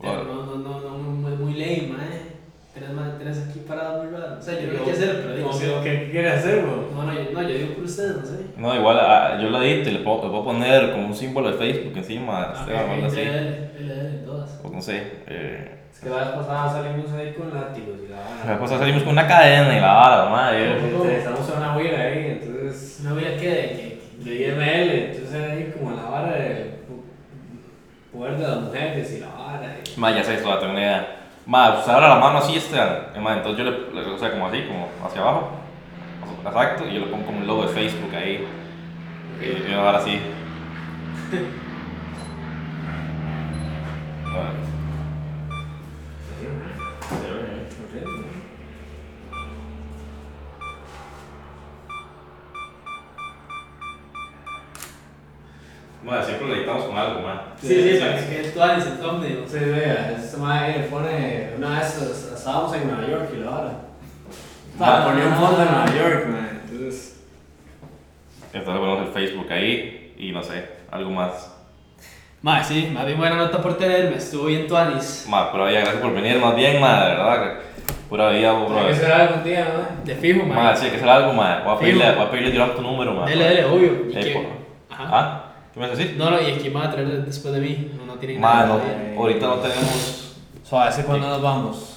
[0.00, 2.08] Pero no, no, no, no, muy, muy lame, man.
[3.18, 4.38] Tenés, aquí parado muy raro.
[4.38, 5.66] O sea, yo no lo quiero hacer, pero digo, ¿Cómo sí.
[5.84, 6.88] que- ¿Qué quiere hacer, bro?
[6.94, 8.46] No, no, yo, no, yo digo por ustedes, no sé.
[8.56, 11.50] No, igual ah, yo la edito y le puedo, le puedo poner como un símbolo
[11.52, 12.52] de Facebook encima.
[12.52, 13.20] Ah, Esteban, o algo así.
[13.20, 14.50] LL, LL, todas.
[14.62, 15.02] Pues no sé.
[15.26, 18.50] Eh, Es que la vez pasada salimos ahí con látigos y la vara.
[18.58, 20.78] después salimos con una cadena y la vara, madre.
[20.80, 23.00] Entonces, Estamos en una huila ahí, entonces.
[23.04, 26.70] No había que de IML, entonces ahí como la vara del
[28.12, 29.76] poder de las mujeres y la vara.
[29.96, 31.16] y- Ma, ya sé esto, tengo una idea.
[31.46, 32.88] Ma, usted abre la mano así, Esteban.
[33.14, 33.70] Eh, entonces yo le,
[34.02, 35.50] le- o sea, como así, como hacia abajo.
[36.46, 38.46] Exacto, y yo le pongo como un logo de Facebook ahí.
[39.40, 40.18] Y yo ahora así.
[44.32, 44.79] Bueno.
[56.02, 57.42] Ma, siempre lo editamos con algo, ma.
[57.60, 59.44] Sí, sí, para que quede todo en el thumbnail.
[59.46, 61.50] Sí, vea, este mae le pone.
[61.58, 63.72] Una vez es- estábamos en Nueva York y la vara.
[64.78, 66.60] Ma, Ponía un fondo en Nueva York, man.
[66.64, 67.20] Entonces.
[68.52, 71.54] Entonces ponemos el Facebook ahí y no sé, algo más.
[72.42, 74.16] Mae, sí, más bien buena nota por tenerme.
[74.16, 75.26] Estuvo bien tuanis.
[75.28, 77.54] Ma, pero ya, gracias por venir, más bien, ma, de verdad.
[78.08, 78.76] Pura vida, bro.
[78.78, 80.04] Hay que hacer algún día, ¿no?
[80.04, 80.76] De fijo, Ma, mae.
[80.76, 81.60] sí, hay que hacer algo, ma.
[81.64, 83.26] Voy a pedirle, voy a pedirle tirar tu número, ma.
[83.26, 84.06] Dele, dele, obvio.
[84.08, 84.48] ¿Y qué?
[84.88, 85.08] Ajá.
[85.12, 85.44] ¿Ah?
[85.72, 86.16] ¿Qué me vas a decir?
[86.18, 87.92] No, no, y aquí van a traer después de mí.
[87.96, 88.66] No, no tienen nada.
[88.66, 90.36] no, de- ahorita no tenemos.
[90.64, 91.96] So, ¿hace cuándo nos vamos?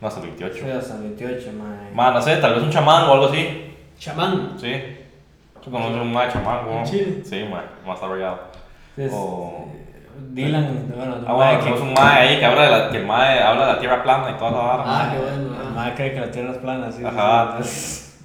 [0.00, 0.54] No, hasta el 28.
[0.64, 1.90] Sí, hasta el 28, mae.
[1.94, 3.74] Ma, no sé, tal vez un chamán o algo así.
[3.98, 4.56] Chamán.
[4.60, 4.72] Sí.
[5.64, 6.78] Tú conoces un chamán, ¿no?
[6.78, 7.22] ¿En Chile?
[7.24, 8.38] Sí, ma, más desarrollado.
[8.96, 9.66] Es- O-
[10.32, 13.66] Dylan, bueno, Ah, bueno, tenemos un ma ahí que habla de la, que el habla
[13.66, 14.82] de la tierra plana y toda esa vara.
[14.86, 15.60] Ah, qué bueno.
[15.60, 15.72] El ah.
[15.74, 17.04] mae cree que la tierra es plana, sí.
[17.04, 17.42] Ajá.
[17.46, 18.18] sí, entonces-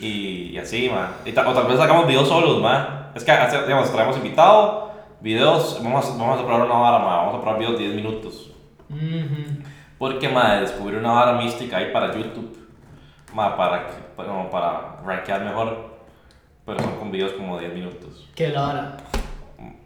[0.00, 0.06] Y,
[0.52, 1.12] y así, ma.
[1.24, 2.97] Y ta- o tal vez sacamos videos solos, ma.
[3.14, 3.32] Es que,
[3.66, 4.90] digamos, traemos invitado,
[5.20, 7.16] videos, vamos, vamos a probar una vara, ma.
[7.16, 8.52] Vamos a probar videos de 10 minutos.
[8.88, 9.64] Mhm.
[9.98, 12.56] Porque, ma, descubrí una vara mística ahí para YouTube.
[13.34, 13.86] Ma, para,
[14.16, 15.98] para, para rankear mejor.
[16.64, 18.28] Pero son con videos como 10 minutos.
[18.34, 18.96] Qué la hora.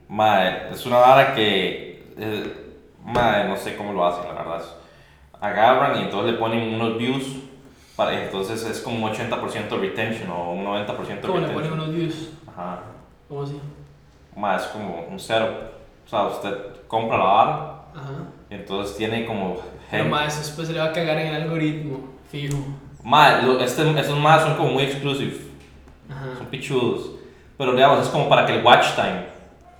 [0.08, 2.12] Ma, es una vara que.
[2.18, 2.74] eh,
[3.04, 4.62] ma, no sé cómo lo hacen, la verdad.
[5.40, 7.24] Agarran y entonces le ponen unos views.
[7.96, 11.08] Para, entonces es como un 80% retention o un 90% ¿Cómo
[11.38, 11.52] le retention.
[11.54, 12.30] ponen unos views?
[12.48, 12.80] Ajá.
[13.32, 13.58] ¿Cómo así?
[14.36, 15.48] Ma, es como un cero.
[16.06, 16.54] O sea, usted
[16.86, 17.52] compra la vara
[17.94, 18.12] Ajá.
[18.50, 19.56] y entonces tiene como.
[19.90, 22.00] Pero más, eso después se le va a cagar en el algoritmo.
[22.30, 22.58] Fijo.
[23.42, 25.34] Lo- este, estos más son como muy exclusive.
[26.10, 26.36] Ajá.
[26.36, 27.12] Son pichudos.
[27.56, 29.24] Pero digamos, es como para que el watch time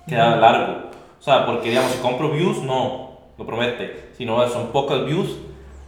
[0.07, 0.89] quede largo.
[1.19, 4.09] O sea, porque digamos, si compro views, no, lo promete.
[4.17, 5.29] Si no, son pocos views,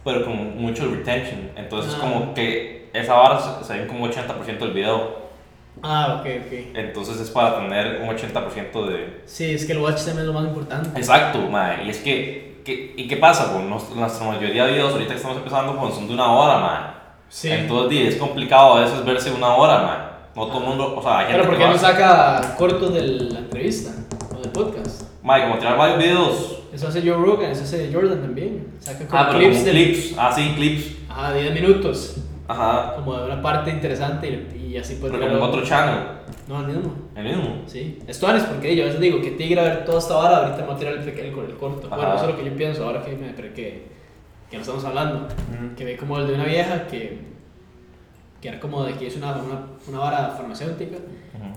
[0.04, 1.50] pero con mucho retention.
[1.56, 2.00] Entonces, Ah.
[2.00, 5.25] como que esa vara se, se ve como 80% del video.
[5.82, 6.52] Ah, ok, ok.
[6.74, 9.22] Entonces, es para tener un 80% de.
[9.26, 10.98] Sí, es que el watch time es lo más importante.
[10.98, 11.84] Exacto, mae.
[11.84, 13.52] Y es que, que- ¿y qué pasa?
[13.52, 16.58] Con nos- nuestra mayoría de videos ahorita que estamos empezando pues, son de una hora,
[16.58, 16.80] mae.
[17.28, 17.50] Sí.
[17.50, 19.98] Entonces, es complicado a veces verse una hora, mae.
[20.34, 23.02] No todo el mundo, o sea, hay gente Pero ¿por qué no saca cortos de
[23.02, 23.90] la entrevista
[24.34, 25.02] o del podcast?
[25.22, 26.52] Mae, como tirar varios videos.
[26.72, 28.66] Eso hace Joe Rogan, eso hace Jordan también.
[28.80, 30.14] Saca como Ah, pero clips como de clips.
[30.18, 30.96] Ah, sí, clips.
[31.08, 32.16] Ajá, 10 minutos.
[32.48, 32.94] Ajá.
[32.96, 35.10] Como de una parte interesante y, y así pues.
[35.12, 36.04] Pero como otro channel.
[36.48, 36.92] No, el mismo.
[37.16, 37.62] El mismo.
[37.66, 37.98] Sí.
[38.06, 40.58] Esto es porque yo a veces digo que tigre a ver toda esta vara, ahorita
[40.58, 41.88] me voy a tirar el, pequeño- el, corto.
[41.88, 42.14] Bueno, Ajá.
[42.16, 43.86] eso es lo que yo pienso ahora que me que,
[44.50, 45.28] que, no estamos hablando.
[45.76, 47.18] Que ve como el de una vieja que,
[48.40, 50.96] que era como de que es una, una, una vara farmacéutica.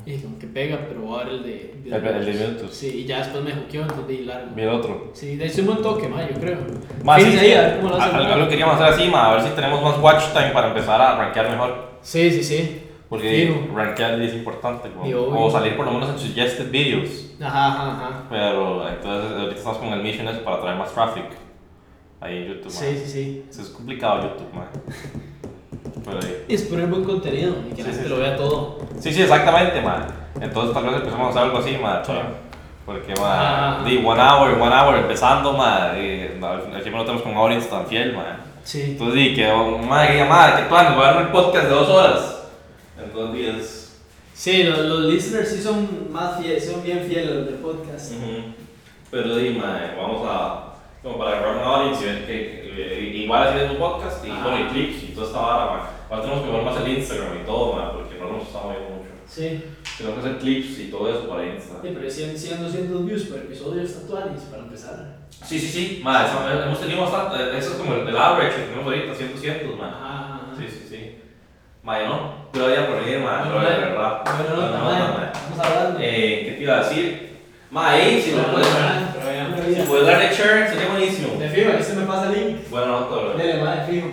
[0.06, 1.76] Y dije, como que pega, pero voy a ver el de.
[1.86, 2.74] El, el de minutos.
[2.74, 4.52] Sí, y ya después me juqueó, entonces di largo.
[4.56, 5.12] Vi el otro.
[5.14, 6.58] Sí, de hecho un buen toque, ma, yo creo.
[7.04, 7.38] Más, sí, sí.
[7.38, 8.16] ahí, a ver cómo lo hacen.
[8.16, 10.70] Al- Algo que queríamos hacer así, ma, a ver si tenemos más watch time para
[10.70, 11.90] empezar a rankear mejor.
[12.02, 12.84] Sí, sí, sí.
[13.10, 13.76] Porque Fijo.
[13.76, 14.90] rankear es importante.
[14.92, 17.32] como- o salir por lo menos en suggested videos.
[17.42, 18.24] Ajá, ajá, ajá.
[18.30, 21.26] Pero entonces ahorita estamos con el mission ese para traer más traffic.
[22.22, 22.70] Ahí en YouTube.
[22.70, 23.46] Sí, sí, sí.
[23.50, 24.66] Eso es complicado YouTube, ma.
[26.06, 26.46] Pero ahí.
[26.48, 28.22] Es poner buen contenido y que la Sí, gente sí, lo sí.
[28.22, 28.78] vea todo.
[29.00, 30.06] Sí, sí, exactamente, man.
[30.40, 32.02] Entonces tal vez empecemos a hacer algo así, man.
[32.06, 32.14] Sí.
[32.86, 33.78] Porque, Ah.
[33.80, 35.98] man, di one hour, one hour empezando, man.
[35.98, 38.38] Y no, al final siempre no tenemos con un audience tan fiel, man.
[38.64, 38.82] Sí.
[38.92, 39.52] Entonces di que,
[39.88, 42.36] man, que llamada, que plan, voy a dar un podcast de dos horas.
[43.04, 43.86] Entonces
[44.34, 48.14] Sí, los, los listeners sí son más fieles, son bien fieles los del podcast.
[48.14, 48.54] Ujú.
[49.12, 49.60] Pero dime,
[49.98, 50.66] vamos a.
[51.04, 52.62] Como para agarrar una ver que.
[52.76, 55.80] eh, igual así es un podcast y con el clips y toda esta vara, man.
[56.10, 58.96] Ahora tenemos que ver más el Instagram y todo, man, porque no nos estamos viendo
[58.96, 59.10] mucho.
[59.28, 59.64] Sí.
[59.98, 61.76] Tenemos que hacer clips y todo eso para Insta.
[61.82, 65.18] Sí, pero siguen, siguen 200 views por episodio hasta actuales para empezar.
[65.46, 66.02] Sí, sí, sí.
[66.04, 67.44] Ma, eso- hemos tenido bastante.
[67.44, 69.90] eh, Eso es como el, el average que tenemos ahorita, 100, 200, man.
[69.90, 70.29] Ajá.
[71.90, 72.20] Ma, yo no.
[72.54, 74.22] Yo ya por venir, ma, pero de verdad.
[74.24, 75.32] Bueno, no, no, no, ma.
[75.50, 76.00] Vamos hablando.
[76.00, 77.30] Eh, ¿Qué te iba a decir?
[77.72, 78.68] Ma, ahí, si me puedes.
[79.76, 81.40] Si puedes darle share, sería buenísimo.
[81.40, 82.70] De fijo, ahí se me pasa el link.
[82.70, 83.34] Buena nota, bro.
[83.34, 84.08] Dele, madre, fijo.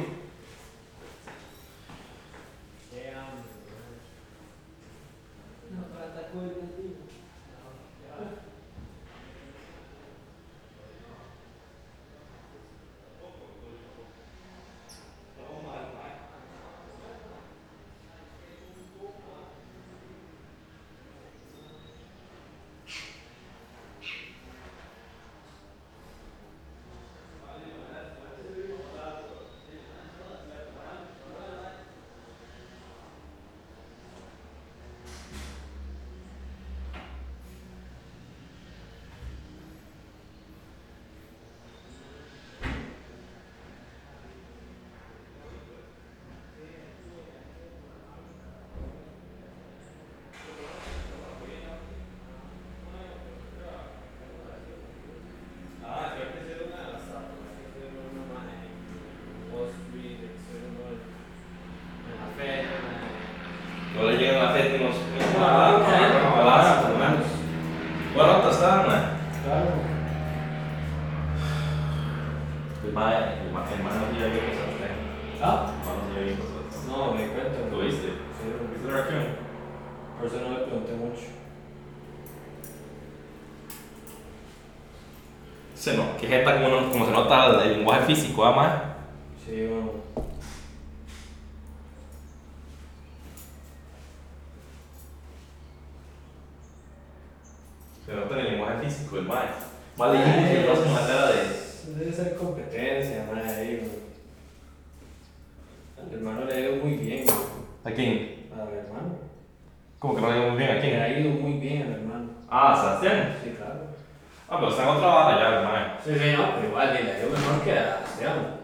[116.07, 118.61] Sí, sí, no, pero igual, le ido mejor que a Esteban.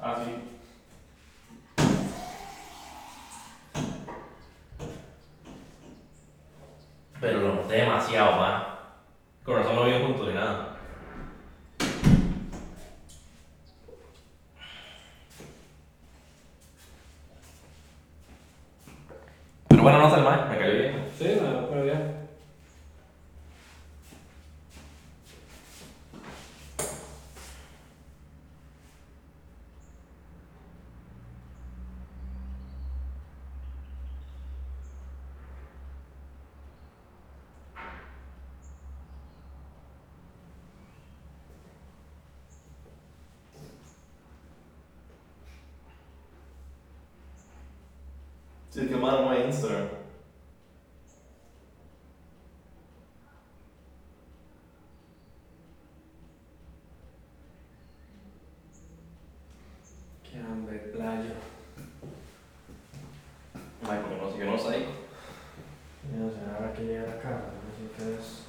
[0.00, 0.34] Ah, sí.
[7.20, 8.78] Pero lo noté demasiado, ma.
[9.44, 10.78] Con razón no viven juntos ni nada.
[19.68, 21.12] Pero bueno, no el ma, me cayó bien.
[21.18, 22.18] Sí, me pero bien.
[48.78, 49.88] Sí, que mando mi Instagram.
[60.22, 61.34] Qué hambre, playa.
[63.88, 64.86] Ay, porque no sé, yo no sé.
[66.12, 68.44] Ya no sé, ahora que llega acá, no sé qué es.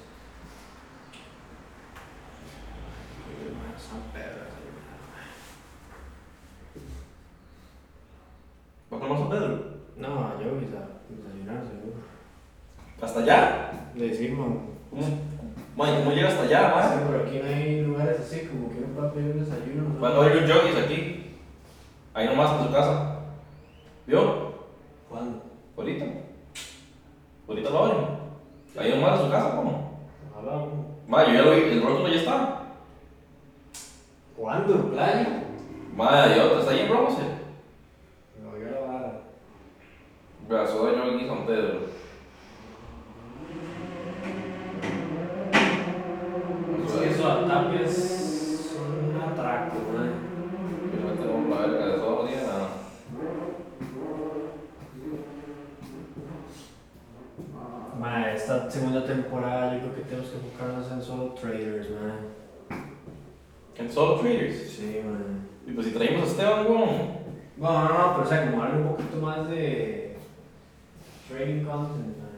[3.80, 4.44] San Pedro,
[8.94, 9.80] ¿Va a conocer a Pedro?
[10.00, 12.00] No, yo voy a desayunar, seguro.
[13.02, 13.26] ¿Hasta
[14.20, 14.48] decimos.
[15.78, 16.84] Man, ¿cómo llega hasta allá, ma?
[16.84, 19.90] Sí, pero aquí no hay lugares así, como que uno pueda pedir un desayuno.
[19.90, 20.00] ¿no?
[20.00, 21.36] Cuando hay un joggies aquí,
[22.14, 23.20] ahí nomás en su casa.
[24.06, 24.54] ¿Vio?
[25.10, 25.42] ¿Cuándo?
[25.78, 26.06] Ahorita.
[27.48, 28.08] Ahorita lo abren.
[28.78, 30.02] Ahí nomás en su casa, ¿cómo?
[30.34, 30.52] Ojalá.
[30.58, 30.86] ¿no?
[31.08, 32.62] Ma, yo ya lo vi, el rótulo ya está.
[34.36, 34.92] ¿Cuándo?
[34.92, 35.44] ¿Playa?
[35.96, 37.22] Ma, ya está ahí en Bronce.
[38.42, 39.22] Me voy a la vara.
[40.48, 42.00] Brazo de jogging San Pedro.
[46.90, 50.06] Sí, eso a Tapia es un atraco, ¿no?
[50.92, 52.70] Yo me tengo la verga de eso no tiene nada.
[58.00, 62.78] Ma, esta segunda temporada yo creo que tenemos que enfocarnos en solo traders, ma.
[63.78, 64.72] En solo traders.
[64.72, 65.48] Sí, man.
[65.68, 67.20] Y pues si traímos a Esteban, weón.
[67.58, 70.18] Bueno, no, no, pero o sea, como darle un poquito más de
[71.28, 72.30] trading content, ma.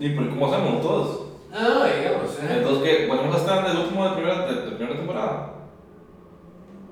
[0.00, 1.28] ¿Y pero cómo hacemos todos?
[1.50, 2.58] No, digamos, ¿eh?
[2.58, 3.06] Entonces, ¿qué?
[3.06, 5.54] ¿Volvemos a estar en el último de primera, de, de primera temporada?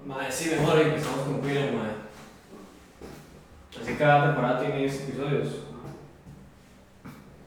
[0.06, 1.92] Madre, sí, mejor empezamos con William, madre.
[3.78, 5.48] Así que cada temporada tiene 10 episodios.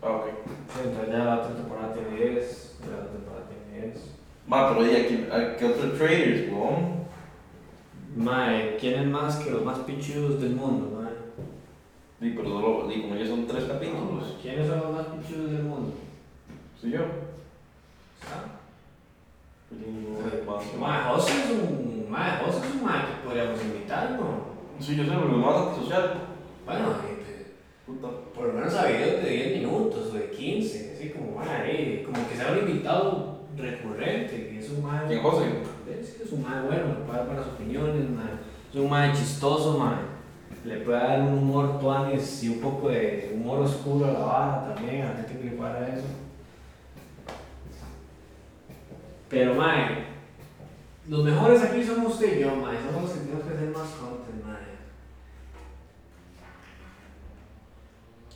[0.03, 0.25] Ah, ok.
[0.71, 4.15] Sí, entonces ya la otra temporada tiene 10, la otra temporada tiene 10.
[4.45, 6.99] Ma, pero ¿y aquí, a qué otros traders, weón?
[8.15, 11.13] Mae, ¿quién es más que los más pichudos del mundo, mae?
[12.19, 14.37] Sí, pero solo, di, como ya son tres capítulos.
[14.41, 15.93] ¿Quiénes son los más pichudos del mundo?
[16.79, 16.99] Soy yo.
[18.21, 18.51] ¿Sabes?
[19.69, 20.45] Sí,
[20.79, 22.07] Mae, José es un.
[22.09, 24.49] Mae, José es un mae que podríamos invitar, ¿no?
[24.79, 26.13] Sí, yo sé, pero lo más antisocial.
[26.65, 27.53] Bueno, eh,
[27.85, 28.07] Puta.
[28.35, 32.03] por lo menos a videos de 10 minutos o de 15, así como, mae, eh,
[32.03, 35.07] como que sea un invitado recurrente, que es un mae.
[35.07, 35.45] ¿Quién, José?
[36.01, 38.39] Sí, es un mae bueno, le puede dar buenas opiniones, mae.
[38.71, 40.09] Es un mae chistoso, mae.
[40.65, 44.73] Le puede dar un humor tuanis y un poco de humor oscuro a la baja
[44.73, 46.05] también, a la gente que le para eso.
[49.29, 50.18] Pero, mae,
[51.09, 52.77] los mejores aquí somos usted y yo, mae.
[52.85, 54.69] Somos los que tenemos que hacer más content, mae.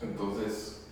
[0.02, 0.86] Entonces.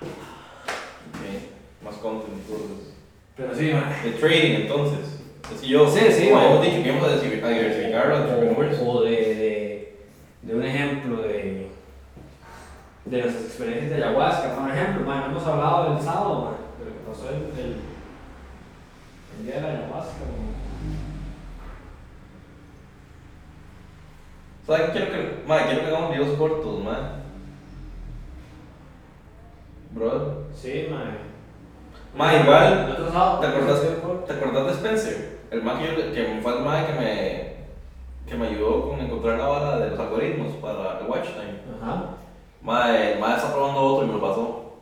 [0.00, 1.84] Ok.
[1.84, 2.94] Más content, entonces.
[3.36, 4.10] Pero sí, mae.
[4.10, 5.20] De trading, entonces.
[5.62, 5.88] Yo.
[5.90, 8.78] Sí, sí, Como hemos dicho que íbamos a diversificar- los entrepreneurs.
[8.84, 9.98] O de, de,
[10.42, 11.68] de un ejemplo de,
[13.06, 16.92] de nuestras experiencias de ayahuasca, por ejemplo, man, hemos hablado del sábado, man, de lo
[16.92, 17.76] que pasó el, el,
[19.38, 20.24] el día de la ayahuasca.
[24.66, 25.44] ¿Sabes qué quiero que.
[25.46, 27.22] Madre, quiero que hagamos videos cortos, man.
[29.92, 30.44] Bro.
[30.54, 31.18] Sí, man.
[32.16, 35.38] Ma, igual, ¿Te acordás, sí, por- ¿Te acordás de Spencer?
[35.50, 37.56] El man que, yo- que fue el man que me,
[38.26, 41.60] que me ayudó con encontrar la vara de los algoritmos para el watch time.
[41.80, 42.04] Ajá.
[42.62, 44.72] Mae, el man está probando otro y me lo pasó.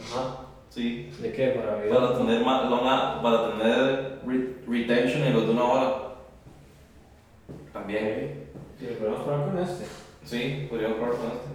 [0.00, 0.45] Ajá.
[0.76, 1.10] Sí.
[1.22, 1.46] ¿De qué?
[1.48, 1.82] Para.
[1.88, 5.92] Para tener, más, longa- para tener re- retention en los de una hora.
[7.72, 8.50] También.
[8.78, 9.86] Sí, podemos probar con este.
[10.24, 11.46] Sí, podríamos probar con este.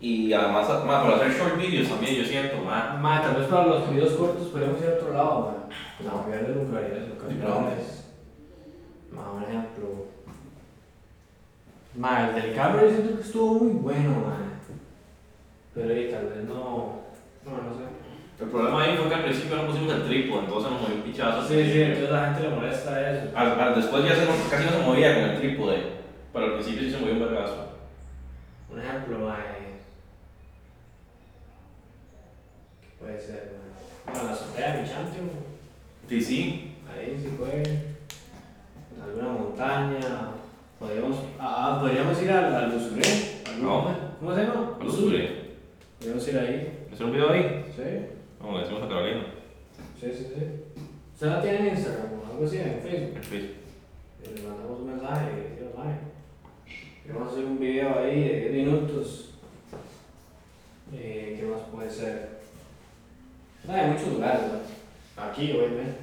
[0.00, 3.00] Y además, ma, para hacer short videos también, yo siento, man.
[3.00, 5.68] Ma, tal vez para los videos cortos podemos ir a otro lado, man.
[6.04, 8.04] No, cambiar de localidades, localidades.
[9.12, 10.06] Ma, un ejemplo.
[11.96, 14.54] Ma, el del Camry yo siento que estuvo muy bueno, man.
[15.72, 17.03] Pero ahí tal vez no.
[17.44, 17.84] No, no sé.
[18.40, 21.02] El problema ahí fue que al principio no pusimos el trípode, entonces nos movió un
[21.02, 21.46] pichazo.
[21.48, 23.30] Sí, sí, entonces a la gente le molesta eso.
[23.36, 25.78] Al, al- después ya se, casi no se movía con el trípode,
[26.32, 27.68] pero al principio sí se movió un vergazo.
[28.70, 29.36] Un ejemplo, ma.
[32.82, 33.52] ¿Qué puede ser,
[34.06, 34.12] ma?
[34.12, 34.94] Bueno, la azotea de mi ma.
[36.08, 36.74] Sí, sí.
[36.92, 37.62] Ahí sí fue.
[37.62, 40.00] En alguna montaña.
[40.78, 42.72] Podríamos, ah, podríamos ir al, al.
[42.72, 44.76] ¿Cómo se llama?
[44.80, 45.44] Al Usuré.
[45.98, 46.78] Podríamos ir ahí.
[46.94, 47.64] ¿Hacer un video ahí?
[47.74, 47.82] Sí,
[48.40, 49.26] Como le decimos a Carolina.
[50.00, 50.26] sí, sí.
[50.32, 50.80] sí.
[51.12, 53.16] ¿Usted la tiene en Instagram o algo así en Facebook?
[53.16, 53.56] En Facebook.
[54.22, 55.94] Y le mandamos un mensaje y decimos, ay,
[57.02, 59.30] queremos hacer un video ahí de 10 minutos.
[60.92, 62.40] Eh, ¿Qué más puede ser?
[63.68, 65.22] Hay muchos lugares, ¿no?
[65.24, 65.98] Aquí, obviamente.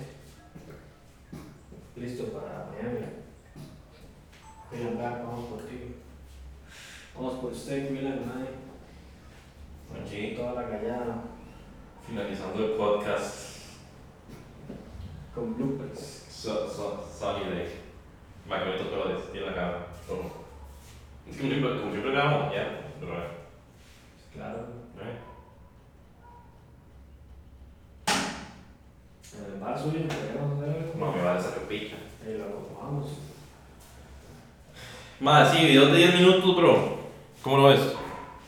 [1.96, 3.06] Listo para Miami.
[4.72, 5.96] Milan, va, vamos por ti.
[7.16, 8.61] Vamos por usted, Milan, nadie.
[10.00, 11.16] Aquí, Toda la callada.
[12.08, 13.58] finalizando el podcast.
[15.36, 16.26] Con bloopers.
[16.30, 17.08] So, so,
[17.50, 17.68] Day.
[18.50, 19.88] Más bonitos colores, tiene la cara.
[20.10, 20.44] rojo.
[21.30, 22.92] Es que como siempre, como siempre grabamos, ya.
[23.00, 23.28] Pero, eh,
[24.34, 24.60] Claro.
[25.00, 25.20] eh.
[29.38, 30.94] En el bar suyo podríamos hacer algo.
[31.06, 31.50] No, me va a esa.
[32.26, 33.08] Ahí lo tomamos.
[35.20, 36.98] Más, sí, videos de 10 minutos, bro.
[37.44, 37.96] ¿Cómo lo ves?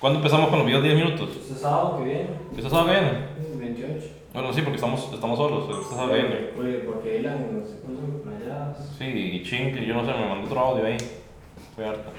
[0.04, 1.30] ¿Cuándo empezamos con los videos de 10 minutos?
[1.30, 2.30] Este sábado que viene.
[2.58, 3.10] ¿Este sábado que viene?
[3.54, 4.08] el 28.
[4.34, 5.80] Bueno, sí, porque estamos, estamos solos.
[5.80, 6.50] Este sábado que viene.
[6.60, 8.96] Oye, porque Ilan no se puso playadas.
[8.98, 10.98] Sí, y ching, que yo no sé, me mandó otro audio ahí.
[10.98, 12.10] Estoy harta.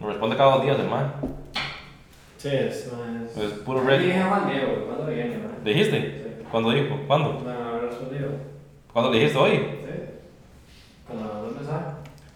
[0.00, 1.12] Me responde cada dos días el man.
[2.36, 3.36] Sí, es más.
[3.36, 4.00] Es puro red.
[4.00, 5.52] dije a Juan Diego, ¿cuándo viene, man?
[5.64, 6.00] ¿Le dijiste?
[6.00, 6.44] Sí.
[6.50, 6.98] ¿Cuándo dijo?
[7.06, 7.34] ¿Cuándo?
[7.34, 8.30] No, no habrá respondido.
[8.92, 9.52] ¿Cuándo le dijiste hoy?
[9.52, 9.94] Sí.
[11.06, 11.84] Cuando mandó el mensaje.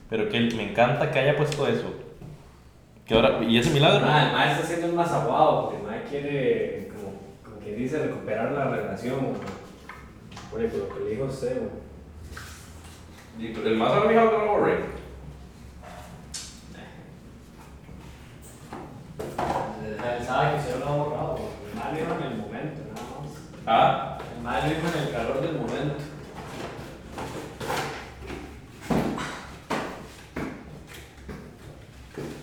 [0.09, 2.02] Pero que me encanta que haya puesto eso.
[3.07, 4.07] Que ahora, ¿Y ese milagro?
[4.09, 7.12] Ah, el maestro está haciendo el más aguado, porque el maestro quiere, como,
[7.45, 9.19] como que dice, recuperar la relación.
[10.55, 11.62] Oye, por lo que le dijo usted,
[13.39, 15.03] El más ahora me dijo que lo borre.
[19.83, 21.39] Él sabe que se lo ha borrado,
[21.70, 23.31] el maestro dijo en el momento, nada más.
[23.66, 25.95] Ah, El maestro dijo en el calor del momento.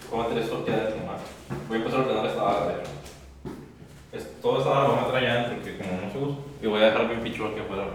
[0.09, 1.21] cómo hacer sorteadas nomás.
[1.67, 5.15] Voy a empezar a ordenar esta barra, de Toda esta barra la voy a meter
[5.15, 7.85] allá adentro, que como no se usa, y voy a dejar mi picho aquí afuera.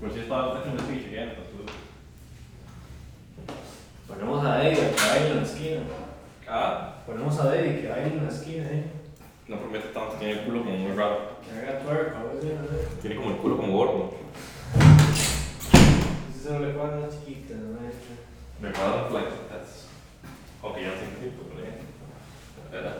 [0.00, 1.52] Por si esta barra está haciendo picho ya, entonces.
[4.08, 5.80] Ponemos a Eddie que baile en la esquina.
[6.48, 6.94] ¿Ah?
[7.06, 8.84] Ponemos a Eddie que baile en la esquina, eh.
[9.48, 11.32] No promete tanto, tiene el culo como muy raro.
[13.00, 14.14] Tiene como el culo como gordo.
[16.36, 17.78] Eso le cuadra a chiquita, ¿no?
[18.60, 19.52] Me cuadra la flaquita.
[20.62, 22.92] Okay, ya tengo tiempo, pero ya.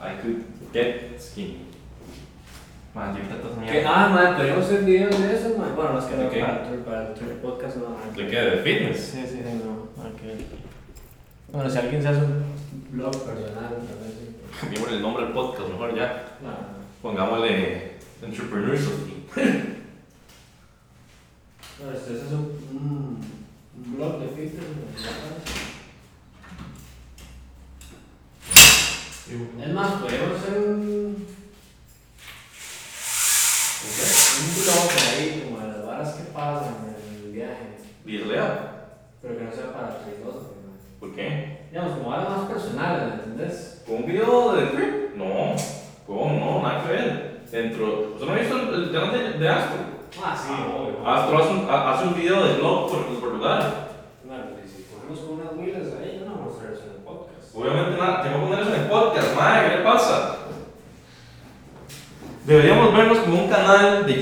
[0.00, 1.66] I could get skinny.
[2.94, 3.86] Man, yo Que, soñar.
[3.86, 5.72] ah, man, podríamos hacer videos de eso, man.
[5.76, 6.40] Bueno, no es que ¿De no qué?
[6.40, 7.90] para el tour, para el tour podcast, no.
[7.90, 8.14] man.
[8.16, 8.36] ¿De qué?
[8.40, 8.98] ¿De fitness?
[9.00, 9.72] Sí, sí, sí, no.
[10.02, 10.20] ok.
[11.52, 12.44] Bueno, si alguien se hace un
[12.92, 14.36] blog personal, tal vez sí.
[14.60, 16.36] Cambiémosle el nombre al podcast, mejor ya.
[16.42, 16.50] No,
[17.02, 17.92] Pongámosle
[18.22, 18.90] Entrepreneurship.
[21.80, 23.20] no, este es un, un,
[23.76, 25.79] un blog de fitness, ¿no?
[29.32, 31.26] Es más, podríamos hacer un,
[34.40, 38.88] un blog ahí, como de las varas que pasan en el viaje, Dislea.
[39.22, 39.86] pero que no sea para
[40.24, 40.32] ¿no?
[40.98, 41.60] ¿Por qué?
[41.70, 43.82] Digamos, como varas más personales, ¿entendés?
[43.86, 45.14] ¿Con un video de trip?
[45.16, 45.54] No.
[46.08, 46.32] ¿Cómo?
[46.40, 47.40] No, nada que ver.
[47.52, 48.12] Dentro.
[48.14, 49.78] ¿Usted no ha visto el, canal de, de Astro?
[50.24, 51.06] Ah, sí, obvio.
[51.08, 53.90] Astro hace un, ha- hace un video de blog por, por lugar.
[54.24, 57.02] Bueno, pues si cogemos con unas huilas ahí, no vamos a hacer eso en el
[57.04, 57.38] podcast.
[57.54, 60.36] Obviamente nada, tengo que poner eso en el podcast, madre, ¿qué le pasa?
[62.44, 64.12] Deberíamos vernos como un canal de